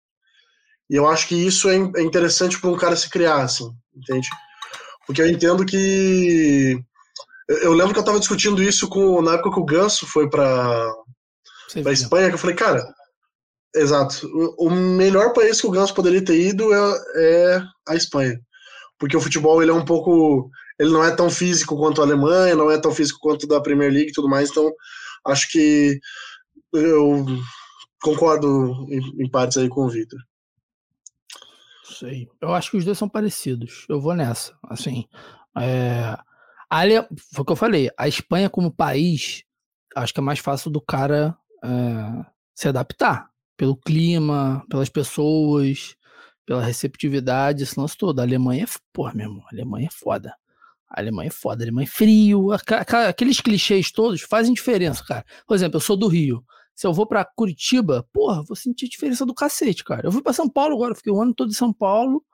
[0.91, 4.29] E eu acho que isso é, é interessante para um cara se criar, assim, entende?
[5.07, 6.77] Porque eu entendo que
[7.49, 10.93] eu lembro que eu estava discutindo isso com na época que o Ganso foi para
[11.83, 12.85] para Espanha, que eu falei, cara,
[13.75, 14.29] Exato.
[14.57, 16.79] O, melhor país que o Ganso poderia ter ido é,
[17.17, 18.41] é, a Espanha.
[18.99, 20.49] Porque o futebol ele é um pouco.
[20.79, 23.93] Ele não é tão físico quanto a Alemanha, não é tão físico quanto da Premier
[23.93, 24.51] League e tudo mais.
[24.51, 24.73] Então,
[25.27, 25.99] acho que
[26.73, 27.27] eu
[28.01, 30.21] concordo em, em partes aí com o Victor.
[31.99, 32.29] Sei.
[32.41, 33.87] Eu acho que os dois são parecidos.
[33.89, 34.57] Eu vou nessa.
[34.69, 35.05] Assim.
[35.59, 36.17] É...
[36.71, 37.07] Ale...
[37.33, 37.91] Foi o que eu falei.
[37.97, 39.45] A Espanha, como país,
[39.97, 42.25] acho que é mais fácil do cara é...
[42.55, 45.97] se adaptar pelo clima, pelas pessoas,
[46.47, 48.21] pela receptividade, esse lance todo.
[48.21, 50.35] A Alemanha é, porra, meu irmão, a Alemanha é foda.
[50.89, 52.49] A Alemanha é foda, a Alemanha é frio.
[53.09, 55.25] Aqueles clichês todos fazem diferença, cara.
[55.47, 56.45] Por exemplo, eu sou do Rio.
[56.75, 60.07] Se eu vou para Curitiba, porra, vou sentir diferença do cacete, cara.
[60.07, 62.25] Eu fui para São Paulo agora, fiquei o ano todo em São Paulo.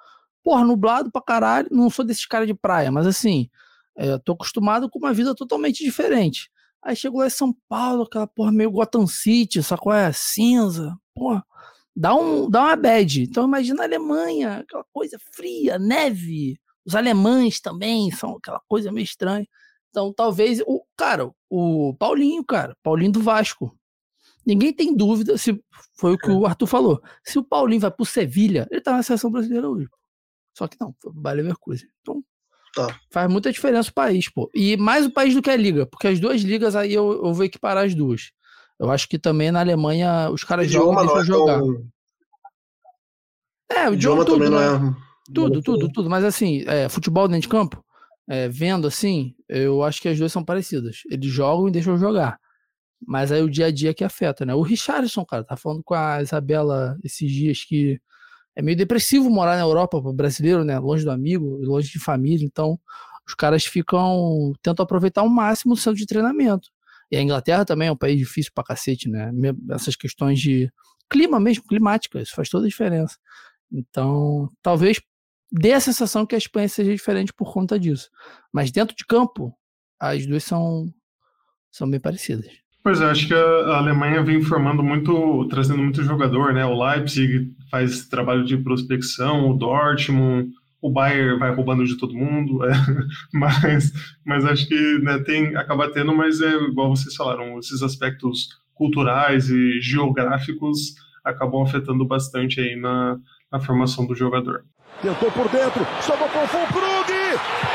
[0.42, 1.68] Porra, nublado pra caralho.
[1.70, 3.48] Não sou desses caras de praia, mas assim,
[3.96, 6.50] é, tô acostumado com uma vida totalmente diferente.
[6.82, 10.12] Aí chego lá em São Paulo, aquela porra meio Gotham City, só qual é?
[10.12, 10.96] Cinza.
[11.14, 11.44] Porra,
[11.94, 13.22] dá, um, dá uma bad.
[13.22, 16.58] Então imagina a Alemanha, aquela coisa fria, neve.
[16.84, 19.46] Os alemães também são aquela coisa meio estranha.
[19.90, 23.76] Então talvez, o cara, o Paulinho, cara, Paulinho do Vasco.
[24.46, 25.62] Ninguém tem dúvida se
[25.94, 27.02] foi o que o Arthur falou.
[27.22, 29.86] Se o Paulinho vai pro Sevilha, ele tá na seleção brasileira hoje.
[30.56, 31.88] Só que não, foi pro Bayer Leverkusen.
[32.00, 32.24] Então,
[32.74, 32.98] tá.
[33.10, 34.50] faz muita diferença o país, pô.
[34.54, 37.32] E mais o país do que a liga, porque as duas ligas aí eu, eu
[37.32, 38.30] vou equiparar as duas.
[38.78, 41.58] Eu acho que também na Alemanha os caras jogam e é jogar.
[41.58, 41.86] Tão...
[43.70, 44.78] É, o idioma, idioma tudo, também né?
[44.78, 44.96] não é.
[45.32, 46.10] Tudo, tudo, tudo.
[46.10, 47.84] Mas assim, é, futebol dentro de campo,
[48.28, 51.02] é, vendo assim, eu acho que as duas são parecidas.
[51.10, 52.38] Eles jogam e deixam jogar.
[53.06, 54.54] Mas aí o dia a dia que afeta, né?
[54.54, 58.00] O Richardson, cara, tá falando com a Isabela esses dias que
[58.60, 60.78] é meio depressivo morar na Europa para brasileiro, né?
[60.78, 62.44] Longe do amigo, longe de família.
[62.44, 62.78] Então,
[63.26, 64.52] os caras ficam.
[64.62, 66.68] tentam aproveitar ao máximo o centro de treinamento.
[67.10, 69.32] E a Inglaterra também é um país difícil pra cacete, né?
[69.70, 70.70] Essas questões de
[71.08, 73.16] clima mesmo, climática, isso faz toda a diferença.
[73.72, 75.00] Então, talvez
[75.50, 78.10] dê a sensação que a Espanha seja diferente por conta disso.
[78.52, 79.52] Mas dentro de campo,
[79.98, 80.92] as duas são,
[81.72, 82.52] são bem parecidas.
[82.82, 86.64] Pois é, acho que a Alemanha vem formando muito, trazendo muito jogador, né?
[86.64, 90.50] O Leipzig faz trabalho de prospecção, o Dortmund,
[90.80, 92.72] o Bayern vai roubando de todo mundo, é,
[93.32, 93.92] mas,
[94.24, 99.50] mas acho que né, tem, acaba tendo, mas é igual vocês falaram, esses aspectos culturais
[99.50, 103.18] e geográficos acabam afetando bastante aí na,
[103.52, 104.64] na formação do jogador.
[105.02, 107.69] Tentou por dentro, chamou para o Fulkrug!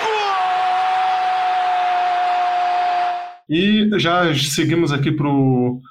[3.50, 5.82] E já seguimos aqui para o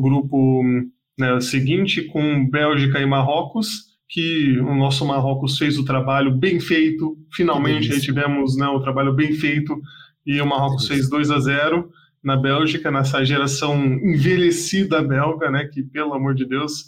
[0.00, 0.62] grupo
[1.18, 7.16] né, seguinte, com Bélgica e Marrocos, que o nosso Marrocos fez o trabalho bem feito.
[7.32, 9.80] Finalmente aí tivemos né, o trabalho bem feito
[10.26, 11.90] e o Marrocos fez 2 a 0
[12.22, 16.84] na Bélgica, nessa geração envelhecida belga, né, que pelo amor de Deus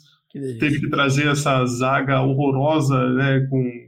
[0.61, 3.84] teve que trazer essa zaga horrorosa, né, com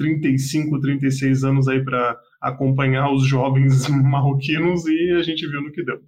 [0.00, 5.84] 35, 36 anos aí para acompanhar os jovens marroquinos e a gente viu no que
[5.84, 6.00] deu.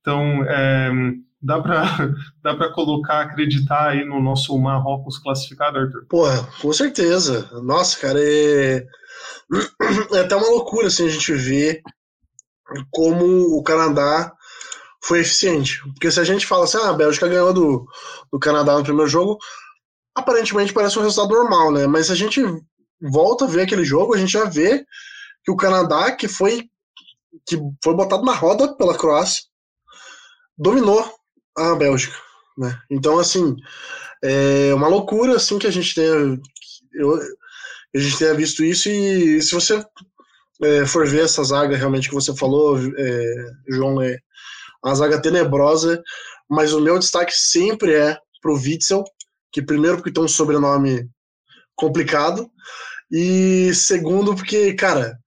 [0.00, 0.90] Então, é,
[1.42, 1.84] dá para
[2.42, 6.06] dá para colocar, acreditar aí no nosso Marrocos classificado, Arthur?
[6.08, 7.50] Porra, com certeza.
[7.62, 8.82] Nossa, cara, é,
[10.14, 11.82] é até uma loucura assim, a gente ver
[12.90, 14.32] como o Canadá
[15.02, 15.80] foi eficiente.
[15.92, 17.86] Porque se a gente fala assim, ah, a Bélgica ganhou do,
[18.32, 19.36] do Canadá no primeiro jogo,
[20.14, 21.86] aparentemente parece um resultado normal, né?
[21.86, 22.42] Mas se a gente
[23.10, 24.84] volta a ver aquele jogo, a gente já vê
[25.44, 26.68] que o Canadá, que foi,
[27.46, 29.42] que foi botado na roda pela Croácia,
[30.56, 31.04] dominou
[31.56, 32.16] a Bélgica.
[32.56, 32.78] Né?
[32.90, 33.56] Então, assim,
[34.22, 36.38] é uma loucura assim que a gente tenha,
[36.94, 37.20] eu,
[37.94, 38.88] a gente tenha visto isso.
[38.88, 39.84] E se você
[40.62, 43.34] é, for ver essa zaga realmente que você falou, é,
[43.68, 44.18] João, é
[44.82, 46.02] uma zaga tenebrosa,
[46.48, 49.04] mas o meu destaque sempre é pro Witzel,
[49.52, 51.08] que primeiro porque tem um sobrenome
[51.74, 52.50] complicado,
[53.10, 55.18] e segundo porque, cara,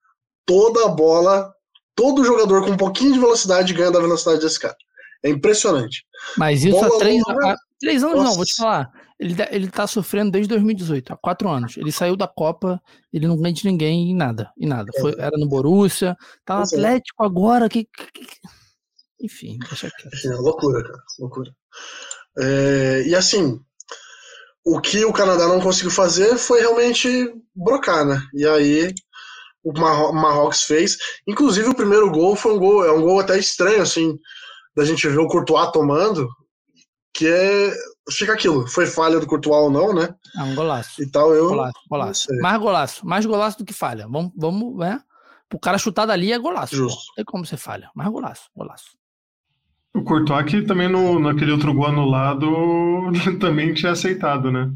[0.45, 1.53] toda a bola,
[1.95, 4.75] todo jogador com um pouquinho de velocidade ganha da velocidade desse cara.
[5.23, 6.05] É impressionante.
[6.37, 8.29] Mas isso bola há três, há três anos Nossa.
[8.29, 8.89] não, vou te falar.
[9.19, 11.75] Ele, tá, ele tá sofrendo desde 2018, há quatro anos.
[11.75, 12.79] Ele saiu da Copa,
[13.11, 14.91] ele não ganha de ninguém em nada, em nada.
[15.01, 15.21] Foi, é.
[15.21, 16.15] era no Borussia,
[16.45, 16.65] tá no é.
[16.65, 18.25] Atlético agora, que, que,
[19.19, 20.15] Enfim, deixa quieto.
[20.23, 21.51] É loucura, cara, loucura.
[22.37, 23.59] É, e assim,
[24.67, 28.21] o que o Canadá não conseguiu fazer foi realmente brocar, né?
[28.33, 28.93] E aí
[29.63, 30.97] o Marrocos fez.
[31.25, 34.19] Inclusive o primeiro gol foi um gol, é um gol até estranho assim,
[34.75, 36.27] da gente ver o Courtois tomando,
[37.13, 37.73] que é
[38.11, 40.13] fica aquilo, foi falha do Courtois ou não, né?
[40.37, 41.01] É um golaço.
[41.01, 42.27] E tal, eu golaço, golaço.
[42.41, 44.05] Mais golaço, mais golaço do que falha.
[44.05, 44.99] Vamos, vamos, né?
[45.53, 46.75] O cara chutar dali é golaço.
[46.75, 47.05] Justo.
[47.07, 48.96] Não tem como você falha, mais golaço, golaço.
[49.97, 52.47] O Courtois que também no, naquele outro gol anulado
[53.41, 54.71] também tinha aceitado, né?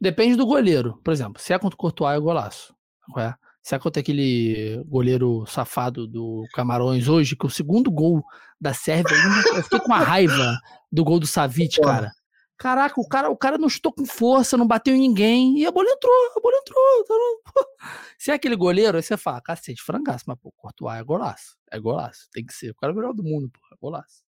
[0.00, 0.96] Depende do goleiro.
[1.02, 2.72] Por exemplo, se é contra o Courtois, é golaço.
[3.18, 3.34] É?
[3.60, 8.22] Se é contra aquele goleiro safado do Camarões hoje, que o segundo gol
[8.60, 9.16] da Sérvia,
[9.56, 10.56] eu fiquei com uma raiva
[10.90, 12.12] do gol do Savic, cara.
[12.56, 15.72] Caraca, o cara, o cara não chutou com força, não bateu em ninguém, e a
[15.72, 17.04] bola entrou, a bola entrou.
[17.44, 17.64] Tá
[18.18, 21.80] se é aquele goleiro, aí você fala, cacete, frangaço, mas pô, Courtois é golaço, é
[21.80, 22.70] golaço, tem que ser.
[22.70, 24.29] O cara é o melhor do mundo, pô, é golaço.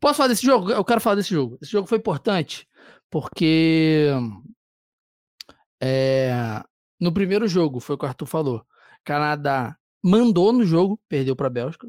[0.00, 0.70] Posso falar desse jogo?
[0.70, 1.58] Eu quero falar desse jogo.
[1.62, 2.68] Esse jogo foi importante
[3.10, 4.10] porque
[5.80, 6.62] é,
[7.00, 8.66] no primeiro jogo, foi o que o Arthur falou.
[9.04, 11.86] Canadá mandou no jogo, perdeu para a Bélgica.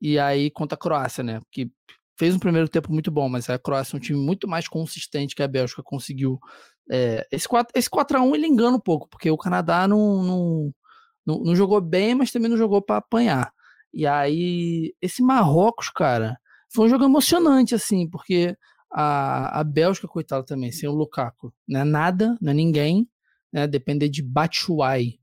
[0.00, 1.40] E aí contra a Croácia, né?
[1.50, 1.70] Que
[2.18, 5.34] fez um primeiro tempo muito bom, mas a Croácia é um time muito mais consistente
[5.34, 6.38] que a Bélgica conseguiu.
[6.90, 10.74] É, esse, 4, esse 4x1 ele engana um pouco, porque o Canadá não, não,
[11.26, 13.52] não, não jogou bem, mas também não jogou para apanhar.
[13.92, 16.38] E aí, esse Marrocos, cara,
[16.72, 18.56] foi um jogo emocionante, assim, porque
[18.92, 23.08] a, a Bélgica, coitada também, sem o Lukaku, não é nada, não é ninguém,
[23.52, 23.66] né?
[23.66, 25.20] Depender de Batshuayi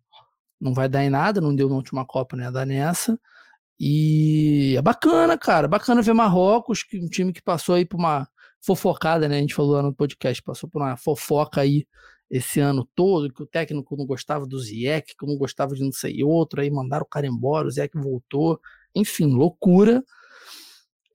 [0.59, 2.51] não vai dar em nada, não deu na última Copa, né?
[2.51, 3.20] Dar nessa.
[3.80, 8.28] E é bacana, cara, bacana ver Marrocos, que um time que passou aí por uma
[8.66, 9.38] fofocada, né?
[9.38, 11.86] A gente falou lá no podcast, passou por uma fofoca aí
[12.30, 15.91] esse ano todo, que o técnico não gostava do Ziek, que não gostava de não
[15.91, 18.59] sei outro, aí mandaram o cara embora, o Ziek voltou,
[18.95, 20.03] enfim, loucura.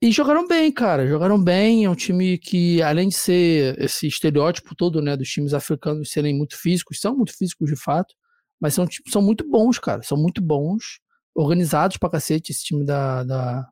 [0.01, 1.85] E jogaram bem, cara, jogaram bem.
[1.85, 6.35] É um time que, além de ser esse estereótipo todo, né, dos times africanos serem
[6.35, 8.15] muito físicos, são muito físicos de fato,
[8.59, 10.99] mas são, tipo, são muito bons, cara, são muito bons,
[11.35, 13.67] organizados pra cacete, esse time da, da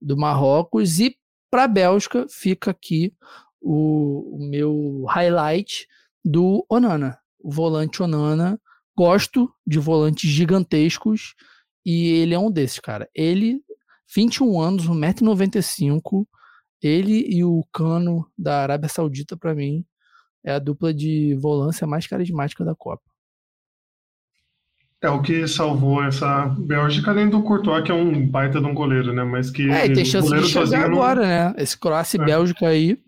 [0.00, 1.00] do Marrocos.
[1.00, 1.16] E
[1.50, 3.14] pra Bélgica fica aqui
[3.60, 5.86] o, o meu highlight
[6.24, 8.60] do Onana, o volante Onana.
[8.96, 11.34] Gosto de volantes gigantescos
[11.86, 13.08] e ele é um desses, cara.
[13.14, 13.62] Ele
[14.14, 16.26] 21 anos, 1,95m.
[16.82, 19.84] Ele e o Cano da Arábia Saudita, para mim,
[20.44, 23.02] é a dupla de volância mais carismática da Copa.
[25.02, 28.74] É o que salvou essa Bélgica, além do Courtois, que é um baita de um
[28.74, 29.24] goleiro, né?
[29.24, 29.70] Mas que.
[29.70, 31.28] É, e tem chance de chegar agora, não...
[31.28, 31.54] né?
[31.56, 32.24] Esse Croácia e é.
[32.24, 32.98] Bélgica aí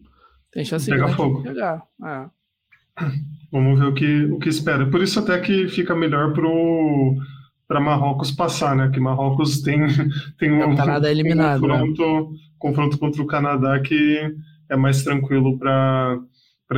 [0.51, 1.43] tem chance Pega fogo.
[1.43, 1.83] de chegar.
[2.03, 2.31] É.
[3.51, 4.86] Vamos ver o que, o que espera.
[4.86, 7.16] Por isso até que fica melhor pro
[7.68, 8.90] para Marrocos passar, né?
[8.93, 9.80] Que Marrocos tem,
[10.38, 12.38] tem é, um, Canadá eliminado, um confronto, né?
[12.59, 14.30] confronto contra o Canadá que
[14.68, 16.18] é mais tranquilo para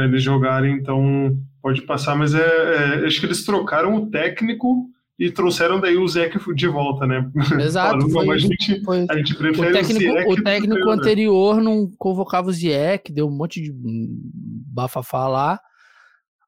[0.04, 2.14] eles jogarem, então pode passar.
[2.14, 4.86] Mas é, é, acho que eles trocaram o técnico
[5.18, 7.28] e trouxeram daí o Zeke de volta, né?
[7.60, 8.08] Exato.
[8.10, 9.06] foi, a, gente, foi.
[9.08, 13.36] a gente prefere o técnico, o, o técnico anterior não convocava o Ziek, deu um
[13.36, 15.60] monte de bafafá lá.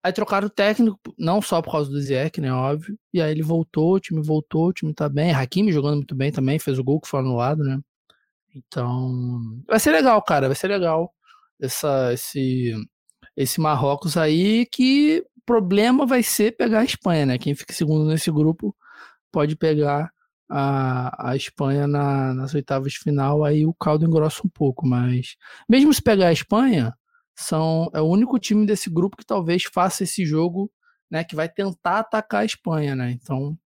[0.06, 2.96] Aí trocaram o técnico, não só por causa do Ziek, né, óbvio.
[3.12, 5.32] E aí ele voltou, o time voltou, o time tá bem.
[5.32, 7.80] Hakimi jogando muito bem também, fez o gol que foi anulado, né?
[8.54, 11.12] Então, vai ser legal, cara, vai ser legal
[11.60, 12.72] essa, esse,
[13.36, 17.36] esse Marrocos aí que o problema vai ser pegar a Espanha, né?
[17.36, 18.76] Quem fica segundo nesse grupo
[19.32, 20.12] pode pegar
[20.48, 25.34] a, a Espanha na, nas oitavas de final, aí o caldo engrossa um pouco, mas
[25.68, 26.94] mesmo se pegar a Espanha,
[27.36, 30.70] são é o único time desse grupo que talvez faça esse jogo,
[31.10, 33.10] né, que vai tentar atacar a Espanha, né?
[33.12, 33.56] Então,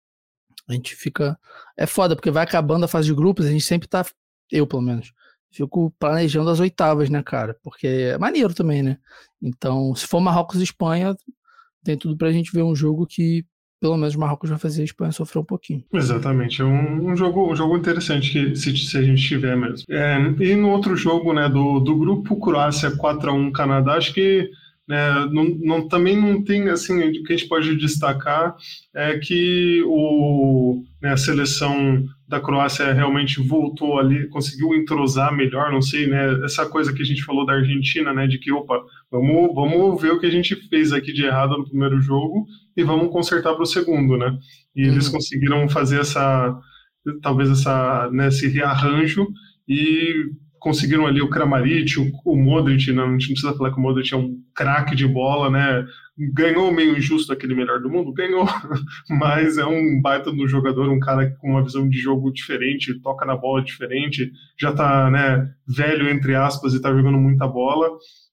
[0.69, 1.39] a gente fica
[1.77, 4.05] é foda porque vai acabando a fase de grupos, a gente sempre tá
[4.51, 5.13] eu pelo menos
[5.53, 7.57] fico planejando as oitavas, né, cara?
[7.63, 8.99] Porque é maneiro também, né?
[9.43, 11.17] Então, se for Marrocos e Espanha,
[11.85, 13.45] tem tudo pra gente ver um jogo que
[13.81, 15.83] pelo menos o Marrocos vai fazer a Espanha sofrer um pouquinho.
[15.93, 19.87] Exatamente, é um, um jogo, um jogo interessante que se, se a gente tiver mesmo.
[19.89, 24.13] É, e no outro jogo, né, do, do grupo Croácia 4 a 1 Canadá, acho
[24.13, 24.51] que
[24.91, 28.57] né, não, não, também não tem assim o que a gente pode destacar
[28.93, 35.81] é que o, né, a seleção da Croácia realmente voltou ali, conseguiu entrosar melhor, não
[35.81, 39.55] sei, né, essa coisa que a gente falou da Argentina, né, de que opa, vamos,
[39.55, 42.47] vamos ver o que a gente fez aqui de errado no primeiro jogo
[42.77, 44.39] e vamos consertar para o segundo, né?
[44.75, 44.93] E uhum.
[44.93, 46.57] eles conseguiram fazer essa,
[47.23, 49.27] talvez essa, né, esse rearranjo
[49.69, 50.31] e
[50.61, 53.83] conseguiram ali o Kramaric, o, o Modric, não, a gente não precisa falar que o
[53.83, 55.85] Modric é um craque de bola, né?
[56.35, 58.47] Ganhou meio injusto aquele melhor do mundo, ganhou,
[59.09, 63.25] mas é um baita do jogador, um cara com uma visão de jogo diferente, toca
[63.25, 64.31] na bola diferente,
[64.61, 67.89] já tá, né, velho entre aspas e tá jogando muita bola.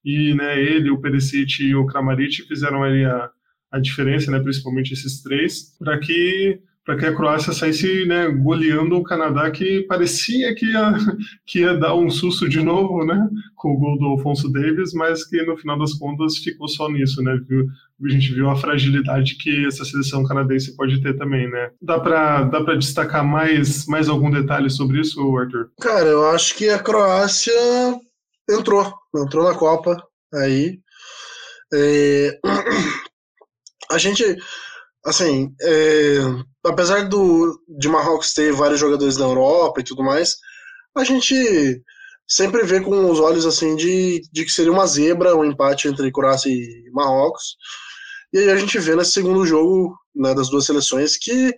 [0.07, 3.29] E, né, ele, o Perisic e o Kramaric fizeram ali a,
[3.69, 8.95] a diferença, né, principalmente esses três, para que para que a Croácia saísse né, goleando
[8.95, 10.93] o Canadá, que parecia que ia,
[11.45, 13.27] que ia dar um susto de novo, né,
[13.57, 17.21] com o gol do Alfonso Davis, mas que no final das contas ficou só nisso,
[17.21, 17.67] né, viu?
[18.05, 21.71] A gente viu a fragilidade que essa seleção canadense pode ter também, né?
[21.81, 25.69] Dá para dá para destacar mais, mais algum detalhe sobre isso, Arthur?
[25.81, 27.51] Cara, eu acho que a Croácia
[28.49, 30.01] entrou, entrou na Copa
[30.33, 30.79] aí.
[31.73, 32.39] É...
[33.89, 34.35] A gente,
[35.05, 36.19] assim, é
[36.67, 40.37] apesar do, de Marrocos ter vários jogadores da Europa e tudo mais,
[40.95, 41.81] a gente
[42.27, 46.11] sempre vê com os olhos assim de, de que seria uma zebra um empate entre
[46.11, 47.55] Croácia e Marrocos.
[48.33, 51.55] E aí a gente vê nesse segundo jogo né, das duas seleções que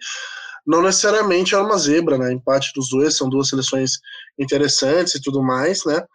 [0.67, 2.31] não necessariamente é uma zebra, né?
[2.31, 3.93] Empate dos dois, são duas seleções
[4.37, 6.05] interessantes e tudo mais, né?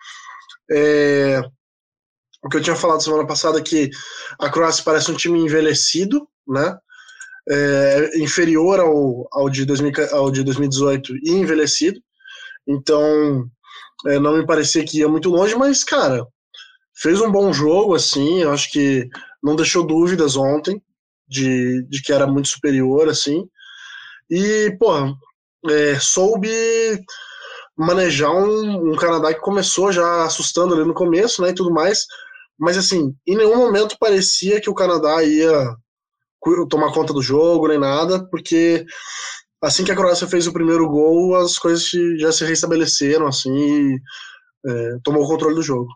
[0.71, 1.41] É,
[2.45, 3.91] o que eu tinha falado semana passada é que
[4.39, 6.79] a Croácia parece um time envelhecido, né?
[7.49, 12.01] é, inferior ao, ao, de 2000, ao de 2018 e envelhecido.
[12.67, 13.47] Então,
[14.07, 16.27] é, não me parecia que ia muito longe, mas, cara,
[16.95, 19.09] fez um bom jogo, assim, eu acho que
[19.43, 20.83] não deixou dúvidas ontem
[21.29, 23.47] de, de que era muito superior, assim.
[24.31, 25.15] E, pô,
[25.71, 26.49] é, soube
[27.77, 32.07] manejar um, um, Canadá que começou já assustando ali no começo, né, e tudo mais,
[32.59, 35.77] mas assim, em nenhum momento parecia que o Canadá ia
[36.69, 38.85] tomar conta do jogo nem nada, porque
[39.61, 43.99] assim que a Croácia fez o primeiro gol, as coisas já se restabeleceram, assim, e
[44.67, 45.89] é, tomou o controle do jogo.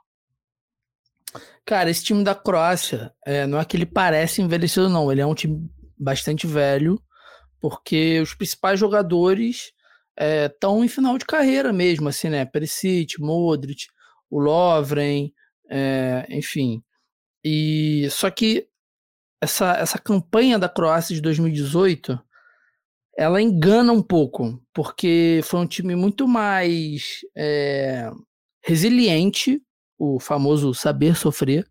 [1.64, 5.12] Cara, esse time da Croácia, é, não é que ele parece envelhecido, não.
[5.12, 6.99] Ele é um time bastante velho,
[7.61, 9.72] porque os principais jogadores
[10.19, 12.45] estão é, em final de carreira mesmo, assim, né?
[12.45, 13.87] Perisic, Modric,
[14.31, 15.33] o Lovren,
[15.71, 16.83] é, enfim.
[17.45, 18.69] E só que
[19.41, 22.19] essa, essa campanha da Croácia de 2018
[23.19, 28.09] ela engana um pouco, porque foi um time muito mais é,
[28.62, 29.61] resiliente,
[29.99, 31.69] o famoso saber sofrer,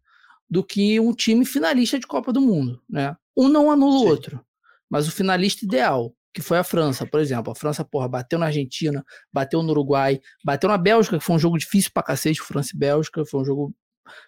[0.50, 3.16] do que um time finalista de Copa do Mundo, né?
[3.36, 4.46] Um não anula o outro,
[4.90, 7.52] mas o finalista ideal, que foi a França, por exemplo.
[7.52, 11.40] A França, porra, bateu na Argentina, bateu no Uruguai, bateu na Bélgica, que foi um
[11.40, 13.76] jogo difícil pra cacete, França e Bélgica, foi um jogo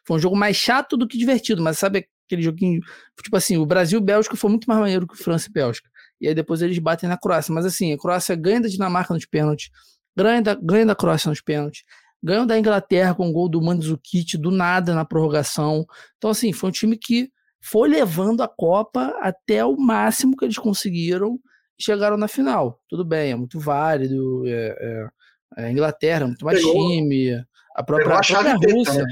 [0.05, 2.81] foi um jogo mais chato do que divertido, mas sabe aquele joguinho,
[3.23, 5.89] tipo assim, o Brasil e Bélgica foi muito mais maneiro que França e Bélgica.
[6.21, 9.25] E aí depois eles batem na Croácia, mas assim, a Croácia ganha da Dinamarca nos
[9.25, 9.69] pênaltis,
[10.15, 11.83] ganha da, ganha da Croácia nos pênaltis,
[12.21, 15.85] ganham da Inglaterra com o gol do Mandzukic do nada na prorrogação.
[16.17, 17.31] Então, assim, foi um time que
[17.61, 21.39] foi levando a Copa até o máximo que eles conseguiram
[21.80, 22.82] chegaram na final.
[22.89, 24.43] Tudo bem, é muito válido.
[24.45, 25.09] É, é,
[25.57, 27.45] é a Inglaterra, muito mais pegou, time.
[27.75, 29.05] A própria, a própria Rússia.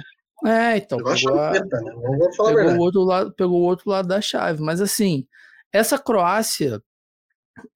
[0.44, 0.74] Né?
[0.74, 0.98] É, então.
[0.98, 1.62] Pegou, a, né?
[1.62, 4.62] pegou o outro lado, pegou o outro lado da chave.
[4.62, 5.26] Mas assim,
[5.72, 6.82] essa Croácia,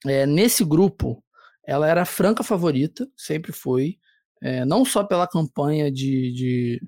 [0.06, 1.24] é, nesse grupo,
[1.66, 3.98] ela era a franca favorita, sempre foi
[4.42, 6.82] é, não só pela campanha de, de,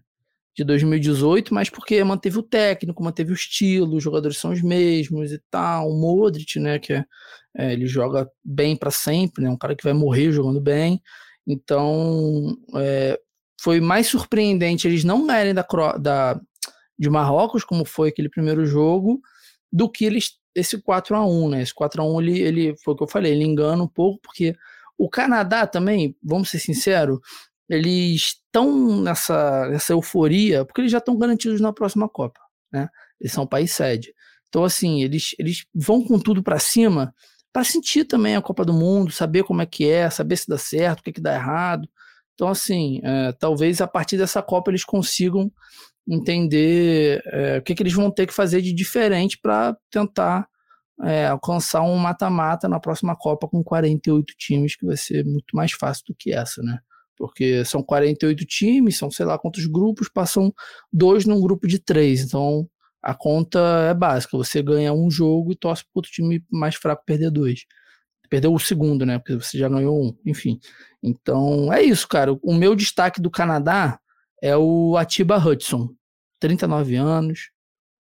[0.55, 5.31] de 2018, mas porque manteve o técnico, manteve o estilo, os jogadores são os mesmos
[5.31, 5.89] e tal.
[5.89, 7.05] O Modric, né, que é,
[7.57, 11.01] é ele joga bem para sempre, né, um cara que vai morrer jogando bem.
[11.47, 13.19] Então, é,
[13.61, 15.65] foi mais surpreendente eles não ganharem da,
[15.99, 16.39] da,
[16.97, 19.19] de Marrocos, como foi aquele primeiro jogo,
[19.71, 21.61] do que eles esse 4 a 1 né?
[21.63, 24.19] Esse 4 a 1 ele, ele foi o que eu falei, ele engana um pouco,
[24.21, 24.55] porque
[24.97, 27.19] o Canadá também, vamos ser sinceros,
[27.69, 32.39] eles estão nessa, nessa euforia porque eles já estão garantidos na próxima Copa,
[32.71, 32.89] né?
[33.19, 34.13] Eles são país sede.
[34.49, 37.13] Então, assim, eles, eles vão com tudo para cima
[37.51, 40.57] para sentir também a Copa do Mundo, saber como é que é, saber se dá
[40.57, 41.87] certo, o que, que dá errado.
[42.33, 45.51] Então, assim, é, talvez a partir dessa Copa eles consigam
[46.07, 50.47] entender é, o que, que eles vão ter que fazer de diferente para tentar
[51.03, 55.71] é, alcançar um mata-mata na próxima Copa com 48 times, que vai ser muito mais
[55.71, 56.79] fácil do que essa, né?
[57.17, 60.53] Porque são 48 times, são sei lá quantos grupos, passam
[60.91, 62.21] dois num grupo de três.
[62.21, 62.67] Então
[63.01, 63.59] a conta
[63.89, 67.65] é básica: você ganha um jogo e torce para outro time mais fraco perder dois.
[68.29, 69.19] Perdeu o segundo, né?
[69.19, 70.59] Porque você já ganhou um, enfim.
[71.03, 72.33] Então é isso, cara.
[72.41, 73.99] O meu destaque do Canadá
[74.41, 75.89] é o Atiba Hudson,
[76.39, 77.51] 39 anos,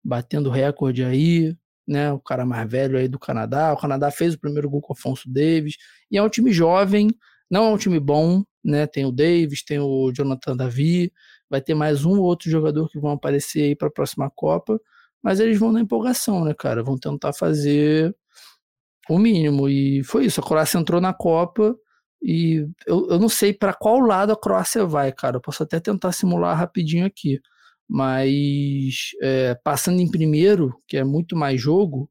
[0.03, 1.57] batendo recorde aí,
[1.87, 2.13] né?
[2.13, 3.73] O cara mais velho aí do Canadá.
[3.73, 5.77] O Canadá fez o primeiro gol com o Afonso Davis.
[6.11, 7.11] E é um time jovem,
[7.51, 8.87] não é um time bom, né?
[8.87, 11.13] Tem o Davis, tem o Jonathan Davi,
[11.51, 14.81] vai ter mais um ou outro jogador que vão aparecer aí para a próxima Copa,
[15.23, 16.83] mas eles vão na empolgação, né, cara?
[16.83, 18.15] Vão tentar fazer
[19.09, 19.69] o mínimo.
[19.69, 20.41] E foi isso.
[20.41, 21.77] A Croácia entrou na Copa.
[22.23, 25.37] E eu, eu não sei para qual lado a Croácia vai, cara.
[25.37, 27.41] Eu posso até tentar simular rapidinho aqui
[27.93, 32.11] mas é, passando em primeiro, que é muito mais jogo,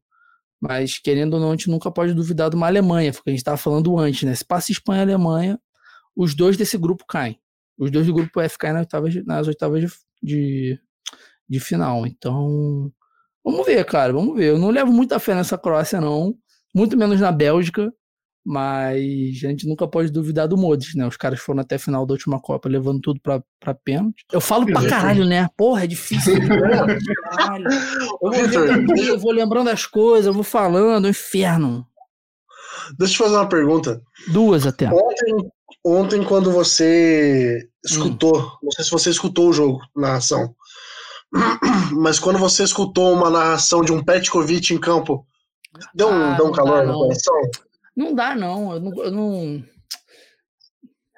[0.60, 3.40] mas querendo ou não, a gente nunca pode duvidar de uma Alemanha, porque a gente
[3.40, 4.32] estava falando antes, né?
[4.32, 5.58] Se passa Espanha e Alemanha,
[6.16, 7.38] os dois desse grupo caem.
[7.78, 9.88] Os dois do grupo F caem nas oitavas, nas oitavas de,
[10.22, 10.80] de,
[11.48, 12.06] de final.
[12.06, 12.92] Então,
[13.44, 14.50] vamos ver, cara, vamos ver.
[14.50, 16.34] Eu não levo muita fé nessa Croácia, não.
[16.74, 17.92] Muito menos na Bélgica.
[18.44, 21.06] Mas a gente nunca pode duvidar do Modric, né?
[21.06, 24.24] Os caras foram até a final da última Copa levando tudo pra, pra pênalti.
[24.32, 25.48] Eu falo pra caralho, né?
[25.56, 26.34] Porra, é difícil.
[27.30, 27.68] caralho.
[28.20, 31.86] Eu vou, eu vou lembrando as coisas, eu vou falando, inferno.
[32.98, 34.02] Deixa eu te fazer uma pergunta.
[34.32, 34.88] Duas até.
[34.92, 35.50] Ontem,
[35.84, 38.50] ontem quando você escutou, hum.
[38.62, 40.54] não sei se você escutou o jogo, narração,
[41.92, 45.26] mas quando você escutou uma narração de um Petkovic em campo,
[45.94, 47.34] deu um, ah, deu um calor no coração?
[47.96, 48.72] Não dá, não.
[48.72, 49.04] Eu não.
[49.04, 49.64] Eu não,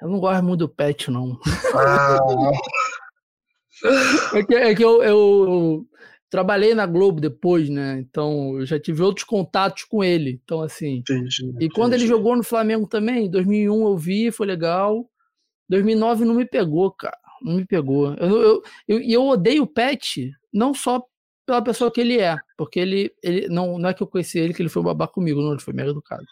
[0.01, 1.39] eu não gosto muito do pet, não.
[1.73, 2.17] Ah.
[4.35, 5.85] é que, é que eu, eu,
[6.29, 7.99] trabalhei na Globo depois, né?
[7.99, 10.39] Então eu já tive outros contatos com ele.
[10.43, 10.97] Então, assim.
[10.97, 12.17] Entendi, E quando ele entendi.
[12.17, 15.09] jogou no Flamengo também, em 2001 eu vi, foi legal.
[15.69, 17.17] 2009 não me pegou, cara.
[17.41, 18.13] Não me pegou.
[18.15, 21.03] Eu, eu, eu, e eu odeio o Pet, não só
[21.45, 24.53] pela pessoa que ele é, porque ele, ele não, não é que eu conheci ele,
[24.53, 26.25] que ele foi babar comigo, não, ele foi mega educado.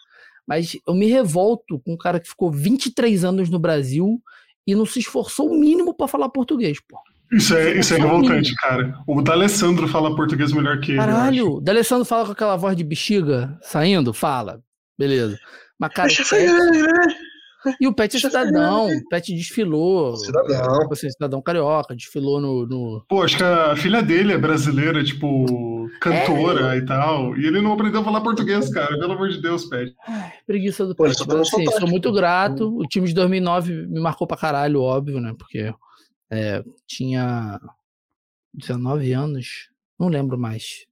[0.46, 4.20] Mas eu me revolto com um cara que ficou 23 anos no Brasil
[4.66, 6.98] e não se esforçou o mínimo pra falar português, pô.
[7.32, 8.94] Isso é, isso é revoltante, cara.
[9.06, 10.98] O D'Alessandro fala português melhor que ele.
[10.98, 11.12] eu acho.
[11.12, 14.12] Caralho, o D'Alessandro fala com aquela voz de bexiga saindo?
[14.12, 14.60] Fala.
[14.98, 15.38] Beleza.
[15.78, 16.08] Mas, cara,
[17.80, 20.16] e o Pet é cidadão, o Pet desfilou.
[20.16, 20.80] Cidadão.
[20.80, 22.66] Tipo assim, cidadão carioca, desfilou no.
[22.66, 23.04] no...
[23.08, 27.36] Pô, acho que a filha dele é brasileira, tipo, cantora e tal.
[27.36, 28.98] E ele não aprendeu a falar português, cara.
[28.98, 29.94] Pelo amor de Deus, Pet.
[30.46, 31.26] Preguiça do Pô, ele Pet.
[31.26, 32.76] Mas, assim, sou muito grato.
[32.76, 35.34] O time de 2009 me marcou pra caralho, óbvio, né?
[35.36, 35.72] Porque
[36.34, 37.60] é, tinha
[38.52, 40.86] 19 anos, não lembro mais.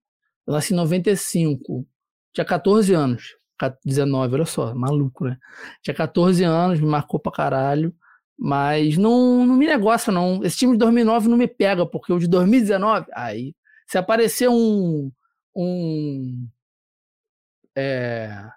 [0.47, 1.86] Eu nasci em 95,
[2.32, 3.36] tinha 14 anos.
[3.59, 5.38] Ca- 19, olha só, maluco, né?
[5.82, 7.95] Tinha 14 anos, me marcou pra caralho.
[8.38, 10.43] Mas não, não me negocia, não.
[10.43, 13.55] Esse time de 2009 não me pega, porque o de 2019, aí,
[13.86, 15.12] se aparecer um.
[15.55, 16.49] um
[17.76, 18.49] é,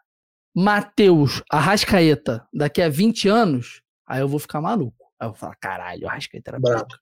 [0.56, 5.05] Matheus Arrascaeta daqui a 20 anos, aí eu vou ficar maluco.
[5.20, 6.96] Aí eu vou falar, caralho, o Arrascaeta era Brabo.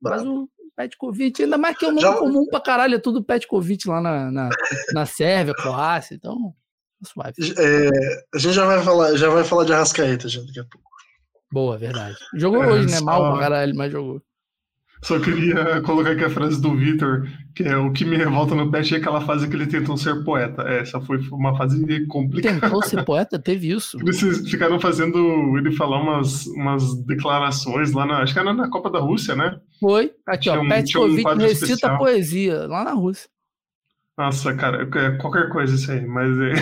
[0.00, 3.86] Mas o Petkovic, ainda mais que eu não Já- comum pra caralho, é tudo Petkovic
[3.88, 4.48] lá na, na,
[4.92, 6.54] na Sérvia, Croácia, então.
[7.54, 7.62] tá.
[7.62, 7.88] É,
[8.34, 10.90] a gente já vai falar, já vai falar de Arrascaeta já daqui a pouco.
[11.52, 12.16] Boa, verdade.
[12.34, 13.00] Jogou É, hoje, né?
[13.00, 14.22] Mal pra caralho, mas jogou.
[15.02, 18.70] Só queria colocar aqui a frase do Vitor, que é o que me revolta no
[18.70, 20.62] Pet é aquela fase que ele tentou ser poeta.
[20.62, 22.60] É, Essa foi uma fase complicada.
[22.60, 23.98] Tentou ser poeta, teve isso.
[23.98, 24.20] Eles
[24.50, 28.18] ficaram fazendo ele falar umas, umas declarações lá na.
[28.22, 29.58] Acho que era na Copa da Rússia, né?
[29.80, 30.12] Foi.
[30.26, 30.62] Aqui, Tinha ó.
[30.62, 31.98] um- Petkovic um recita especial.
[31.98, 33.28] poesia lá na Rússia.
[34.18, 36.52] Nossa, cara, é qualquer coisa isso aí, mas é.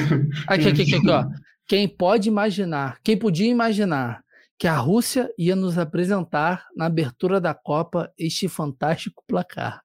[0.47, 1.25] Aqui, aqui, aqui, aqui, ó.
[1.67, 4.23] Quem pode imaginar, quem podia imaginar
[4.59, 9.83] que a Rússia ia nos apresentar na abertura da Copa este fantástico placar.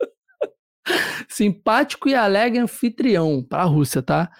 [1.28, 4.30] Simpático e alegre anfitrião para a Rússia, tá?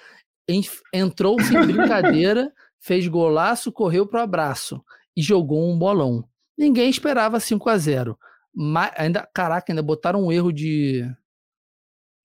[0.49, 0.63] En-
[0.93, 4.83] Entrou sem brincadeira, fez golaço, correu pro abraço
[5.17, 6.29] e jogou um bolão.
[6.59, 8.19] Ninguém esperava 5 a 0
[8.59, 11.05] mas ainda, caraca, ainda botaram um erro de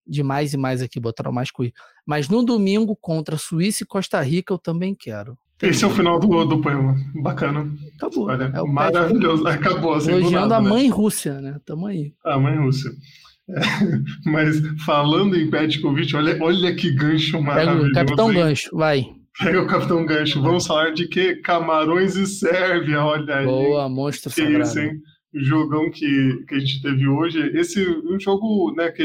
[0.08, 1.72] de mais e mais aqui, botaram mais coisa.
[2.06, 5.38] Mas no domingo contra Suíça e Costa Rica eu também quero.
[5.62, 6.96] Esse é o final do, do poema.
[7.22, 7.72] Bacana.
[7.96, 8.28] Acabou.
[8.28, 9.48] Olha, é o maravilhoso.
[9.48, 10.12] Acabou assim.
[10.12, 10.70] do Elogiando nada, a né?
[10.70, 11.58] mãe Rússia, né?
[11.66, 12.14] Tamo aí.
[12.26, 12.92] A mãe Rússia.
[13.50, 13.60] É,
[14.30, 17.90] mas falando em Petkovic, olha, olha que gancho Pega maravilhoso.
[17.90, 18.38] o Capitão hein?
[18.38, 19.06] Gancho, vai.
[19.40, 20.42] Pega o Capitão Gancho.
[20.42, 21.36] Vamos falar de quê?
[21.36, 23.04] Camarões e Sérvia.
[23.04, 23.46] Olha aí.
[23.46, 24.80] Boa, monstro Que isso, sagrado.
[24.80, 25.02] hein?
[25.34, 27.40] O jogão que, que a gente teve hoje.
[27.56, 29.04] Esse um jogo, né, que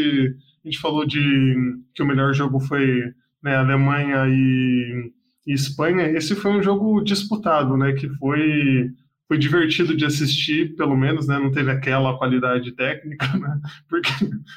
[0.64, 1.54] a gente falou de
[1.94, 3.02] que o melhor jogo foi
[3.42, 5.12] né, Alemanha e,
[5.46, 6.06] e Espanha.
[6.10, 7.92] Esse foi um jogo disputado, né?
[7.92, 8.90] Que foi
[9.28, 11.36] foi divertido de assistir, pelo menos, né?
[11.36, 13.60] Não teve aquela qualidade técnica, né?
[13.88, 14.08] Porque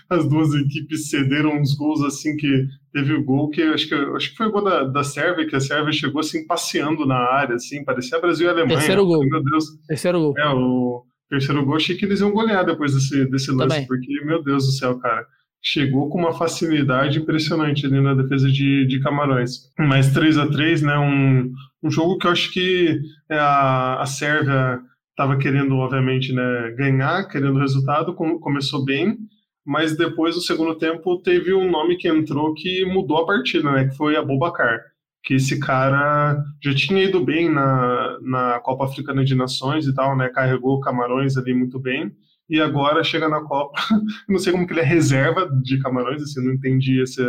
[0.07, 3.95] as duas equipes cederam uns gols assim que teve o gol que eu acho que
[3.95, 7.17] acho que foi o gol da, da Sérvia, que a Sérvia chegou assim passeando na
[7.17, 8.77] área, assim, parecia Brasil e Alemanha.
[8.77, 9.25] Terceiro gol.
[9.27, 10.33] Meu Deus, Terceiro gol.
[10.37, 13.87] é, o terceiro gol, achei que eles iam golear depois desse, desse lance, Também.
[13.87, 15.25] porque, meu Deus do céu, cara,
[15.61, 19.69] chegou com uma facilidade impressionante ali na defesa de, de Camarões.
[19.77, 21.51] Mas 3 a 3 né, um,
[21.83, 22.99] um jogo que eu acho que
[23.29, 24.79] é, a, a Sérvia
[25.11, 29.17] estava querendo, obviamente, né, ganhar, querendo resultado, com- começou bem,
[29.65, 33.87] mas depois, no segundo tempo, teve um nome que entrou que mudou a partida, né,
[33.89, 34.79] que foi a Bobacar
[35.23, 40.15] que esse cara já tinha ido bem na, na Copa Africana de Nações e tal,
[40.17, 40.29] né?
[40.29, 42.11] Carregou Camarões ali muito bem.
[42.49, 43.79] E agora chega na Copa,
[44.27, 47.21] não sei como que ele é reserva de Camarões, assim, não entendi esse,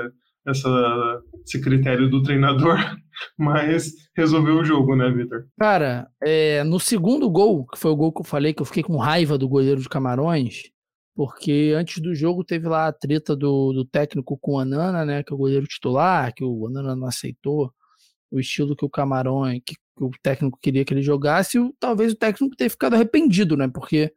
[0.47, 2.79] essa, esse critério do treinador,
[3.39, 5.47] mas resolveu o jogo, né, Vitor?
[5.59, 8.83] Cara, é, no segundo gol, que foi o gol que eu falei, que eu fiquei
[8.83, 10.71] com raiva do goleiro de Camarões,
[11.15, 15.23] porque antes do jogo teve lá a treta do, do técnico com o Anana, né?
[15.23, 17.71] Que é o goleiro titular, que o Anana não aceitou
[18.31, 22.13] o estilo que o Camarões, que, que o técnico queria que ele jogasse, e talvez
[22.13, 23.69] o técnico tenha ficado arrependido, né?
[23.69, 24.13] Porque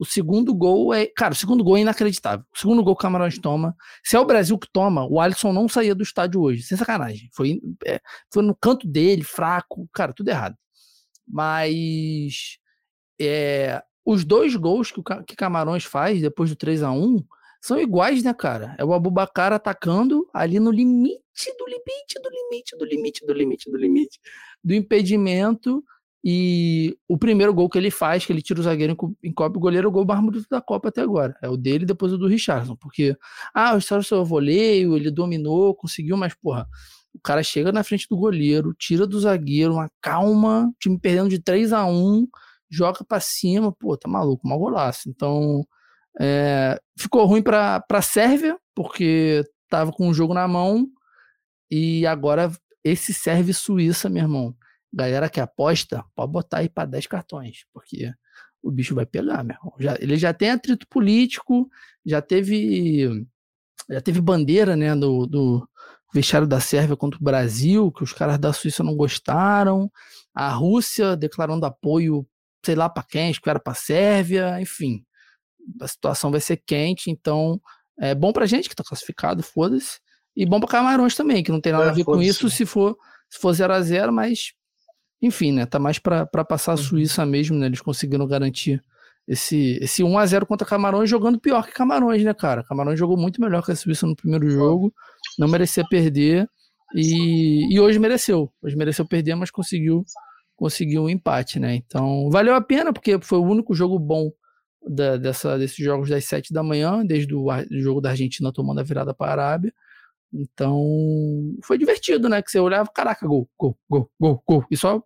[0.00, 1.06] o segundo gol é.
[1.14, 2.42] Cara, o segundo gol é inacreditável.
[2.54, 3.76] O segundo gol que o Camarões toma.
[4.02, 6.62] Se é o Brasil que toma, o Alisson não saía do estádio hoje.
[6.62, 7.28] Sem sacanagem.
[7.34, 8.00] Foi, é,
[8.32, 10.56] foi no canto dele, fraco, cara, tudo errado.
[11.28, 12.56] Mas
[13.20, 17.22] é, os dois gols que o que Camarões faz depois do 3 a 1
[17.60, 18.74] são iguais, né, cara?
[18.78, 21.20] É o Abubacar atacando ali no limite
[21.58, 24.20] do limite, do limite, do limite, do limite, do limite
[24.64, 25.84] do impedimento
[26.22, 29.60] E o primeiro gol que ele faz, que ele tira o zagueiro em Copa, o
[29.60, 31.34] goleiro é o gol mais bonito da Copa até agora.
[31.42, 32.76] É o dele depois o do Richardson.
[32.76, 33.16] Porque,
[33.54, 36.68] ah, o Richardson voleio, ele dominou, conseguiu, mas, porra,
[37.14, 41.40] o cara chega na frente do goleiro, tira do zagueiro, uma calma, time perdendo de
[41.40, 42.26] 3 a 1
[42.70, 45.08] joga para cima, pô, tá maluco, uma golaço.
[45.10, 45.66] Então,
[46.20, 50.86] é, ficou ruim para a Sérvia, porque tava com o jogo na mão,
[51.70, 52.50] e agora
[52.84, 54.54] esse serve Suíça, meu irmão.
[54.92, 58.12] Galera que aposta, pode botar aí para 10 cartões, porque
[58.62, 59.74] o bicho vai pegar, meu irmão.
[59.78, 61.68] Já, ele já tem atrito político,
[62.04, 63.26] já teve
[63.88, 65.68] já teve bandeira, né, do, do
[66.14, 69.90] vestiário da Sérvia contra o Brasil, que os caras da Suíça não gostaram.
[70.34, 72.26] A Rússia declarando apoio,
[72.64, 75.04] sei lá para quem, acho que era para a Sérvia, enfim.
[75.80, 77.60] A situação vai ser quente, então
[77.98, 79.98] é bom pra gente que tá classificado, foda-se.
[80.36, 82.64] E bom para Camarões também, que não tem nada é, a ver com isso se
[82.64, 82.96] for
[83.28, 84.52] se for 0 a 0 mas
[85.22, 85.66] enfim, né?
[85.66, 86.82] Tá mais para passar a uhum.
[86.82, 87.66] Suíça mesmo, né?
[87.66, 88.82] Eles conseguiram garantir
[89.28, 92.64] esse, esse 1 a 0 contra Camarões jogando pior que Camarões, né, cara?
[92.64, 94.92] Camarões jogou muito melhor que a Suíça no primeiro jogo,
[95.38, 96.48] não merecia perder
[96.94, 98.52] e, e hoje mereceu.
[98.62, 100.04] Hoje mereceu perder, mas conseguiu
[100.56, 101.74] conseguiu um empate, né?
[101.74, 104.30] Então, valeu a pena porque foi o único jogo bom
[104.86, 107.48] da, dessa, desses jogos das 7 da manhã, desde o
[107.80, 109.72] jogo da Argentina tomando a virada para a Arábia.
[110.32, 112.40] Então, foi divertido, né?
[112.42, 114.64] Que você olhava, caraca, gol, gol, gol, gol, gol.
[114.70, 115.02] E só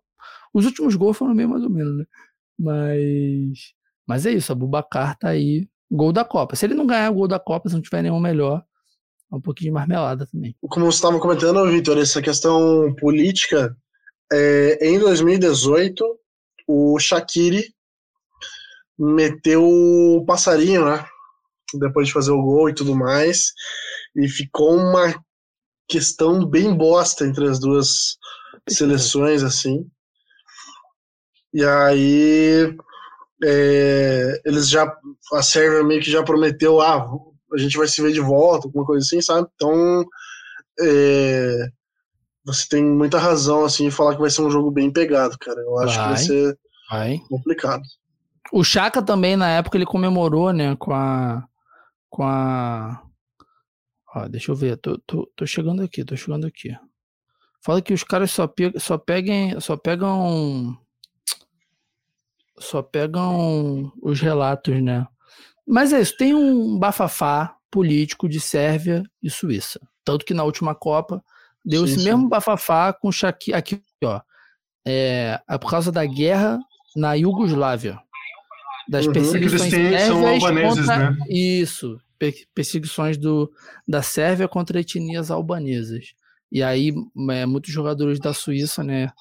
[0.53, 2.05] os últimos gols foram meio mais ou menos, né?
[2.57, 3.73] Mas,
[4.07, 6.55] mas é isso, a Bubacar tá aí, gol da Copa.
[6.55, 8.63] Se ele não ganhar o gol da Copa, se não tiver nenhum melhor,
[9.31, 10.55] é um pouquinho de marmelada também.
[10.69, 13.75] Como você estava comentando, Vitor, essa questão política,
[14.31, 16.19] é, em 2018,
[16.67, 17.73] o Shaqiri
[18.97, 21.05] meteu o passarinho, né?
[21.73, 23.51] Depois de fazer o gol e tudo mais.
[24.15, 25.13] E ficou uma
[25.87, 28.17] questão bem bosta entre as duas
[28.69, 29.85] seleções, assim.
[31.53, 32.75] E aí
[33.43, 34.91] é, eles já.
[35.33, 37.07] A Sérvia meio que já prometeu, ah,
[37.53, 39.47] a gente vai se ver de volta, alguma coisa assim, sabe?
[39.55, 40.05] Então.
[40.79, 41.69] É,
[42.45, 45.59] você tem muita razão, assim, em falar que vai ser um jogo bem pegado, cara.
[45.59, 46.57] Eu acho vai, que vai ser
[46.89, 47.19] vai.
[47.27, 47.81] complicado.
[48.53, 51.43] O Chaka também, na época, ele comemorou, né, com a.
[52.09, 53.01] Com a.
[54.15, 56.73] Ó, deixa eu ver, tô, tô, tô chegando aqui, tô chegando aqui.
[57.61, 60.77] Fala que os caras só, pe só, peguem, só pegam.
[62.57, 65.05] Só pegam os relatos, né?
[65.67, 69.81] Mas é isso, tem um bafafá político de Sérvia e Suíça.
[70.05, 71.21] Tanto que na última Copa
[71.65, 72.05] deu sim, esse sim.
[72.05, 73.57] mesmo bafafá com Shaqiri.
[73.57, 74.21] Aqui, ó.
[74.87, 76.59] É, é por causa da guerra
[76.95, 77.99] na Iugoslávia
[78.87, 80.43] das uhum, perseguições sérvias
[80.77, 81.17] contra né?
[81.27, 81.99] isso,
[82.53, 83.51] perseguições do,
[83.87, 86.13] da Sérvia contra etnias albanesas.
[86.51, 86.93] E aí
[87.31, 89.11] é, muitos jogadores da Suíça, né,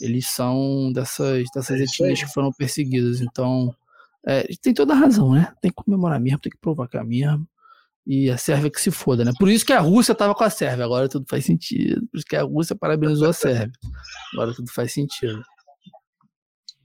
[0.00, 3.20] eles são dessas dessas é etnias que foram perseguidas.
[3.20, 3.74] Então,
[4.26, 5.52] é, tem toda a razão, né?
[5.60, 7.46] Tem que comemorar mesmo, tem que provocar mesmo.
[8.06, 9.32] E a Sérvia que se foda, né?
[9.38, 12.06] Por isso que a Rússia estava com a Sérvia, agora tudo faz sentido.
[12.08, 13.72] Por isso que a Rússia parabenizou a Sérvia.
[14.34, 15.42] Agora tudo faz sentido.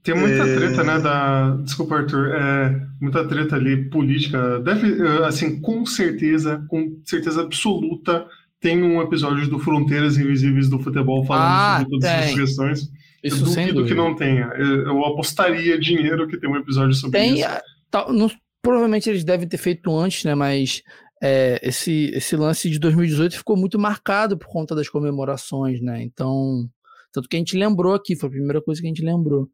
[0.02, 0.56] Tem muita é...
[0.56, 1.56] treta, né, da...
[1.56, 2.34] Desculpa, Arthur.
[2.34, 4.60] É, muita treta ali política.
[4.60, 8.26] Deve, assim, com certeza, com certeza absoluta,
[8.60, 12.90] tem um episódio do Fronteiras Invisíveis do Futebol falando ah, sobre todas essas questões.
[13.24, 14.46] Isso eu duvido que não tenha.
[14.56, 17.48] Eu apostaria dinheiro que tem um episódio sobre tem, isso.
[17.90, 18.30] Tá, não,
[18.62, 20.82] provavelmente eles devem ter feito antes, né, mas
[21.22, 26.02] é, esse, esse lance de 2018 ficou muito marcado por conta das comemorações, né?
[26.02, 26.68] Então,
[27.12, 29.48] tanto que a gente lembrou aqui, foi a primeira coisa que a gente lembrou.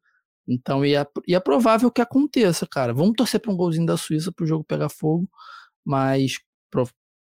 [0.48, 2.94] Então, e é, e é provável que aconteça, cara.
[2.94, 5.30] Vamos torcer para um golzinho da Suíça para o jogo pegar fogo,
[5.86, 6.40] mas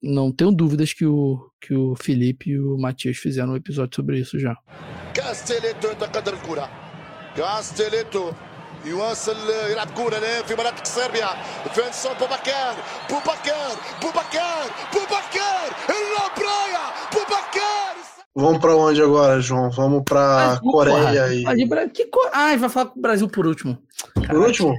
[0.02, 4.20] não tenho dúvidas que o, que o Felipe e o Matias fizeram um episódio sobre
[4.20, 4.58] isso já.
[5.14, 6.70] Castelletto يتقدم الكرة
[7.36, 8.34] Castelletto
[8.86, 9.38] يواصل
[9.72, 11.30] يلعب كرة الآن في مناطق صربيا
[11.64, 12.76] ديفنسون بوباكار
[13.10, 17.85] بوباكار بوباكار بوباكار البرايا بوباكار
[18.37, 19.71] Vamos para onde agora, João?
[19.71, 21.89] Vamos para Coreia e.
[21.89, 22.21] Que co...
[22.35, 23.79] Ai, vai falar com o Brasil por último.
[24.15, 24.75] Por último?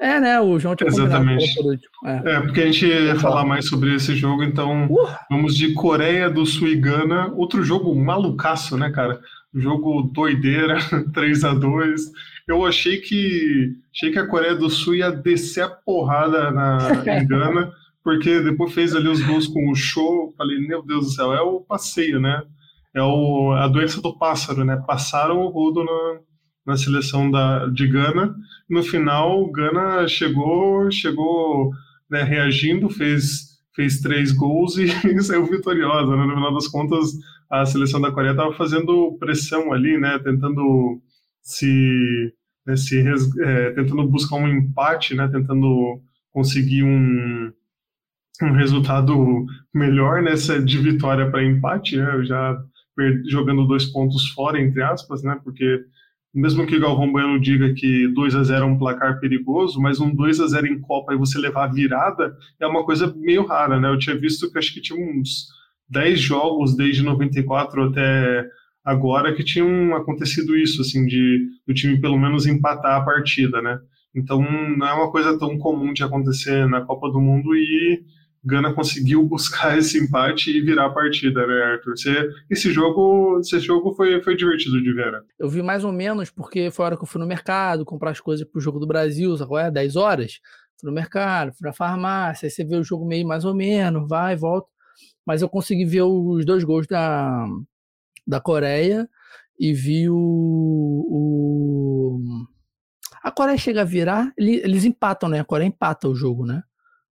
[0.00, 0.40] É, né?
[0.40, 1.54] O João tinha Exatamente.
[1.54, 1.90] Por último.
[2.04, 2.32] É.
[2.32, 2.40] é.
[2.40, 5.08] porque a gente ia falar mais sobre esse jogo, então uh.
[5.30, 7.32] vamos de Coreia do Sul e Gana.
[7.36, 9.20] Outro jogo malucaço, né, cara?
[9.54, 10.78] Jogo doideira,
[11.14, 12.00] 3 a 2
[12.48, 17.24] Eu achei que achei que a Coreia do Sul ia descer a porrada na, em
[17.24, 17.70] Gana,
[18.02, 20.34] porque depois fez ali os gols com o show.
[20.36, 22.42] Falei, meu Deus do céu, é o passeio, né?
[22.94, 24.82] É o, a doença do pássaro, né?
[24.86, 26.20] Passaram o rodo na,
[26.66, 28.34] na seleção da, de Gana.
[28.68, 31.70] No final, Gana chegou, chegou
[32.10, 34.88] né, reagindo, fez, fez três gols e
[35.22, 36.16] saiu vitoriosa.
[36.16, 36.24] Né?
[36.24, 37.12] No final das contas,
[37.50, 40.18] a seleção da Coreia estava fazendo pressão ali, né?
[40.18, 41.00] Tentando
[41.42, 42.32] se,
[42.66, 43.02] né, se
[43.42, 46.00] é, tentando buscar um empate, né, tentando
[46.30, 47.52] conseguir um,
[48.42, 52.62] um resultado melhor nessa de vitória para empate, né, já
[53.28, 55.84] jogando dois pontos fora, entre aspas, né, porque
[56.32, 60.00] mesmo que o Galvão Bueno diga que 2 a 0 é um placar perigoso, mas
[60.00, 63.80] um 2 a 0 em Copa e você levar virada é uma coisa meio rara,
[63.80, 63.88] né?
[63.88, 65.48] Eu tinha visto que acho que tinha uns
[65.88, 68.48] 10 jogos desde 94 até
[68.84, 73.80] agora que tinham acontecido isso, assim, de o time pelo menos empatar a partida, né?
[74.14, 78.04] Então não é uma coisa tão comum de acontecer na Copa do Mundo e
[78.42, 81.96] Gana conseguiu buscar esse empate e virar a partida, né, Arthur?
[81.96, 85.12] Você, esse jogo, esse jogo foi, foi divertido de ver.
[85.12, 85.20] Né?
[85.38, 88.10] Eu vi mais ou menos porque foi a hora que eu fui no mercado comprar
[88.10, 90.40] as coisas pro jogo do Brasil, agora é 10 horas.
[90.80, 94.08] Fui no mercado, fui na farmácia, aí você vê o jogo meio mais ou menos,
[94.08, 94.68] vai, volta.
[95.26, 97.46] Mas eu consegui ver os dois gols da,
[98.26, 99.06] da Coreia
[99.58, 100.16] e vi o,
[101.06, 102.20] o...
[103.22, 105.40] A Coreia chega a virar, eles empatam, né?
[105.40, 106.62] A Coreia empata o jogo, né?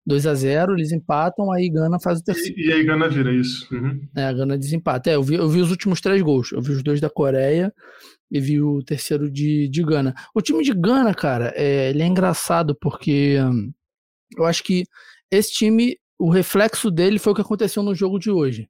[0.09, 2.59] 2 a 0 eles empatam, aí Gana faz o terceiro.
[2.59, 3.73] E, e aí Gana vira isso.
[3.73, 4.01] Uhum.
[4.15, 5.09] É, a Gana desempata.
[5.09, 6.51] É, eu vi, eu vi os últimos três gols.
[6.51, 7.73] Eu vi os dois da Coreia
[8.29, 10.13] e vi o terceiro de, de Gana.
[10.33, 13.71] O time de Gana, cara, é, ele é engraçado porque hum,
[14.37, 14.83] eu acho que
[15.31, 18.67] esse time, o reflexo dele foi o que aconteceu no jogo de hoje.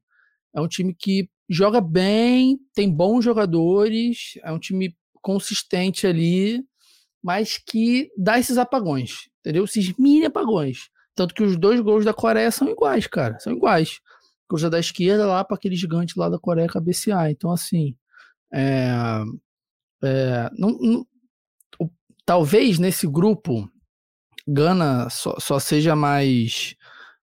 [0.54, 6.62] É um time que joga bem, tem bons jogadores, é um time consistente ali,
[7.22, 9.64] mas que dá esses apagões, entendeu?
[9.64, 10.90] Esses mini apagões.
[11.20, 13.38] Tanto que os dois gols da Coreia são iguais, cara.
[13.40, 14.00] São iguais.
[14.48, 17.30] Cruza da esquerda lá para aquele gigante lá da Coreia cabecear.
[17.30, 17.94] Então, assim.
[18.50, 18.88] É,
[20.02, 21.06] é, não, não,
[22.24, 23.70] talvez nesse grupo
[24.48, 26.74] Gana só, só seja mais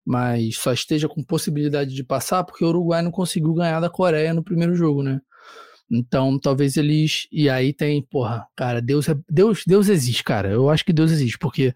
[0.05, 4.31] mas só esteja com possibilidade de passar porque o Uruguai não conseguiu ganhar da Coreia
[4.31, 5.19] no primeiro jogo, né?
[5.89, 7.27] Então, talvez eles.
[7.31, 10.49] E aí tem, porra, cara, Deus, é, Deus, Deus existe, cara.
[10.49, 11.73] Eu acho que Deus existe, porque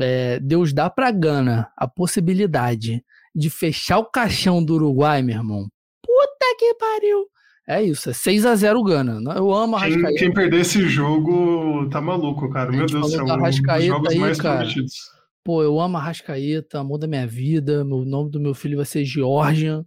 [0.00, 3.02] é, Deus dá pra Gana a possibilidade
[3.34, 5.68] de fechar o caixão do Uruguai, meu irmão.
[6.02, 7.26] Puta que pariu!
[7.66, 9.32] É isso, é 6 a 0 Gana.
[9.34, 10.08] Eu amo a Rascaeta.
[10.08, 12.70] Quem, quem perder esse jogo tá maluco, cara.
[12.70, 13.24] Meu Deus do céu.
[13.24, 14.58] Um dos jogos aí, mais cara.
[14.58, 14.94] prometidos.
[15.42, 17.82] Pô, eu amo a Rascaeta, muda minha vida.
[17.84, 19.84] O nome do meu filho vai ser Georgian.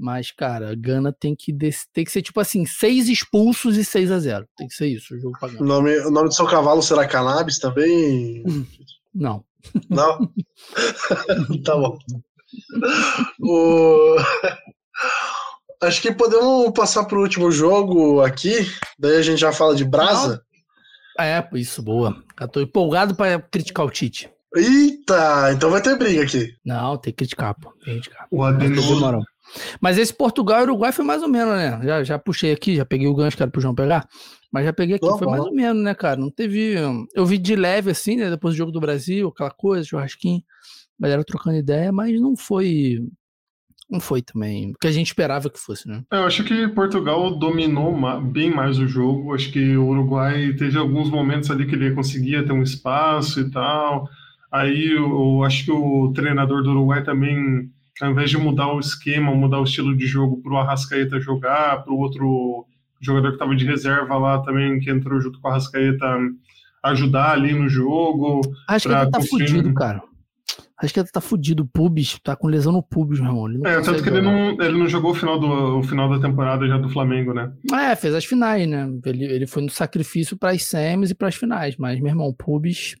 [0.00, 1.52] Mas, cara, Gana tem que,
[1.92, 5.14] tem que ser tipo assim, seis expulsos e 6 a 0 Tem que ser isso,
[5.14, 8.42] o jogo pra O nome, o nome do seu cavalo será cannabis também?
[9.14, 9.44] Não.
[9.90, 10.32] Não?
[11.62, 11.98] tá bom.
[13.42, 14.16] O...
[15.86, 18.54] Acho que podemos passar pro último jogo aqui.
[18.98, 20.42] Daí a gente já fala de brasa.
[21.18, 22.22] É, isso, boa.
[22.40, 24.30] Eu tô empolgado para criticar o Tite.
[24.54, 26.54] Eita, então vai ter briga aqui.
[26.64, 27.70] Não, tem que criticar, pô.
[27.72, 28.26] Tem que criticar.
[28.30, 29.22] O Adenor,
[29.80, 31.80] mas esse Portugal e Uruguai foi mais ou menos, né?
[31.82, 34.06] Já, já puxei aqui, já peguei o gancho que era pro João pegar.
[34.52, 36.18] Mas já peguei aqui, foi mais ou menos, né, cara?
[36.18, 36.74] Não teve.
[37.14, 38.30] Eu vi de leve, assim, né?
[38.30, 40.42] Depois do jogo do Brasil, aquela coisa, churrasquinho,
[40.98, 42.98] galera trocando ideia, mas não foi.
[43.88, 46.04] Não foi também o que a gente esperava que fosse, né?
[46.12, 49.34] É, eu acho que Portugal dominou bem mais o jogo.
[49.34, 53.50] Acho que o Uruguai teve alguns momentos ali que ele conseguia ter um espaço e
[53.50, 54.08] tal.
[54.52, 57.68] Aí eu, eu acho que o treinador do Uruguai também
[58.00, 61.82] ao invés de mudar o esquema, mudar o estilo de jogo para o Arrascaeta jogar,
[61.82, 62.66] para o outro
[63.00, 66.18] jogador que estava de reserva lá também, que entrou junto com o Arrascaeta,
[66.82, 68.40] ajudar ali no jogo.
[68.68, 70.02] Acho que ele tá fudido, cara.
[70.82, 71.62] Acho que ele tá fudido.
[71.62, 73.66] O Pubis, tá com lesão no Pubis, meu irmão.
[73.66, 76.66] é, tanto que ele não, ele não jogou o final, do, o final da temporada
[76.66, 77.52] já do Flamengo, né?
[77.72, 78.88] É, fez as finais, né?
[79.04, 81.76] Ele, ele foi no sacrifício para as semis e para as finais.
[81.76, 82.96] Mas, meu irmão, o Pubis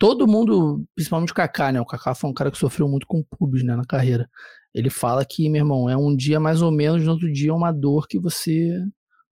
[0.00, 1.80] todo mundo, principalmente o Kaká, né?
[1.80, 4.28] O Kaká foi um cara que sofreu muito com pubs, né, na carreira.
[4.74, 7.52] Ele fala que, meu irmão, é um dia mais ou menos, no outro dia é
[7.52, 8.82] uma dor que você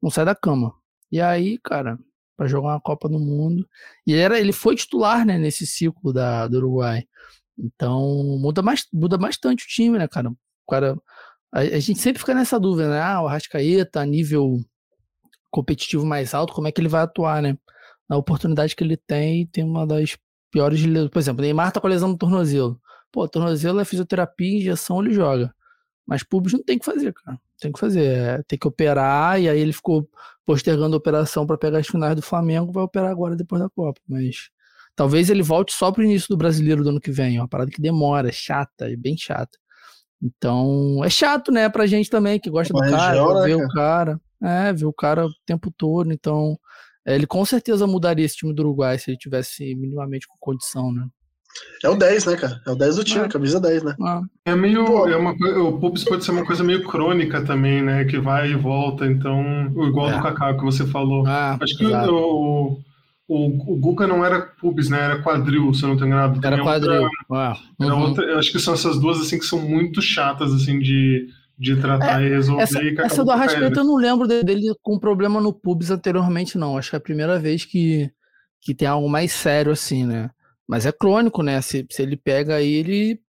[0.02, 0.74] não sai da cama.
[1.10, 1.98] E aí, cara,
[2.36, 3.66] para jogar uma Copa do Mundo.
[4.06, 7.04] E ele, era, ele foi titular, né, nesse ciclo da, do Uruguai.
[7.58, 10.30] Então, muda, mais, muda bastante o time, né, cara?
[10.30, 10.96] O cara
[11.52, 13.00] a, a gente sempre fica nessa dúvida, né?
[13.00, 14.58] Ah, o Arrascaeta, nível
[15.50, 17.56] competitivo mais alto, como é que ele vai atuar, né?
[18.08, 20.16] Na oportunidade que ele tem, tem uma das
[20.50, 21.10] piores lesões.
[21.10, 22.80] Por exemplo, Neymar tá com a lesão no tornozelo.
[23.10, 25.54] Pô, tornozelo é fisioterapia, injeção, ele joga.
[26.06, 27.38] Mas público não tem que fazer, cara.
[27.60, 28.04] Tem que fazer.
[28.04, 30.08] É, tem que operar, e aí ele ficou
[30.46, 34.00] postergando a operação para pegar as finais do Flamengo, vai operar agora depois da Copa.
[34.08, 34.50] Mas
[34.96, 37.36] talvez ele volte só pro início do brasileiro do ano que vem.
[37.36, 39.58] É uma parada que demora, é chata, é bem chata.
[40.20, 44.20] Então, é chato, né, pra gente também, que gosta Mas do cara, ver o cara.
[44.42, 46.12] É, ver o cara o tempo todo.
[46.12, 46.58] Então,
[47.14, 51.06] ele com certeza mudaria esse time do Uruguai se ele tivesse minimamente com condição, né?
[51.82, 52.60] É o 10, né, cara?
[52.66, 53.28] É o 10 do time, É.
[53.28, 53.94] camisa 10, né?
[54.02, 54.84] Ah, É meio.
[54.84, 55.08] Pô.
[55.08, 58.04] É uma, o Pubs pode ser uma coisa meio crônica também, né?
[58.04, 59.06] Que vai e volta.
[59.06, 59.42] Então,
[59.88, 60.16] igual É.
[60.16, 61.26] do Kaká que você falou.
[61.26, 62.78] ah, Acho que o,
[63.26, 65.00] o, o Guga não era Pubs, né?
[65.00, 66.38] Era quadril, se eu não tô enganado.
[66.46, 67.02] Era é quadril.
[67.02, 68.02] outra- Ah, era uhum.
[68.02, 71.26] outra- eu acho que são essas duas assim que são muito chatas assim de,
[71.58, 72.60] de tratar e resolver.
[72.60, 75.90] É, Essa, e essa do Arrascaeta eu não lembro de- dele com problema no pubs
[75.90, 76.78] anteriormente, não.
[76.78, 78.10] Acho que é a primeira vez que,
[78.60, 80.30] que tem algo mais sério assim, né?
[80.68, 81.60] Mas é crônico, né?
[81.60, 83.20] Se, se ele pega aí, ele.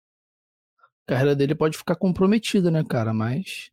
[1.08, 3.12] A carreira dele pode ficar comprometida, né, cara?
[3.12, 3.70] Mas.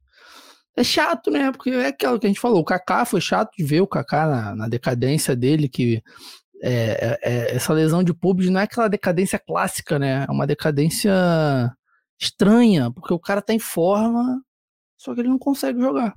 [0.76, 1.52] É chato, né?
[1.52, 2.60] Porque é aquilo que a gente falou.
[2.60, 6.02] O Kaká foi chato de ver o Kaká na, na decadência dele, que
[6.62, 10.26] é, é- é- essa lesão de pubs não é aquela decadência clássica, né?
[10.28, 11.12] É uma decadência
[12.20, 14.42] estranha, porque o cara tá em forma,
[14.98, 16.16] só que ele não consegue jogar.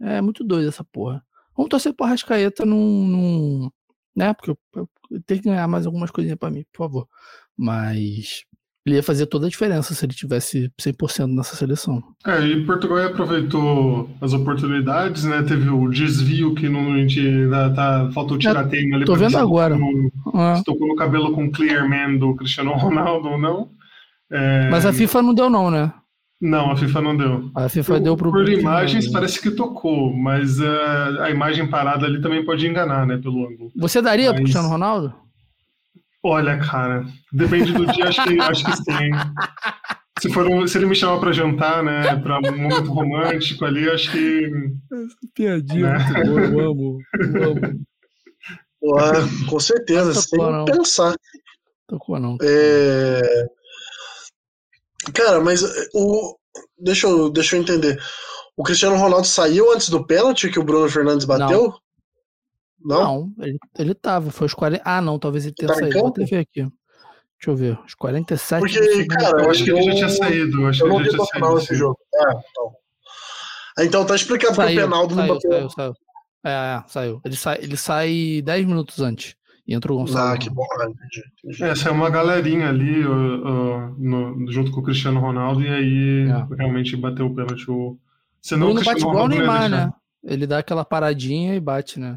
[0.00, 1.22] É muito doido essa porra.
[1.56, 3.06] Vamos torcer pro Arrascaeta num.
[3.06, 3.70] num
[4.14, 4.32] né?
[4.34, 7.08] Porque eu, eu- eu tenho que ganhar mais algumas coisinhas pra mim, por favor.
[7.56, 8.44] Mas
[8.84, 12.02] ele ia fazer toda a diferença se ele tivesse 100% nessa seleção.
[12.26, 15.42] É, e Portugal aproveitou as oportunidades, né?
[15.42, 19.04] Teve o desvio que não a gente ainda tá, faltou tirar tema ali.
[19.04, 19.76] tô vendo agora.
[20.34, 23.70] Ah, Se tocou no cabelo com Clear Man do Cristiano Ronaldo ou não.
[24.30, 25.92] É, Mas a FIFA não deu, não, né?
[26.40, 27.50] Não, a FIFA não deu.
[27.54, 28.30] A FIFA Por, deu pro.
[28.30, 33.06] por pro- imagens parece que tocou, mas eh, a imagem parada ali também pode enganar,
[33.06, 33.70] né, pelo ângulo.
[33.76, 35.14] Você daria pro Mas- Cristiano Ronaldo?
[36.22, 39.10] Olha, cara, depende do dia, acho que, acho que sim.
[40.20, 43.88] Se, for um- se ele me chamar pra jantar, né, pra um momento romântico ali,
[43.88, 44.50] acho que.
[45.34, 46.24] Piadinha Né?
[46.24, 46.98] muito boa, eu amo.
[47.34, 47.80] Eu amo.
[48.78, 49.12] Porra,
[49.48, 50.64] com certeza, sem tocou, não.
[50.66, 51.14] pensar.
[51.88, 52.36] Tocou não.
[52.42, 53.46] É...
[55.14, 55.62] Cara, mas
[55.94, 56.36] o.
[56.78, 58.00] Deixa eu, deixa eu entender.
[58.56, 61.74] O Cristiano Ronaldo saiu antes do pênalti que o Bruno Fernandes bateu?
[62.80, 63.02] Não?
[63.34, 64.30] Não, ele, ele tava.
[64.30, 64.82] Foi os 40.
[64.84, 65.98] Ah, não, talvez ele tenha Tá saído.
[65.98, 66.62] Vou até ver aqui.
[66.62, 67.78] Deixa eu ver.
[67.86, 70.62] Os 47 Porque, cara, Eu acho que ele já tinha saído.
[70.62, 71.60] Eu acho Eu que não ele já tinha o final saído.
[71.60, 71.78] desse sim.
[71.78, 71.98] jogo.
[72.14, 72.72] Ah, então.
[73.78, 75.50] Ah, Então tá explicado que o Saiu, Penaldo não saiu, bateu.
[75.50, 75.92] saiu, saiu.
[76.44, 77.20] É, é, saiu.
[77.24, 79.34] Ele sai, ele sai 10 minutos antes.
[79.66, 80.34] E entra o Gonçalo.
[80.34, 80.64] Ah, que bom.
[80.80, 81.64] Ah, entendi, entendi.
[81.64, 86.28] É, saiu uma galerinha ali ó, ó, no- junto com o Cristiano Ronaldo e aí
[86.28, 86.54] É.
[86.56, 87.68] realmente bateu o pênalti.
[87.70, 87.98] O...
[88.40, 89.92] Senão Bruno o bate igual o não ia Neymar, né?
[90.24, 92.14] Ele dá aquela paradinha e bate, né?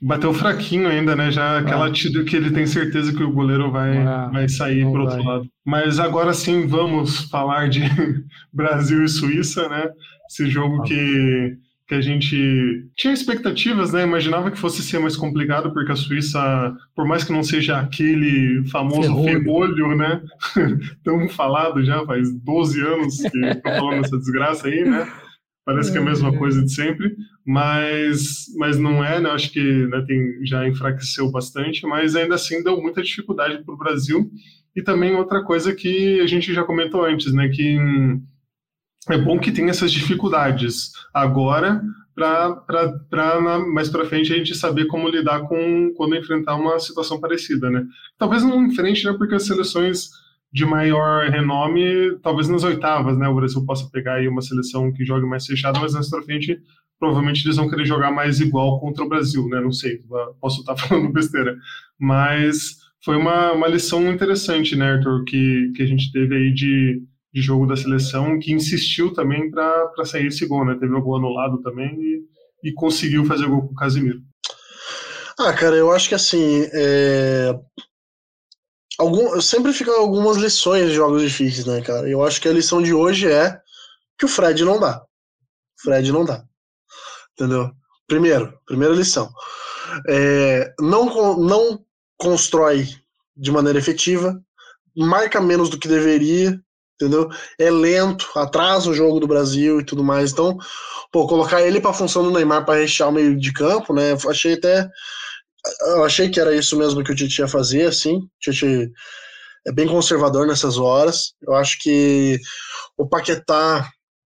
[0.00, 1.30] Bateu fraquinho ainda, né?
[1.30, 4.92] Já aquela tida que ele tem certeza que o goleiro vai, É, vai sair não
[4.92, 5.24] pro outro vai.
[5.26, 5.48] lado.
[5.64, 7.80] Mas agora sim, vamos falar de
[8.52, 9.88] Brasil e Suíça, né?
[10.30, 11.56] Esse jogo que,
[11.88, 14.02] que a gente tinha expectativas, né?
[14.02, 18.62] Imaginava que fosse ser mais complicado, porque a Suíça, por mais que não seja aquele
[18.68, 19.42] famoso Ferrolho.
[19.42, 20.22] ferrolho, né?
[21.02, 25.10] Tão falado já, faz 12 anos que estão falando essa desgraça aí, né?
[25.64, 29.30] Parece que é a mesma coisa de sempre, mas, mas não é, né?
[29.30, 33.78] Acho que né, tem, já enfraqueceu bastante, mas ainda assim deu muita dificuldade para o
[33.78, 34.30] Brasil.
[34.76, 37.48] E também outra coisa que a gente já comentou antes, né?
[37.48, 37.78] Que
[39.08, 41.82] é bom que tem essas dificuldades agora
[42.14, 43.40] para
[43.72, 47.84] mais para frente a gente saber como lidar com quando enfrentar uma situação parecida, né?
[48.18, 49.14] Talvez não enfrente, né?
[49.16, 50.10] Porque as seleções
[50.52, 53.28] de maior renome, talvez nas oitavas, né?
[53.28, 56.58] O Brasil possa pegar aí uma seleção que jogue mais fechada, mas mais para frente
[56.98, 59.60] provavelmente eles vão querer jogar mais igual contra o Brasil, né?
[59.60, 60.02] Não sei,
[60.40, 61.56] posso estar falando besteira,
[61.98, 67.00] mas foi uma, uma lição interessante, né, Arthur, que, que a gente teve aí de,
[67.32, 70.76] de jogo da seleção, que insistiu também para sair esse gol, né?
[70.78, 72.24] Teve o gol anulado também e,
[72.64, 74.20] e conseguiu fazer gol com o Casimiro.
[75.38, 77.54] Ah, cara, eu acho que assim, é...
[78.98, 82.08] Algum, sempre ficam algumas lições de jogos difíceis, né, cara?
[82.08, 83.56] Eu acho que a lição de hoje é
[84.18, 85.04] que o Fred não dá.
[85.80, 86.44] Fred não dá.
[87.32, 87.70] Entendeu?
[88.08, 89.30] Primeiro, primeira lição.
[90.08, 91.84] É, não, não
[92.16, 92.88] constrói
[93.36, 94.42] de maneira efetiva,
[94.96, 96.60] marca menos do que deveria,
[97.00, 97.28] entendeu?
[97.58, 100.32] É lento, atrasa o jogo do Brasil e tudo mais.
[100.32, 100.58] Então,
[101.12, 104.16] pô, colocar ele para função do Neymar para rechear o meio de campo, né?
[104.28, 104.88] Achei até
[105.82, 108.16] eu achei que era isso mesmo que o Tite ia fazer, assim.
[108.16, 108.90] O Tite
[109.66, 111.32] é bem conservador nessas horas.
[111.42, 112.38] Eu acho que
[112.96, 113.88] o Paquetá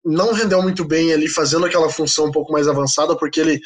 [0.04, 3.60] não rendeu muito bem ali fazendo aquela função um pouco mais avançada, porque ele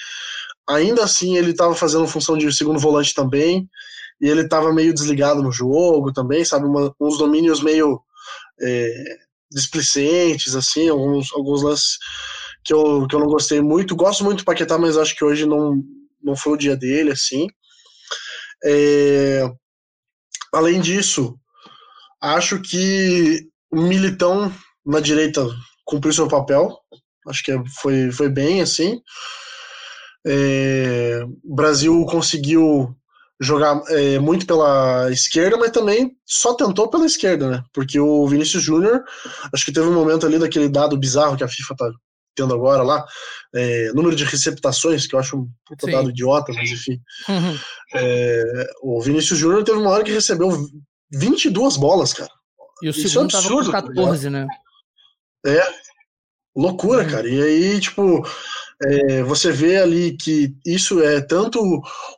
[0.68, 3.68] ainda assim ele estava fazendo função de segundo volante também,
[4.20, 8.00] e ele estava meio desligado no jogo também, sabe, uma, uns domínios meio
[8.60, 9.18] é,
[9.50, 11.98] displicentes, assim, alguns, alguns lances
[12.64, 13.96] que eu, que eu não gostei muito.
[13.96, 15.82] Gosto muito do Paquetá, mas acho que hoje não,
[16.22, 17.46] não foi o dia dele, assim.
[18.64, 19.48] É...
[20.52, 21.38] Além disso,
[22.20, 24.52] acho que o Militão
[24.84, 25.46] na direita
[25.84, 26.78] cumpriu seu papel.
[27.26, 29.00] Acho que foi, foi bem, assim.
[30.26, 31.22] É...
[31.44, 32.94] O Brasil conseguiu
[33.40, 37.62] jogar é, muito pela esquerda, mas também só tentou pela esquerda, né?
[37.72, 39.04] Porque o Vinícius Júnior,
[39.54, 41.90] acho que teve um momento ali daquele dado bizarro que a FIFA tá
[42.34, 43.04] tendo agora lá,
[43.54, 47.00] é, número de receptações, que eu acho um puta dado idiota, mas enfim.
[47.28, 47.58] Uhum.
[47.94, 50.50] É, o Vinícius Júnior teve uma hora que recebeu
[51.12, 52.30] 22 bolas, cara.
[52.82, 54.46] E o Isso é segundo tava absurdo, com tá 14, né?
[56.56, 57.10] Loucura, Uhum.
[57.10, 57.28] cara.
[57.28, 58.26] E aí, tipo,
[58.84, 61.60] é, você vê ali que isso é tanto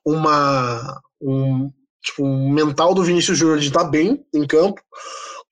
[0.05, 1.01] uma.
[1.21, 1.71] Um,
[2.03, 4.81] tipo, um mental do Vinícius Júnior de estar bem em campo,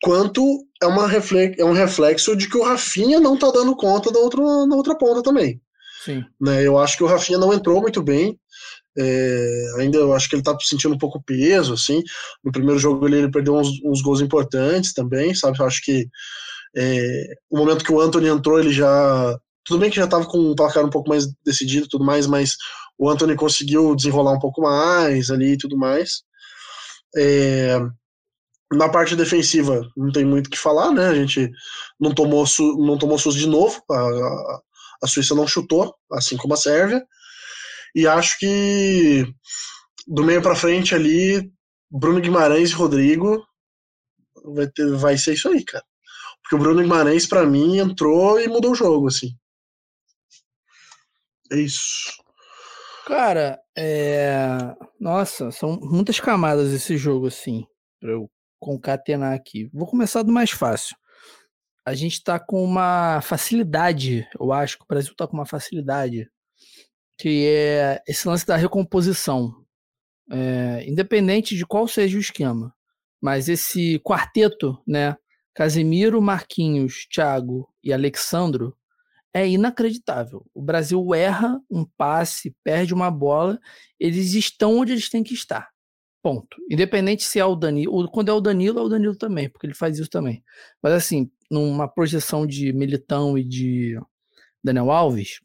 [0.03, 1.11] quanto é, uma
[1.59, 4.97] é um reflexo de que o Rafinha não tá dando conta da outra, na outra
[4.97, 5.61] ponta também.
[6.05, 6.24] Sim.
[6.40, 6.66] Né?
[6.66, 8.39] Eu acho que o Rafinha não entrou muito bem.
[8.97, 12.03] é, ainda eu acho que ele tá sentindo um pouco peso, assim.
[12.43, 15.59] No primeiro jogo ele, ele perdeu uns, uns gols importantes também, sabe?
[15.59, 16.09] Eu acho que
[16.77, 19.39] é, o momento que o Anthony entrou, ele já.
[19.65, 22.57] Tudo bem que já estava com um placar um pouco mais decidido tudo mais, mas
[22.99, 26.23] o Anthony conseguiu desenrolar um pouco mais ali e tudo mais.
[27.16, 27.79] É,
[28.73, 31.07] na parte defensiva, não tem muito o que falar, né?
[31.07, 31.51] A gente
[31.99, 32.45] não tomou,
[32.79, 34.61] não tomou SUS de novo, a, a,
[35.05, 37.07] a Suíça não chutou, assim como a Sérvia.
[37.95, 39.27] E acho que
[40.07, 41.51] do meio para frente ali,
[41.91, 43.43] Bruno Guimarães e Rodrigo
[44.45, 45.85] vai, ter, vai ser isso aí, cara.
[46.43, 49.35] Porque o Bruno Guimarães, para mim, entrou e mudou o jogo, assim.
[51.51, 52.12] É isso.
[53.09, 54.39] Cara, é...
[55.01, 57.67] nossa, são muitas camadas esse jogo, assim,
[57.99, 58.31] pra eu
[58.61, 59.65] concatenar aqui.
[59.73, 60.95] Vou começar do mais fácil.
[61.87, 66.31] A gente tá com uma facilidade, eu acho que o Brasil tá com uma facilidade,
[67.17, 69.55] que é esse lance da recomposição.
[70.31, 72.75] É, independente de qual seja o esquema.
[73.23, 75.17] Mas esse quarteto, né?
[75.55, 78.77] Casemiro, Marquinhos, Thiago e Alexandro,
[79.33, 80.45] é inacreditável.
[80.55, 83.59] O Brasil erra um passe, perde uma bola,
[83.99, 85.69] eles estão onde eles têm que estar.
[86.23, 86.57] Ponto.
[86.71, 89.75] Independente se é o Danilo, quando é o Danilo, é o Danilo também, porque ele
[89.75, 90.43] faz isso também.
[90.83, 93.99] Mas assim, numa projeção de Militão e de
[94.63, 95.41] Daniel Alves,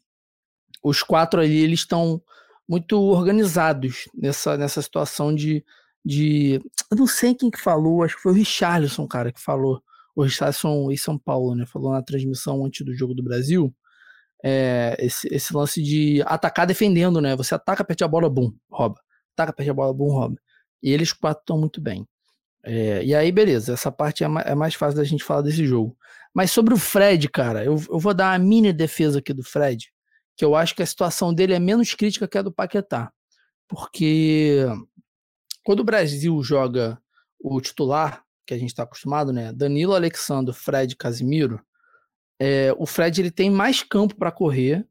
[0.82, 2.20] os quatro ali eles estão
[2.68, 5.64] muito organizados nessa, nessa situação de,
[6.04, 6.60] de.
[6.90, 9.82] Eu não sei quem que falou, acho que foi o Richarlison, cara, que falou.
[10.14, 11.66] O Richarlison em São Paulo, né?
[11.66, 13.74] Falou na transmissão antes do jogo do Brasil.
[14.44, 17.34] É, esse, esse lance de atacar defendendo, né?
[17.36, 19.00] Você ataca, perde a bola, bum, rouba.
[19.32, 20.36] Ataca, perde a bola, bum, rouba.
[20.82, 22.06] E eles quatro estão muito bem.
[22.64, 25.66] É, e aí, beleza, essa parte é, ma é, mais fácil da gente falar desse
[25.66, 25.96] jogo.
[26.34, 29.92] Mas sobre o Fred, cara, eu, eu vou dar uma mini defesa aqui do Fred,
[30.36, 33.12] que eu acho que a situação dele é menos crítica que a do Paquetá.
[33.68, 34.66] Porque
[35.64, 36.98] quando o Brasil joga
[37.38, 39.52] o titular, que a gente está acostumado, né?
[39.52, 41.60] Danilo, Alexandre, Fred, Casimiro.
[42.38, 44.86] É, o Fred ele tem mais campo para correr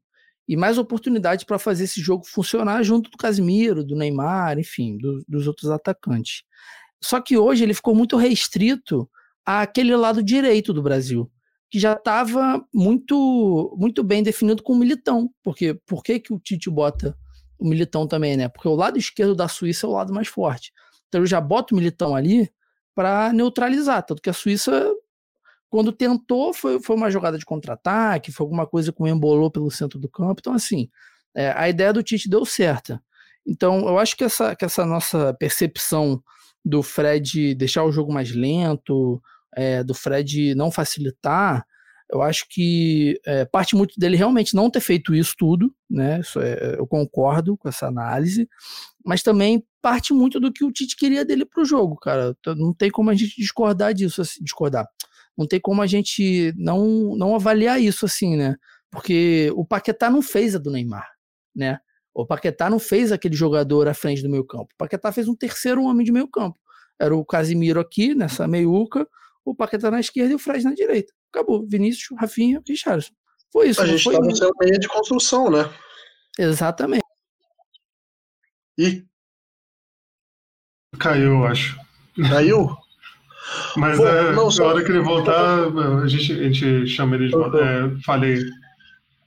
[0.48, 5.24] e mais oportunidade para fazer esse jogo funcionar junto do Casimiro, do Neymar, enfim, do,
[5.26, 6.42] dos outros atacantes.
[7.02, 9.08] Só que hoje ele ficou muito restrito
[9.44, 11.30] àquele lado direito do Brasil,
[11.70, 15.30] que já estava muito muito bem definido com o Militão.
[15.42, 17.16] Porque por que, que o Tite bota
[17.58, 18.48] o Militão também, né?
[18.48, 20.72] Porque o lado esquerdo da Suíça é o lado mais forte.
[21.08, 22.50] Então eu já boto o Militão ali
[22.94, 24.04] para neutralizar.
[24.04, 24.92] Tanto que a Suíça,
[25.68, 29.98] quando tentou, foi, foi uma jogada de contra-ataque, foi alguma coisa que embolou pelo centro
[29.98, 30.40] do campo.
[30.40, 30.88] Então, assim,
[31.34, 33.02] é, a ideia do Tite deu certa.
[33.46, 36.22] Então, eu acho que essa, que essa nossa percepção
[36.64, 39.20] do Fred deixar o jogo mais lento,
[39.54, 41.66] é, do Fred não facilitar,
[42.10, 46.20] eu acho que é, parte muito dele realmente não ter feito isso tudo, né?
[46.20, 48.48] Isso é, eu concordo com essa análise,
[49.04, 52.34] mas também parte muito do que o Tite queria dele para o jogo, cara.
[52.56, 54.88] Não tem como a gente discordar disso, assim, discordar.
[55.36, 58.56] Não tem como a gente não, não avaliar isso assim, né?
[58.90, 61.06] Porque o Paquetá não fez a do Neymar,
[61.54, 61.80] né?
[62.14, 64.72] O Paquetá não fez aquele jogador à frente do meio campo.
[64.72, 66.58] O Paquetá fez um terceiro homem de meio campo.
[66.98, 69.06] Era o Casimiro aqui, nessa meiuca,
[69.44, 71.12] o Paquetá na esquerda e o Fred na direita.
[71.30, 71.66] Acabou.
[71.66, 73.12] Vinícius, Rafinha, Richardson.
[73.52, 73.82] Foi isso.
[73.82, 75.70] A gente estava sendo meio de construção, né?
[76.38, 77.04] Exatamente.
[78.78, 79.04] E
[80.98, 81.76] Caiu, eu acho.
[82.28, 82.76] caiu?
[83.76, 85.64] Mas Pô, é, não, na só- hora que ele voltar,
[86.02, 87.58] a gente, a gente chama ele de volta.
[87.58, 88.42] É, falei.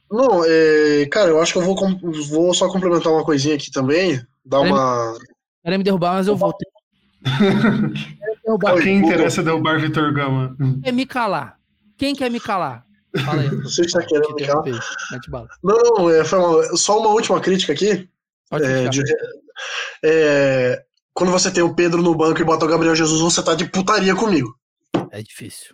[0.10, 1.76] Não, é, cara, eu acho que eu vou,
[2.30, 4.22] vou só complementar uma coisinha aqui também.
[4.46, 5.18] Dar uma.
[5.64, 6.68] Querem me derrubar, mas eu voltei.
[8.44, 8.74] derrubar.
[8.78, 10.56] A quem interessa derrubar Vitor Gama?
[10.84, 11.58] Quer me calar?
[11.98, 12.86] Quem quer me calar?
[13.26, 13.50] Fala aí.
[13.50, 14.64] Você está querendo me calar?
[15.64, 18.08] Não, não, é, foi uma- só uma última crítica aqui.
[18.50, 19.04] Pode É, de-
[20.04, 20.82] é,
[21.18, 23.66] quando você tem o Pedro no banco e bota o Gabriel Jesus, você tá de
[23.66, 24.56] putaria comigo.
[25.10, 25.74] É difícil.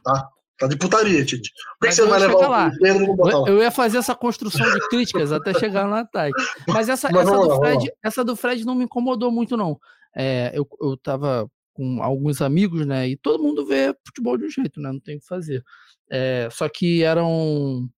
[0.58, 1.52] Tá de putaria, Tite.
[1.78, 2.68] Por que Mas você eu vai ia levar lá.
[2.70, 3.50] o Pedro botar lá?
[3.50, 6.42] Eu ia fazer essa construção de críticas até chegar no ataque.
[6.70, 9.78] Mas essa, Mas essa, do lá, Fred, essa do Fred não me incomodou muito, não.
[10.16, 13.10] é, eu, eu tava com alguns amigos, né?
[13.10, 14.94] E todo mundo vê futebol de um jeito, né?
[14.94, 15.62] Não tem o que fazer.
[16.10, 17.90] É, só que eram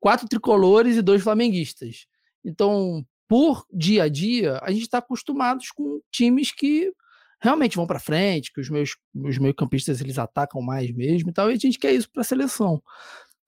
[0.00, 2.06] quatro tricolores e dois flamenguistas.
[2.44, 6.92] Então, por dia a dia, a gente está acostumados com times que
[7.40, 11.48] realmente vão para frente, que os meus os meio-campistas eles atacam mais mesmo e tal,
[11.48, 12.82] e a gente quer isso para a seleção.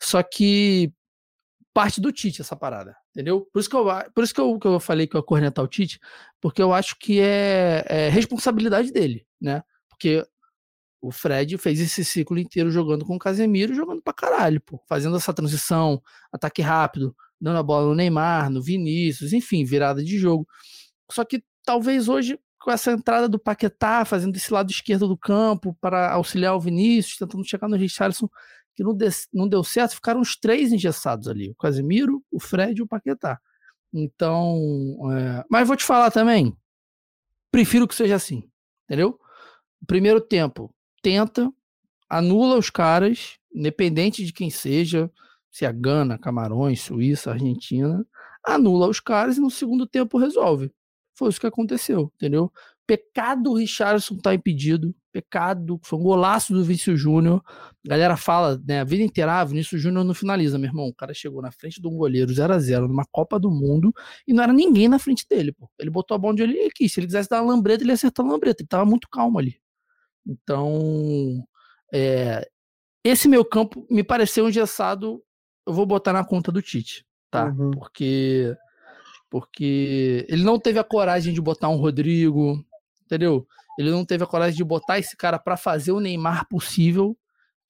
[0.00, 0.92] Só que
[1.74, 3.40] parte do Tite essa parada, entendeu?
[3.52, 3.84] Por isso que eu,
[4.14, 5.98] por isso que eu, que eu falei que eu ia cornetar o Tite,
[6.40, 9.64] porque eu acho que é, é responsabilidade dele, né?
[9.88, 10.24] Porque
[11.00, 15.16] o Fred fez esse ciclo inteiro jogando com o Casemiro, jogando pra caralho, pô, fazendo
[15.16, 16.00] essa transição,
[16.32, 20.46] ataque rápido, dando a bola no Neymar, no Vinícius, enfim, virada de jogo.
[21.10, 25.76] Só que talvez hoje com essa entrada do Paquetá, fazendo esse lado esquerdo do campo
[25.80, 28.28] para auxiliar o Vinícius, tentando chegar no Richarlison,
[28.76, 32.78] que não, de, não deu certo, ficaram os três engessados ali: o Casemiro, o Fred
[32.78, 33.40] e o Paquetá.
[33.92, 34.56] Então,
[35.12, 35.44] é...
[35.50, 36.56] mas vou te falar também,
[37.50, 38.48] prefiro que seja assim,
[38.84, 39.18] entendeu?
[39.86, 41.52] Primeiro tempo, tenta,
[42.08, 45.10] anula os caras, independente de quem seja,
[45.52, 48.04] se é Gana, Camarões, Suíça, Argentina,
[48.44, 50.72] anula os caras e no segundo tempo resolve.
[51.14, 52.50] Foi isso que aconteceu, entendeu?
[52.86, 54.94] Pecado o Richardson tá impedido.
[55.12, 57.42] Pecado, foi um golaço do Vinícius Júnior.
[57.86, 60.88] A galera fala, né, a vida inteira, ah, Vinícius Júnior não finaliza, meu irmão.
[60.88, 63.92] O cara chegou na frente de um goleiro 0 a 0 numa Copa do Mundo
[64.26, 65.70] e não era ninguém na frente dele, pô.
[65.78, 66.92] Ele botou a bola onde ele quis.
[66.92, 68.62] Se ele quisesse dar uma lambreta, ele ia acertar a lambreta.
[68.62, 69.60] Ele tava muito calmo ali.
[70.26, 71.44] Então,
[71.92, 72.48] é,
[73.04, 75.22] esse meu campo me pareceu engessado.
[75.66, 77.46] Eu vou botar na conta do Tite, tá?
[77.46, 77.70] Uhum.
[77.70, 78.56] Porque
[79.30, 82.62] porque ele não teve a coragem de botar um Rodrigo,
[83.04, 83.46] entendeu?
[83.78, 87.16] Ele não teve a coragem de botar esse cara para fazer o Neymar possível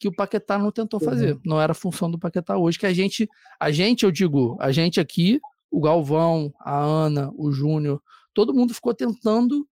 [0.03, 1.07] que o Paquetá não tentou uhum.
[1.07, 1.39] fazer.
[1.45, 3.29] Não era a função do Paquetá hoje que a gente,
[3.61, 5.41] a gente, eu digo, a gente aqui,
[5.71, 8.03] o Galvão, a Ana, o Júnior,
[8.35, 9.65] todo mundo ficou tentando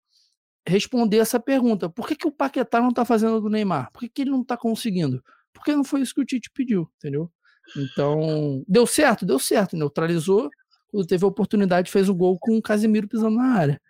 [0.64, 1.90] responder essa pergunta.
[1.90, 3.90] Por que, que o Paquetá não tá fazendo do Neymar?
[3.92, 5.20] Por que, que ele não tá conseguindo?
[5.52, 7.28] Porque não foi isso que o Tite pediu, entendeu?
[7.76, 9.24] Então, deu certo?
[9.24, 10.51] Deu certo, neutralizou,
[10.88, 13.80] quando teve a oportunidade, fez o gol com o Casemiro pisando na área.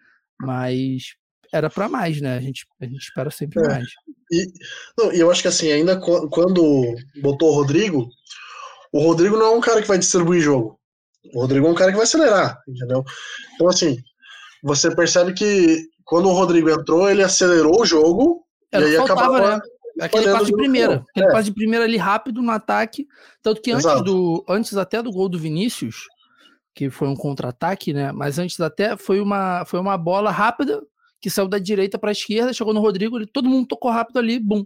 [0.40, 1.14] Mas
[1.52, 2.36] era para mais, né?
[2.36, 3.68] A gente, a gente espera sempre é.
[3.68, 3.86] mais.
[4.30, 4.46] E
[4.96, 8.08] não, eu acho que assim, ainda quando botou o Rodrigo,
[8.92, 10.78] o Rodrigo não é um cara que vai distribuir jogo.
[11.34, 13.04] O Rodrigo é um cara que vai acelerar, entendeu?
[13.54, 13.98] Então, assim,
[14.62, 19.56] você percebe que quando o Rodrigo entrou, ele acelerou o jogo era e aí acabava.
[19.56, 19.62] Né?
[20.00, 21.04] Aquele passe de primeira.
[21.10, 21.42] Aquele é.
[21.42, 23.06] de primeira ali rápido no ataque.
[23.42, 26.06] Tanto que antes, do, antes até do gol do Vinícius,
[26.74, 28.12] que foi um contra-ataque, né?
[28.12, 30.82] Mas antes até foi uma, foi uma bola rápida
[31.20, 34.18] que saiu da direita para a esquerda, chegou no Rodrigo, ele, todo mundo tocou rápido
[34.18, 34.64] ali, bum.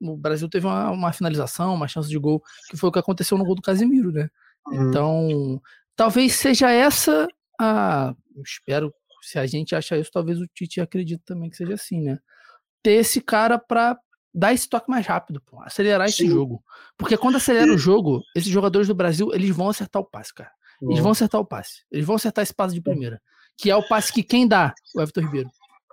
[0.00, 3.36] O Brasil teve uma, uma, finalização, uma chance de gol, que foi o que aconteceu
[3.36, 4.28] no gol do Casimiro, né?
[4.66, 4.88] Uhum.
[4.88, 5.62] Então,
[5.94, 7.28] talvez seja essa
[7.60, 8.14] a.
[8.44, 12.18] espero, se a gente acha isso, talvez o Tite acredite também que seja assim, né?
[12.82, 13.96] Ter esse cara para
[14.34, 16.24] dar esse toque mais rápido, pô, acelerar Sim.
[16.24, 16.62] esse jogo.
[16.96, 20.50] Porque quando acelera o jogo, esses jogadores do Brasil, eles vão acertar o passe, cara.
[20.80, 21.84] Eles vão acertar o passe.
[21.90, 23.22] Eles vão acertar esse passe de primeira.
[23.56, 24.74] Que é o passe que quem dá?
[24.94, 25.48] O Everton Ribeiro.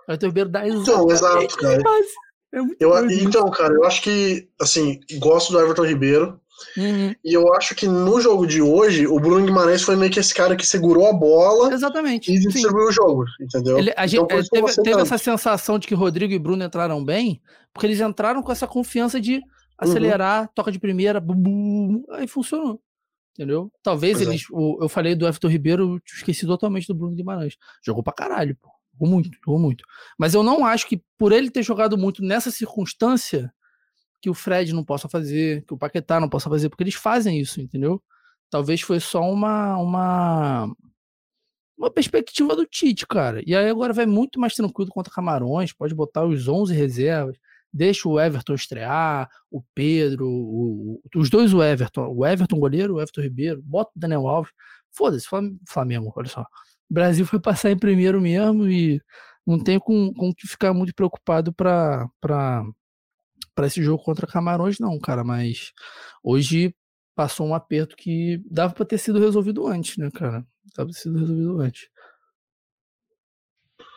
[0.08, 1.82] O Everton Ribeiro dá então, exato, cara.
[2.52, 6.40] É eu, então, cara, eu acho que, assim, gosto do Everton Ribeiro.
[6.76, 7.14] Uhum.
[7.24, 10.34] E eu acho que no jogo de hoje, o Bruno Guimarães foi meio que esse
[10.34, 12.30] cara que segurou a bola Exatamente.
[12.30, 13.78] e distribuiu o jogo, entendeu?
[13.78, 17.40] Ele, a gente, então, teve, teve essa sensação de que Rodrigo e Bruno entraram bem,
[17.72, 19.40] porque eles entraram com essa confiança de
[19.78, 20.48] acelerar, uhum.
[20.54, 22.78] toca de primeira, bum, bum, aí funcionou
[23.32, 23.72] entendeu?
[23.82, 24.30] Talvez pois é.
[24.30, 24.42] eles.
[24.42, 24.46] É.
[24.50, 27.56] O, eu falei do Everton Ribeiro, esqueci totalmente do Bruno Guimarães.
[27.82, 28.68] Jogou pra caralho, pô.
[29.00, 29.84] Jogou muito, jogou muito.
[30.18, 33.52] Mas eu não acho que por ele ter jogado muito nessa circunstância,
[34.20, 37.40] que o Fred não possa fazer, que o Paquetá não possa fazer, porque eles fazem
[37.40, 38.02] isso, entendeu?
[38.50, 39.76] Talvez foi só uma.
[39.78, 40.68] uma
[41.78, 43.42] uma perspectiva do Tite, cara.
[43.46, 47.38] E aí agora vai muito mais tranquilo contra Camarões, pode botar os 11 reservas
[47.72, 53.00] deixa o Everton estrear, o Pedro, o, os dois o Everton, o Everton goleiro, o
[53.00, 54.52] Everton Ribeiro, bota o Daniel Alves,
[54.90, 55.26] foda-se,
[55.68, 56.44] Flamengo, olha só.
[56.90, 59.00] Brasil foi passar em primeiro mesmo e
[59.46, 62.06] não tem com, com que ficar muito preocupado para
[63.62, 65.72] esse jogo contra Camarões não, cara, mas
[66.22, 66.74] hoje
[67.14, 70.44] passou um aperto que dava para ter sido resolvido antes, né, cara?
[70.76, 71.88] Dava ter sido resolvido antes.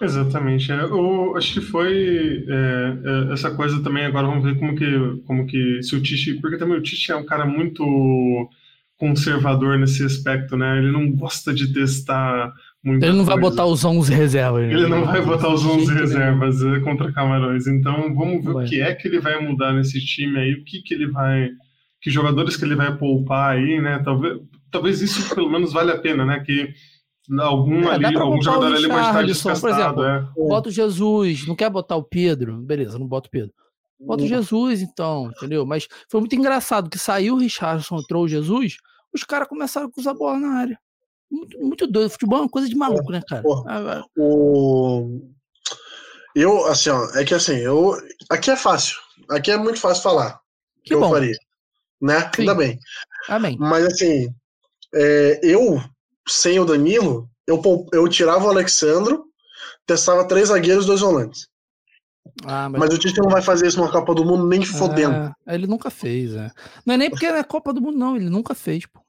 [0.01, 0.71] Exatamente.
[0.71, 4.05] É, eu acho que foi é, é, essa coisa também.
[4.05, 7.15] Agora vamos ver como que, como que se o Tite, porque também o Tite é
[7.15, 8.49] um cara muito
[8.97, 10.77] conservador nesse aspecto, né?
[10.77, 12.53] Ele não gosta de testar
[12.83, 13.03] muito.
[13.03, 13.39] Ele não coisa.
[13.39, 14.67] vai botar os 11 reservas.
[14.67, 14.73] Né?
[14.73, 16.79] Ele não vai botar os 11 reservas né?
[16.81, 17.67] contra Camarões.
[17.67, 18.65] Então vamos ver vai.
[18.65, 21.49] o que é que ele vai mudar nesse time aí, o que que ele vai,
[22.01, 24.01] que jogadores que ele vai poupar aí, né?
[24.03, 24.39] Talvez,
[24.69, 26.39] talvez isso pelo menos vale a pena, né?
[26.41, 26.73] Que
[27.39, 30.03] Algum É, ali, algum jogador ali pode estar desgastado.
[30.03, 30.27] É.
[30.35, 32.57] Bota o Jesus, não quer botar o Pedro?
[32.57, 33.53] Beleza, não bota o Pedro.
[33.99, 35.65] Bota o Jesus, então, entendeu?
[35.65, 38.75] Mas foi muito engraçado que saiu o Richardson, entrou o Jesus,
[39.13, 40.77] os caras começaram a cruzar a bola na área.
[41.29, 42.09] Muito, muito doido.
[42.11, 43.41] Futebol é uma coisa de maluco, né, cara?
[43.41, 43.63] Porra.
[43.67, 45.21] Ah, O...
[46.35, 47.95] Eu, assim, ó, é que assim, eu.
[48.29, 48.97] Aqui é fácil.
[49.29, 50.39] Aqui é muito fácil falar.
[50.83, 51.37] Que que eu faria.
[52.01, 52.19] Né?
[52.35, 52.41] Sim.
[52.41, 52.79] Ainda bem.
[53.29, 53.57] Amém.
[53.59, 54.27] Mas assim,
[54.93, 55.81] é, eu,
[56.27, 57.61] sem o Danilo, eu,
[57.93, 59.25] eu tirava o Alexandro,
[59.85, 61.47] testava três zagueiros e dois volantes.
[62.45, 65.35] Ah, mas, Mas o Tite não vai fazer isso numa Copa do Mundo nem fodendo.
[65.45, 66.51] É, ele nunca fez, é.
[66.85, 68.15] Não é nem porque é Copa do Mundo, não.
[68.15, 69.02] Ele nunca fez, pô.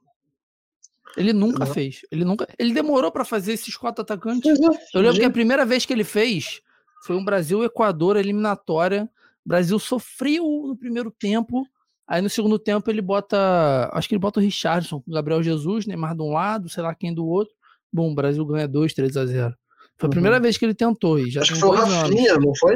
[1.17, 1.73] Ele nunca Não.
[1.73, 2.01] fez.
[2.11, 2.47] Ele nunca.
[2.59, 4.59] Ele demorou pra fazer esses quatro atacantes.
[4.61, 4.65] É,
[4.99, 6.61] Eu lembro que a primeira vez que ele fez
[7.07, 9.09] foi um Brasil-Equador eliminatória.
[9.45, 11.67] O Brasil sofreu no primeiro tempo.
[12.07, 13.89] Aí no segundo tempo ele bota.
[13.93, 16.83] Acho que ele bota o Richardson com o Gabriel Jesus, Neymar de um lado, sei
[16.83, 17.55] lá quem do outro.
[17.93, 19.55] Bom, o Brasil ganha 2, 3 a 0.
[19.97, 20.11] Foi a Uhum.
[20.11, 21.19] primeira vez que ele tentou.
[21.19, 21.73] E já Acho que foi o.
[21.81, 22.75] Rafinha, não foi?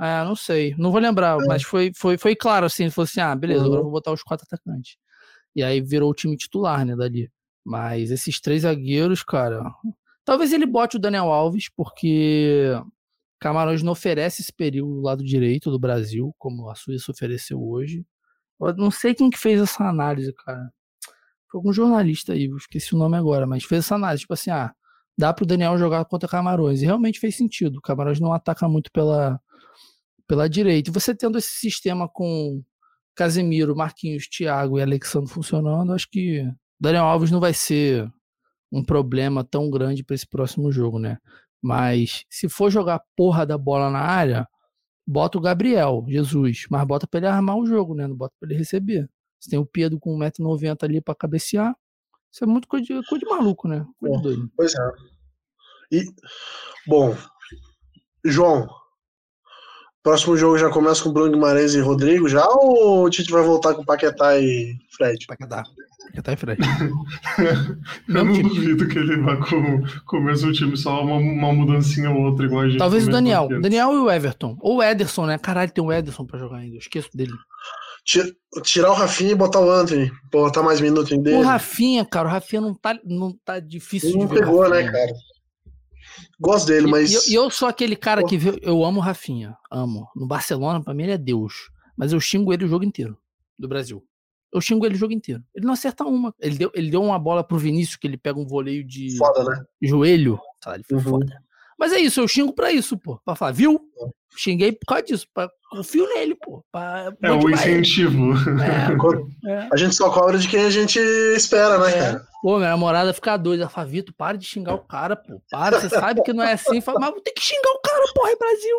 [0.00, 0.74] É, não sei.
[0.78, 2.84] Não vou lembrar, mas foi, foi, foi claro assim.
[2.84, 4.96] Ele falou assim: ah, beleza, agora eu vou botar os quatro atacantes.
[5.56, 7.28] E aí virou o time titular, né, dali.
[7.68, 9.62] Mas esses três zagueiros, cara.
[10.24, 12.72] Talvez ele bote o Daniel Alves, porque
[13.38, 18.06] Camarões não oferece esse período do lado direito do Brasil, como a Suíça ofereceu hoje.
[18.58, 20.72] Eu não sei quem que fez essa análise, cara.
[21.50, 24.50] Foi algum jornalista aí, eu esqueci o nome agora, mas fez essa análise, tipo assim,
[24.50, 24.74] ah,
[25.16, 26.80] dá pro Daniel jogar contra Camarões.
[26.80, 27.82] E realmente fez sentido.
[27.82, 29.38] Camarões não ataca muito pela,
[30.26, 30.90] pela direita.
[30.90, 32.62] Você tendo esse sistema com
[33.14, 36.50] Casemiro, Marquinhos, Thiago e Alexandre funcionando, acho que
[36.80, 38.10] Daniel Alves não vai ser
[38.70, 41.18] um problema tão grande para esse próximo jogo, né?
[41.60, 44.46] Mas se for jogar a porra da bola na área,
[45.06, 48.06] bota o Gabriel, Jesus, mas bota pra ele armar o jogo, né?
[48.06, 49.08] Não bota pra ele receber.
[49.40, 51.74] Você tem o Pedro com 1,90m ali pra cabecear.
[52.30, 53.86] Isso é muito coisa de, coisa de maluco, né?
[53.98, 54.52] Coisa de doido.
[54.56, 54.92] Pois é.
[55.90, 56.04] E,
[56.86, 57.16] bom,
[58.24, 58.68] João,
[60.02, 63.74] próximo jogo já começa com Bruno Guimarães e Rodrigo já ou o Tite vai voltar
[63.74, 65.26] com Paquetá e Fred?
[65.26, 65.64] Paquetá.
[66.10, 66.60] Paquetá e Fred.
[67.38, 68.48] Eu Mesmo não time.
[68.48, 72.46] duvido que ele vá com, com o mesmo time, só uma, uma mudancinha ou outra,
[72.46, 73.44] igual a gente Talvez o Daniel.
[73.44, 73.60] aqui.
[73.60, 74.56] Daniel e o Everton.
[74.60, 75.38] Ou o Ederson, né?
[75.38, 76.76] Caralho, tem o Ederson pra jogar ainda.
[76.76, 77.32] Eu esqueço dele.
[78.04, 81.36] Ti- Tirar o Rafinha e botar o Anthony, botar mais minutos em dele.
[81.36, 84.40] O Rafinha, cara, o Rafinha não tá, não tá difícil Ele de não ver.
[84.40, 85.12] pegou, né, cara?
[86.40, 87.10] Gosto dele, E- mas.
[87.10, 90.06] E eu, e eu sou aquele cara que vê, eu amo o Rafinha, amo.
[90.16, 91.70] No Barcelona, pra mim, ele é Deus.
[91.96, 93.18] Mas eu xingo ele o jogo inteiro
[93.58, 94.02] do Brasil.
[94.52, 95.42] Eu xingo ele o jogo inteiro.
[95.54, 96.34] Ele não acerta uma.
[96.40, 99.44] Ele deu, ele deu uma bola pro Vinícius que ele pega um voleio de Foda,
[99.44, 99.62] né?
[99.82, 100.38] joelho.
[100.62, 101.02] Caralho, foi Uhum.
[101.04, 101.42] foda.
[101.78, 103.20] Mas é isso, eu xingo pra isso, pô.
[103.24, 103.80] Pra falar, viu?
[104.36, 105.26] Xinguei por causa disso.
[105.32, 106.64] Pra, confio nele, pô.
[106.72, 107.60] Pra, É o demais.
[107.60, 108.32] incentivo.
[108.60, 109.68] É, é.
[109.72, 110.98] A gente só cobra de quem a gente
[111.36, 111.98] espera, né, É.
[111.98, 112.24] cara?
[112.42, 113.62] Pô, minha namorada fica doida.
[113.64, 115.40] Ela fala, Vitor, para de xingar o cara, pô.
[115.50, 116.80] Para, você sabe que não é assim.
[116.80, 118.76] Fala, mas vou ter que xingar o cara, porra, é Brasil.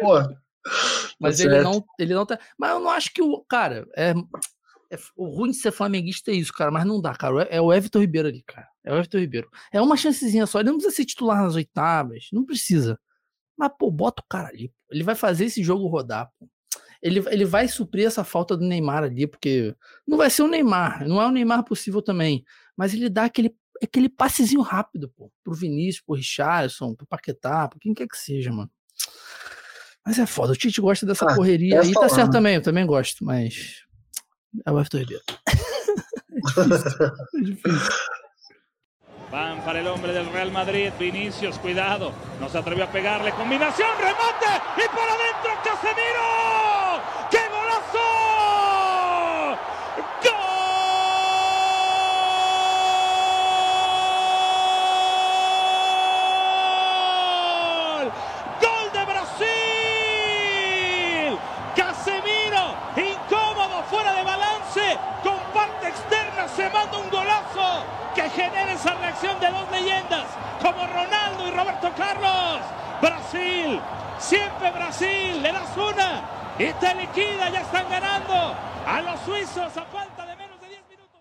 [0.00, 0.38] Pô.
[1.20, 1.64] Mas Tá ele certo.
[1.64, 2.38] não, ele não tá.
[2.58, 3.44] Mas eu não acho que o.
[3.48, 4.12] Cara, é,
[4.90, 6.70] é- o ruim de ser flamenguista é isso, cara.
[6.70, 7.42] Mas não dá, cara.
[7.44, 8.68] É o Everton Ribeiro ali, cara.
[8.84, 9.50] É o Everton Ribeiro.
[9.72, 10.60] É uma chancezinha só.
[10.60, 12.28] Ele não precisa ser titular nas oitavas.
[12.32, 12.98] Não precisa.
[13.56, 14.72] Mas, pô, bota o cara ali.
[14.90, 16.48] Ele vai fazer esse jogo rodar, pô.
[17.00, 19.74] Ele, ele vai suprir essa falta do Neymar ali, porque
[20.06, 21.06] não vai ser o Neymar.
[21.06, 22.44] Não é o Neymar possível também.
[22.76, 25.30] Mas ele dá aquele, aquele passezinho rápido, pô.
[25.44, 28.70] Pro Vinícius, pro Richardson, pro Paquetá, pra quem quer que seja, mano.
[30.04, 30.52] Mas é foda.
[30.52, 31.92] O Tite gosta dessa Ah, correria é aí.
[31.92, 33.82] Tá certo também, eu também gosto, mas.
[37.32, 37.80] Difícil.
[39.30, 43.90] Van para el hombre del Real Madrid, Vinicius, cuidado, no se atrevió a pegarle, combinación,
[43.98, 46.57] remate y para adentro Casemiro.
[66.58, 67.68] Se manda un golazo
[68.16, 70.26] que genera esa reacción de dos leyendas
[70.64, 72.58] como Ronaldo y Roberto Carlos.
[73.00, 73.78] Brasil,
[74.18, 76.10] siempre Brasil, le das una
[76.58, 78.34] y te liquida, ya están ganando
[78.86, 81.20] a los suizos a falta de menos de 10 minutos.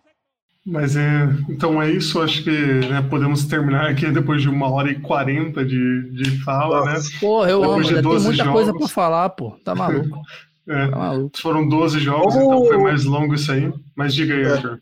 [0.66, 2.50] Mas é, então é isso, acho que
[2.90, 6.96] né, podemos terminar aqui depois de uma hora e quarenta de, de fala, né?
[7.20, 7.84] Porra, eu Depois amo.
[7.84, 8.80] de Já tem 12 muita coisa jogos.
[8.92, 9.52] pra falar, pô.
[9.64, 10.20] Tá maluco.
[10.70, 13.72] É, Tá foram 12 jogos, Vamos- então foi mais longo isso aí.
[13.96, 14.52] Mas diga aí, É.
[14.52, 14.80] Arthur.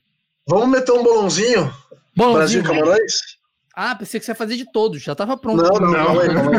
[0.47, 1.73] Vamos meter um bolãozinho?
[2.15, 3.13] Bom, Brasil e Camarões?
[3.75, 5.01] Ah, pensei que você ia fazer de todos.
[5.01, 5.61] Já tava pronto.
[5.61, 6.51] Não, não, calma calma.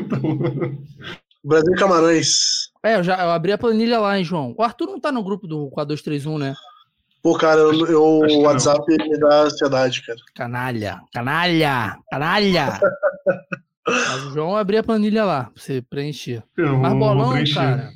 [0.00, 0.78] Então,
[1.44, 2.70] Brasil e Camarões.
[2.82, 4.54] É, eu já eu abri a planilha lá, hein, João.
[4.56, 6.54] O Arthur não tá no grupo do 4231, né?
[7.22, 8.40] Pô, cara, eu, eu- o não.
[8.42, 10.18] WhatsApp me dá ansiedade, cara.
[10.34, 12.80] Canalha, canalha, canalha.
[13.86, 16.42] Mas o João vai abrir a planilha lá, pra você preencher.
[16.56, 17.90] Eu Mas bolão, cara.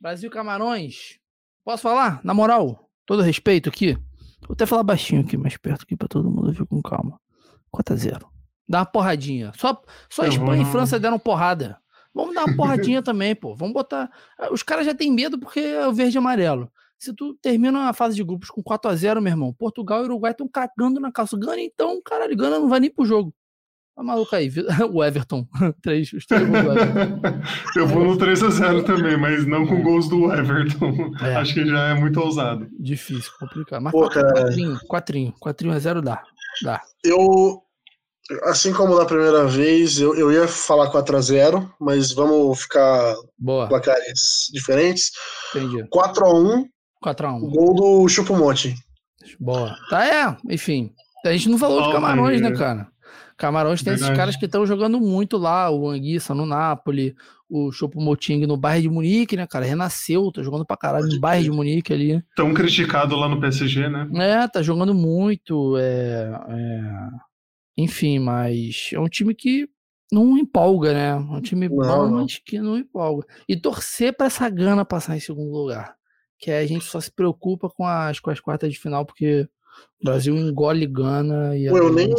[0.00, 1.18] Brasil Camarões.
[1.64, 2.20] Posso falar?
[2.24, 3.96] Na moral, todo respeito aqui.
[4.46, 7.20] Vou até falar baixinho aqui, mais perto aqui pra todo mundo ver com calma.
[7.74, 8.24] 4x0.
[8.68, 9.52] Dá uma porradinha.
[9.56, 11.78] Só, só Eu Espanha e França deram porrada.
[12.14, 13.54] Vamos dar uma porradinha também, pô.
[13.54, 14.10] Vamos botar.
[14.50, 16.70] Os caras já têm medo porque é o verde e amarelo.
[16.98, 20.48] Se tu termina a fase de grupos com 4x0, meu irmão, Portugal e Uruguai estão
[20.48, 21.36] cagando na calça.
[21.36, 23.34] Gana então, caralho, Gana não vai nem pro jogo.
[23.96, 24.52] Tá maluco aí.
[24.92, 25.46] O Everton.
[25.82, 27.20] três, os três gols do Everton.
[27.74, 31.12] Eu vou no 3x0 também, mas não com gols do Everton.
[31.22, 31.36] É.
[31.36, 32.68] Acho que já é muito ousado.
[32.78, 33.82] Difícil, complicado.
[33.82, 34.32] Mas Pô, cara.
[34.34, 36.22] quatrinho, quatrinho, quatrinho a zero dá.
[36.62, 36.80] Dá.
[37.02, 37.62] Eu,
[38.44, 44.48] assim como da primeira vez, eu, eu ia falar 4x0, mas vamos ficar Boa, placares
[44.52, 45.10] diferentes.
[45.54, 45.82] entendi.
[45.84, 46.64] 4x1,
[47.02, 47.40] 4x1.
[47.50, 48.74] gol do Chupomonte.
[49.40, 49.74] Boa.
[49.88, 50.92] Tá, é, enfim.
[51.24, 52.86] A gente não falou de Ó, Camarões, né, cara?
[53.36, 54.18] Camarões tem esses Verdade.
[54.18, 57.14] caras que estão jogando muito lá, o Anguissa no Napoli,
[57.48, 59.64] o Chopo Moting no Bayern de Munique, né, cara?
[59.64, 61.50] Renasceu, tá jogando pra caralho no Bayern de.
[61.50, 62.24] Munique ali.
[62.34, 64.08] Tão criticado lá no PSG, né?
[64.14, 65.76] É, tá jogando muito.
[65.76, 67.08] É, é,
[67.76, 69.68] Enfim, mas é um time que
[70.10, 71.08] não empolga, né?
[71.10, 73.26] É um time bom, mas que não empolga.
[73.48, 75.94] E torcer pra essa Gana passar em segundo lugar.
[76.38, 79.48] Que aí a gente só se preocupa com as, com as quartas de final, porque
[80.00, 82.10] o Brasil engole Gana e Pô, eu nem.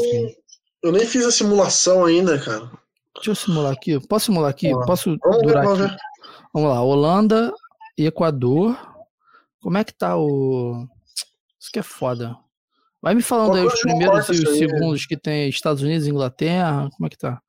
[0.84, 2.72] Eu nem fiz a simulação ainda, cara.
[3.16, 4.00] Deixa eu simular aqui.
[4.08, 4.68] Posso simular aqui?
[4.70, 4.86] Vamos lá.
[4.88, 5.98] Posso Vamos ver, durar vamos ver.
[6.54, 7.54] Vamos lá, Holanda
[7.98, 8.78] e Equador.
[9.62, 10.88] Como é que tá o.
[11.60, 12.38] Isso que é foda.
[13.02, 14.58] Vai me falando Qualquer aí os não primeiros e os aí, né?
[14.58, 16.90] segundos que tem Estados Unidos e Inglaterra.
[16.96, 17.42] Como é que tá?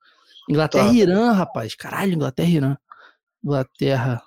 [0.49, 0.93] Inglaterra Tá.
[0.93, 1.75] e Irã, rapaz.
[1.75, 2.77] Caralho, Inglaterra e Irã.
[3.43, 4.23] Inglaterra,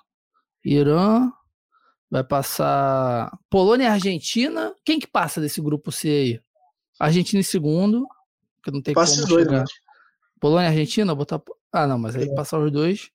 [0.63, 1.29] Irã.
[2.09, 4.73] Vai passar Polônia e Argentina.
[4.85, 6.41] Quem que passa desse grupo C aí?
[6.99, 8.07] Argentina em segundo.
[8.63, 9.59] Que não tem Passa como os dois, chegar.
[9.59, 9.65] né?
[10.39, 11.41] Polônia e Argentina, botar.
[11.71, 12.35] Ah, não, mas aí É.
[12.35, 13.09] passar os dois.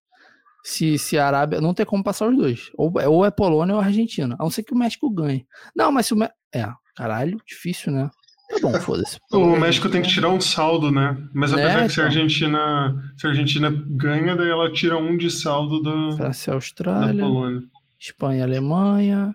[0.65, 1.61] Se, se a Arábia.
[1.61, 2.71] Não tem como passar os dois.
[2.77, 4.35] Ou, é- ou é Polônia ou Argentina.
[4.39, 5.47] A não ser que o México ganhe.
[5.75, 6.37] Não, mas se o México.
[6.55, 8.11] É, caralho, difícil, né?
[8.51, 9.19] Tá bom, foda-se.
[9.31, 11.17] O México tem que tirar um saldo, né?
[11.35, 12.17] Mas Né, apesar que se a então.
[12.17, 16.55] Argentina, se a Argentina ganha, daí ela tira um de saldo da, França e da
[16.55, 17.23] Austrália.
[17.25, 17.63] Polônia.
[18.01, 19.35] Espanha e Alemanha.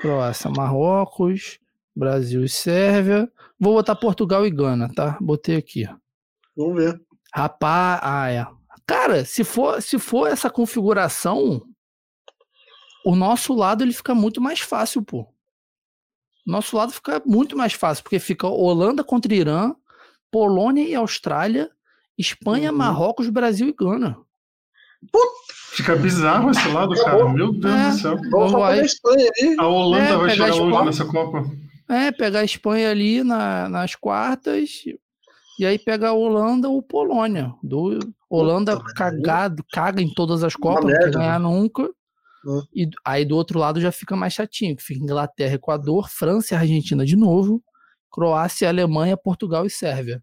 [0.00, 1.58] Croácia, Marrocos.
[2.00, 3.30] Brasil e Sérvia.
[3.60, 5.18] Vou botar Portugal e Gana, tá?
[5.20, 5.86] Botei aqui.
[6.56, 7.00] Vamos ver.
[7.34, 8.46] Rapaz, ah, é.
[8.86, 11.62] Cara, se for, se for essa configuração,
[13.04, 15.26] o nosso lado ele fica muito mais fácil, pô.
[16.46, 19.74] Nosso lado fica muito mais fácil, porque fica Holanda contra Irã,
[20.30, 21.70] Polônia e Austrália,
[22.18, 22.78] Espanha, Uhum.
[22.78, 24.16] Marrocos, Brasil e Gana.
[25.72, 27.28] Fica bizarro esse lado, cara.
[27.28, 27.90] Meu Deus É.
[27.90, 28.16] do céu.
[28.30, 29.56] Vamos da Espanha aí.
[29.58, 31.44] A Holanda É, vai chegar a longe nessa Copa.
[31.90, 34.84] É, pegar a Espanha ali na- nas quartas,
[35.58, 37.52] e aí pegar a Holanda ou Polônia.
[37.62, 37.98] Do,
[38.28, 41.82] Holanda Puta, cagado, caga em todas as Copas, não quer ganhar nunca.
[42.46, 42.62] Hum.
[42.72, 46.56] E aí do outro lado já fica mais chatinho, que fica Inglaterra, Equador, França e
[46.58, 47.62] Argentina de novo,
[48.10, 50.22] Croácia, Alemanha, Portugal e Sérvia.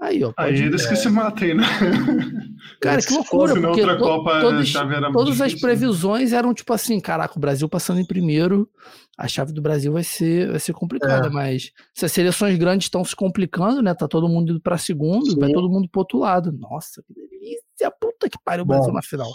[0.00, 1.62] Aí, ó, Aí eles que se matem, né?
[2.80, 4.72] Cara, que loucura, porque outra to- Copa todos-
[5.12, 8.68] todas as previsões eram tipo assim, caraca, o Brasil passando em primeiro,
[9.16, 11.30] a chave do Brasil vai ser, vai ser complicada, É.
[11.30, 13.94] mas se as seleções grandes estão se complicando, né?
[13.94, 15.54] Tá todo mundo indo pra segundo, vai Sim.
[15.54, 16.50] todo mundo pro outro lado.
[16.50, 18.74] Nossa, que delícia, puta que pariu o Bom.
[18.74, 19.30] Brasil na final.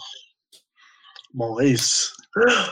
[1.34, 2.12] Bom, é isso.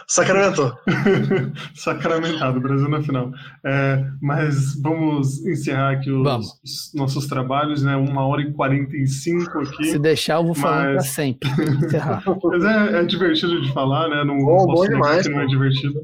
[0.08, 0.76] Sacramento.
[1.74, 3.32] Sacramentado, Brasil na final.
[3.64, 6.48] É, mas vamos encerrar aqui os, Vamos.
[6.64, 7.96] os nossos trabalhos, né?
[7.96, 9.86] Uma hora e 45 aqui.
[9.86, 11.50] Se deixar, eu vou falando pra Mas- sempre.
[11.50, 12.24] Encerrar.
[12.44, 14.24] Mas é, é divertido de falar, né?
[14.24, 16.00] Não Bom, posso bom demais, que não é divertido.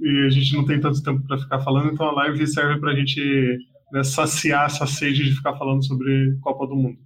[0.00, 2.92] E a gente não tem tanto tempo para ficar falando, então a live serve para
[2.92, 3.58] a gente
[3.92, 6.96] né, saciar essa sede de ficar falando sobre Copa do Mundo.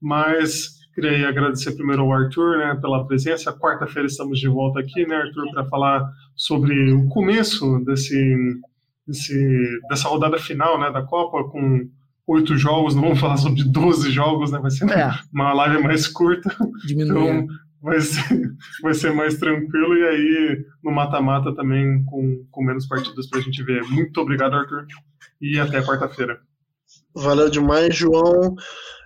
[0.00, 3.52] Mas queria agradecer primeiro ao Arthur né, pela presença.
[3.52, 8.60] Quarta-feira estamos de volta aqui, né, Arthur, para falar sobre o começo desse,
[9.06, 11.88] desse, dessa rodada final né, da Copa, com
[12.26, 14.58] oito jogos, não vamos falar sobre 12 jogos, né?
[14.60, 16.54] Vai ser É, uma live mais curta.
[16.86, 17.28] diminuir.
[17.44, 17.46] Então
[17.82, 23.28] vai ser, vai ser mais tranquilo e aí no mata-mata também com, com menos partidas
[23.28, 23.82] pra gente ver.
[23.84, 24.86] Muito obrigado, Arthur.
[25.40, 26.38] E até quarta-feira.
[27.14, 28.54] Valeu demais, João.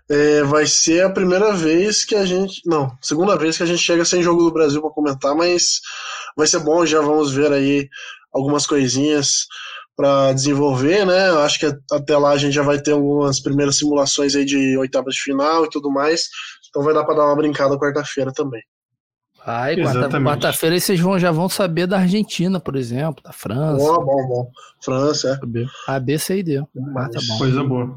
[0.08, 2.62] É, vai ser a primeira vez que a gente.
[2.64, 5.80] Não, segunda vez que a gente chega sem jogo do Brasil para comentar, mas
[6.36, 7.88] vai ser bom, já vamos ver aí
[8.32, 9.46] algumas coisinhas
[9.96, 11.30] para desenvolver, né?
[11.30, 14.76] Eu Acho que até lá a gente já vai ter algumas primeiras simulações aí de
[14.76, 16.28] oitavas de final e tudo mais.
[16.68, 18.62] Então vai dar para dar uma brincada quarta-feira também.
[19.46, 23.78] Aí, quarta-feira vocês vão, já vão saber da Argentina, por exemplo, da França.
[23.78, 24.50] Bom, bom, bom.
[24.84, 25.38] França, é.
[25.86, 26.58] A, B, C e D.
[26.58, 26.66] Tá
[27.28, 27.38] bom.
[27.38, 27.96] Coisa boa.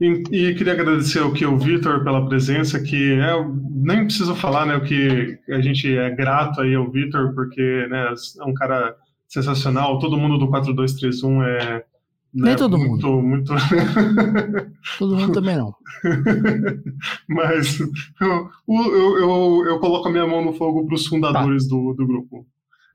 [0.00, 3.32] E, e, queria agradecer aqui ao Vitor pela presença, que né,
[3.70, 8.14] nem preciso falar né, o que a gente é grato aí ao Vitor, porque né,
[8.40, 8.96] é um cara
[9.28, 9.98] sensacional.
[9.98, 11.84] Todo mundo do 4231 é
[12.32, 13.22] nem né, todo muito, mundo.
[13.22, 13.52] Muito...
[14.98, 15.74] todo mundo também não.
[17.28, 21.74] Mas eu, eu, eu, eu, coloco a minha mão no fogo para os fundadores tá.
[21.74, 22.46] do, do grupo.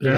[0.02, 0.16] É,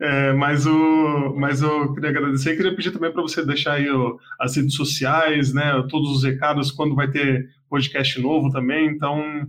[0.00, 3.90] é, mas, o, mas eu queria agradecer e queria pedir também para você deixar aí
[3.90, 8.88] o, as redes sociais, né, todos os recados, quando vai ter podcast novo também.
[8.88, 9.46] Então,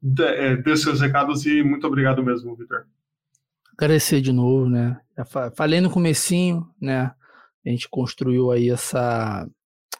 [0.00, 2.84] dê, é, dê seus recados e muito obrigado mesmo, Vitor.
[3.76, 4.98] Agradecer de novo, né?
[5.56, 7.12] Falei no comecinho, né?
[7.64, 9.48] A gente construiu aí essa,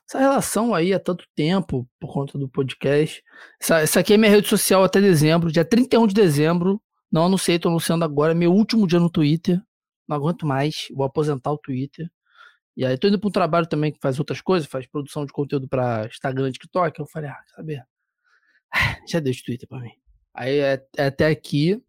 [0.08, 3.22] essa relação aí há tanto tempo por conta do podcast.
[3.60, 6.80] Essa, essa aqui é minha rede social até dezembro, dia 31 de dezembro.
[7.12, 8.34] Não anunciei, tô anunciando agora.
[8.34, 9.62] Meu último dia no Twitter.
[10.08, 12.10] Não aguento mais, vou aposentar o Twitter.
[12.76, 15.32] E aí tô indo para um trabalho também que faz outras coisas, faz produção de
[15.32, 16.98] conteúdo para Instagram e TikTok.
[16.98, 17.84] Eu falei, ah, saber?
[19.08, 19.92] Já deixa o Twitter para mim.
[20.34, 21.82] Aí é, é até aqui.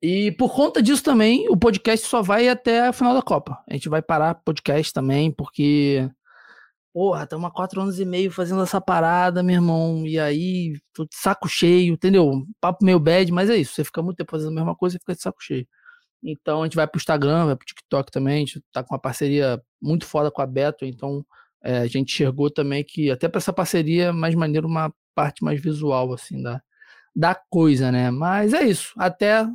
[0.00, 3.62] E por conta disso também, o podcast só vai até a final da Copa.
[3.68, 6.08] A gente vai parar podcast também, porque.
[6.92, 10.06] Porra, estamos há quatro anos e meio fazendo essa parada, meu irmão.
[10.06, 12.46] E aí, tô de saco cheio, entendeu?
[12.60, 13.74] Papo meio bad, mas é isso.
[13.74, 15.66] Você fica muito tempo fazendo a mesma coisa e fica de saco cheio.
[16.22, 18.36] Então a gente vai pro Instagram, vai pro TikTok também.
[18.36, 20.84] A gente tá com uma parceria muito foda com a Beto.
[20.84, 21.24] Então
[21.62, 25.44] é, a gente enxergou também que, até para essa parceria, é mais maneiro uma parte
[25.44, 26.62] mais visual, assim, da,
[27.14, 28.10] da coisa, né?
[28.10, 28.92] Mas é isso.
[28.98, 29.50] Até a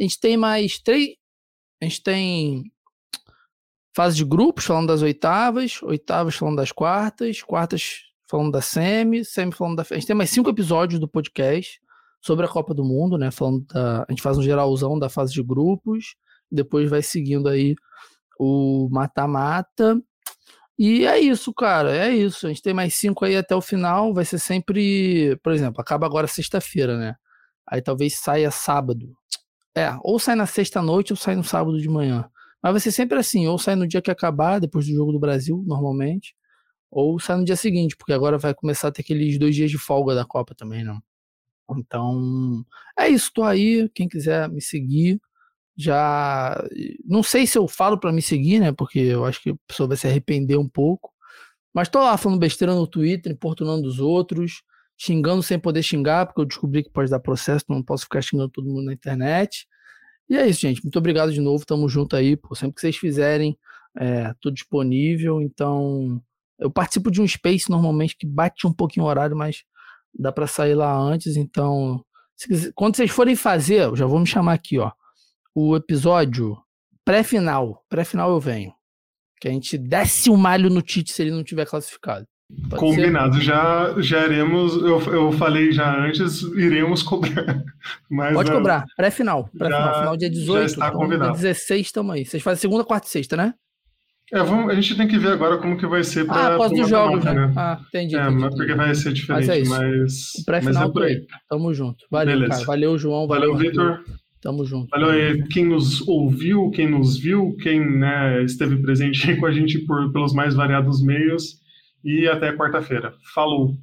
[0.00, 1.16] gente tem mais três.
[1.82, 2.72] A gente tem
[3.94, 9.52] fase de grupos falando das oitavas, oitavas falando das quartas, quartas falando da semi, semi
[9.52, 9.82] falando da.
[9.88, 11.80] A gente tem mais cinco episódios do podcast
[12.20, 13.30] sobre a Copa do Mundo, né?
[13.30, 14.02] Falando da.
[14.02, 16.16] A gente faz um geralzão da fase de grupos,
[16.50, 17.76] depois vai seguindo aí
[18.38, 20.00] o mata-mata.
[20.76, 22.46] E é isso, cara, é isso.
[22.46, 24.12] A gente tem mais cinco aí até o final.
[24.12, 25.36] Vai ser sempre.
[25.42, 27.14] Por exemplo, acaba agora sexta-feira, né?
[27.66, 29.14] Aí talvez saia sábado.
[29.76, 32.28] É, ou sai na sexta-noite ou sai no sábado de manhã.
[32.64, 35.20] Mas vai ser sempre assim, ou sai no dia que acabar, depois do jogo do
[35.20, 36.34] Brasil, normalmente,
[36.90, 39.76] ou sai no dia seguinte, porque agora vai começar a ter aqueles dois dias de
[39.76, 40.94] folga da Copa também, não.
[40.94, 41.00] Né?
[41.76, 42.64] Então,
[42.98, 45.20] é isso, tô aí, quem quiser me seguir,
[45.76, 46.58] já
[47.04, 49.88] não sei se eu falo para me seguir, né, porque eu acho que a pessoa
[49.88, 51.12] vai se arrepender um pouco,
[51.74, 54.62] mas tô lá falando besteira no Twitter, importunando os outros,
[54.96, 58.48] xingando sem poder xingar, porque eu descobri que pode dar processo, não posso ficar xingando
[58.48, 59.66] todo mundo na internet.
[60.28, 60.82] E é isso, gente.
[60.82, 61.66] Muito obrigado de novo.
[61.66, 62.36] Tamo junto aí.
[62.36, 63.56] Pô, sempre que vocês fizerem,
[63.96, 65.40] é, tô disponível.
[65.40, 66.22] Então,
[66.58, 69.64] eu participo de um space normalmente que bate um pouquinho o horário, mas
[70.18, 71.36] dá para sair lá antes.
[71.36, 72.04] Então,
[72.38, 74.90] quiser, quando vocês forem fazer, eu já vou me chamar aqui, ó.
[75.54, 76.56] O episódio
[77.04, 77.84] pré-final.
[77.88, 78.72] Pré-final eu venho.
[79.40, 82.26] Que a gente desce o malho no Tite se ele não tiver classificado.
[82.68, 87.62] Pode Combinado, já, já iremos, eu, eu falei já antes, iremos cobrar.
[88.10, 89.48] Mas, Pode cobrar, pré-final.
[89.56, 90.58] Pré-final, final dia 18.
[90.58, 91.32] Já está combinado.
[91.32, 92.24] Dia 16 estamos aí.
[92.24, 93.54] Vocês fazem segunda, quarta e sexta, né?
[94.32, 96.36] É, vamos, a gente tem que ver agora como que vai ser para.
[96.36, 97.32] Ah, após dos jogos, né?
[97.32, 97.52] né?
[97.56, 98.16] Ah, entendi.
[98.16, 99.68] É, entendi, mas porque vai ser diferente, mas.
[99.68, 101.26] É mas o pré-final é aí.
[101.48, 102.04] Tamo junto.
[102.10, 102.52] Valeu, Beleza.
[102.52, 102.64] cara.
[102.66, 103.26] Valeu, João.
[103.26, 104.04] Valeu, valeu Vitor.
[104.40, 104.88] Tamo junto.
[104.90, 109.78] Valeu aí, quem nos ouviu, quem nos viu, quem né, esteve presente com a gente
[109.86, 111.63] por, pelos mais variados meios
[112.04, 113.14] e até quarta-feira.
[113.34, 113.74] Falou!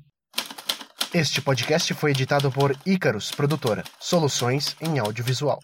[1.13, 5.59] Este podcast foi editado por Icarus Produtora, soluções em audiovisual.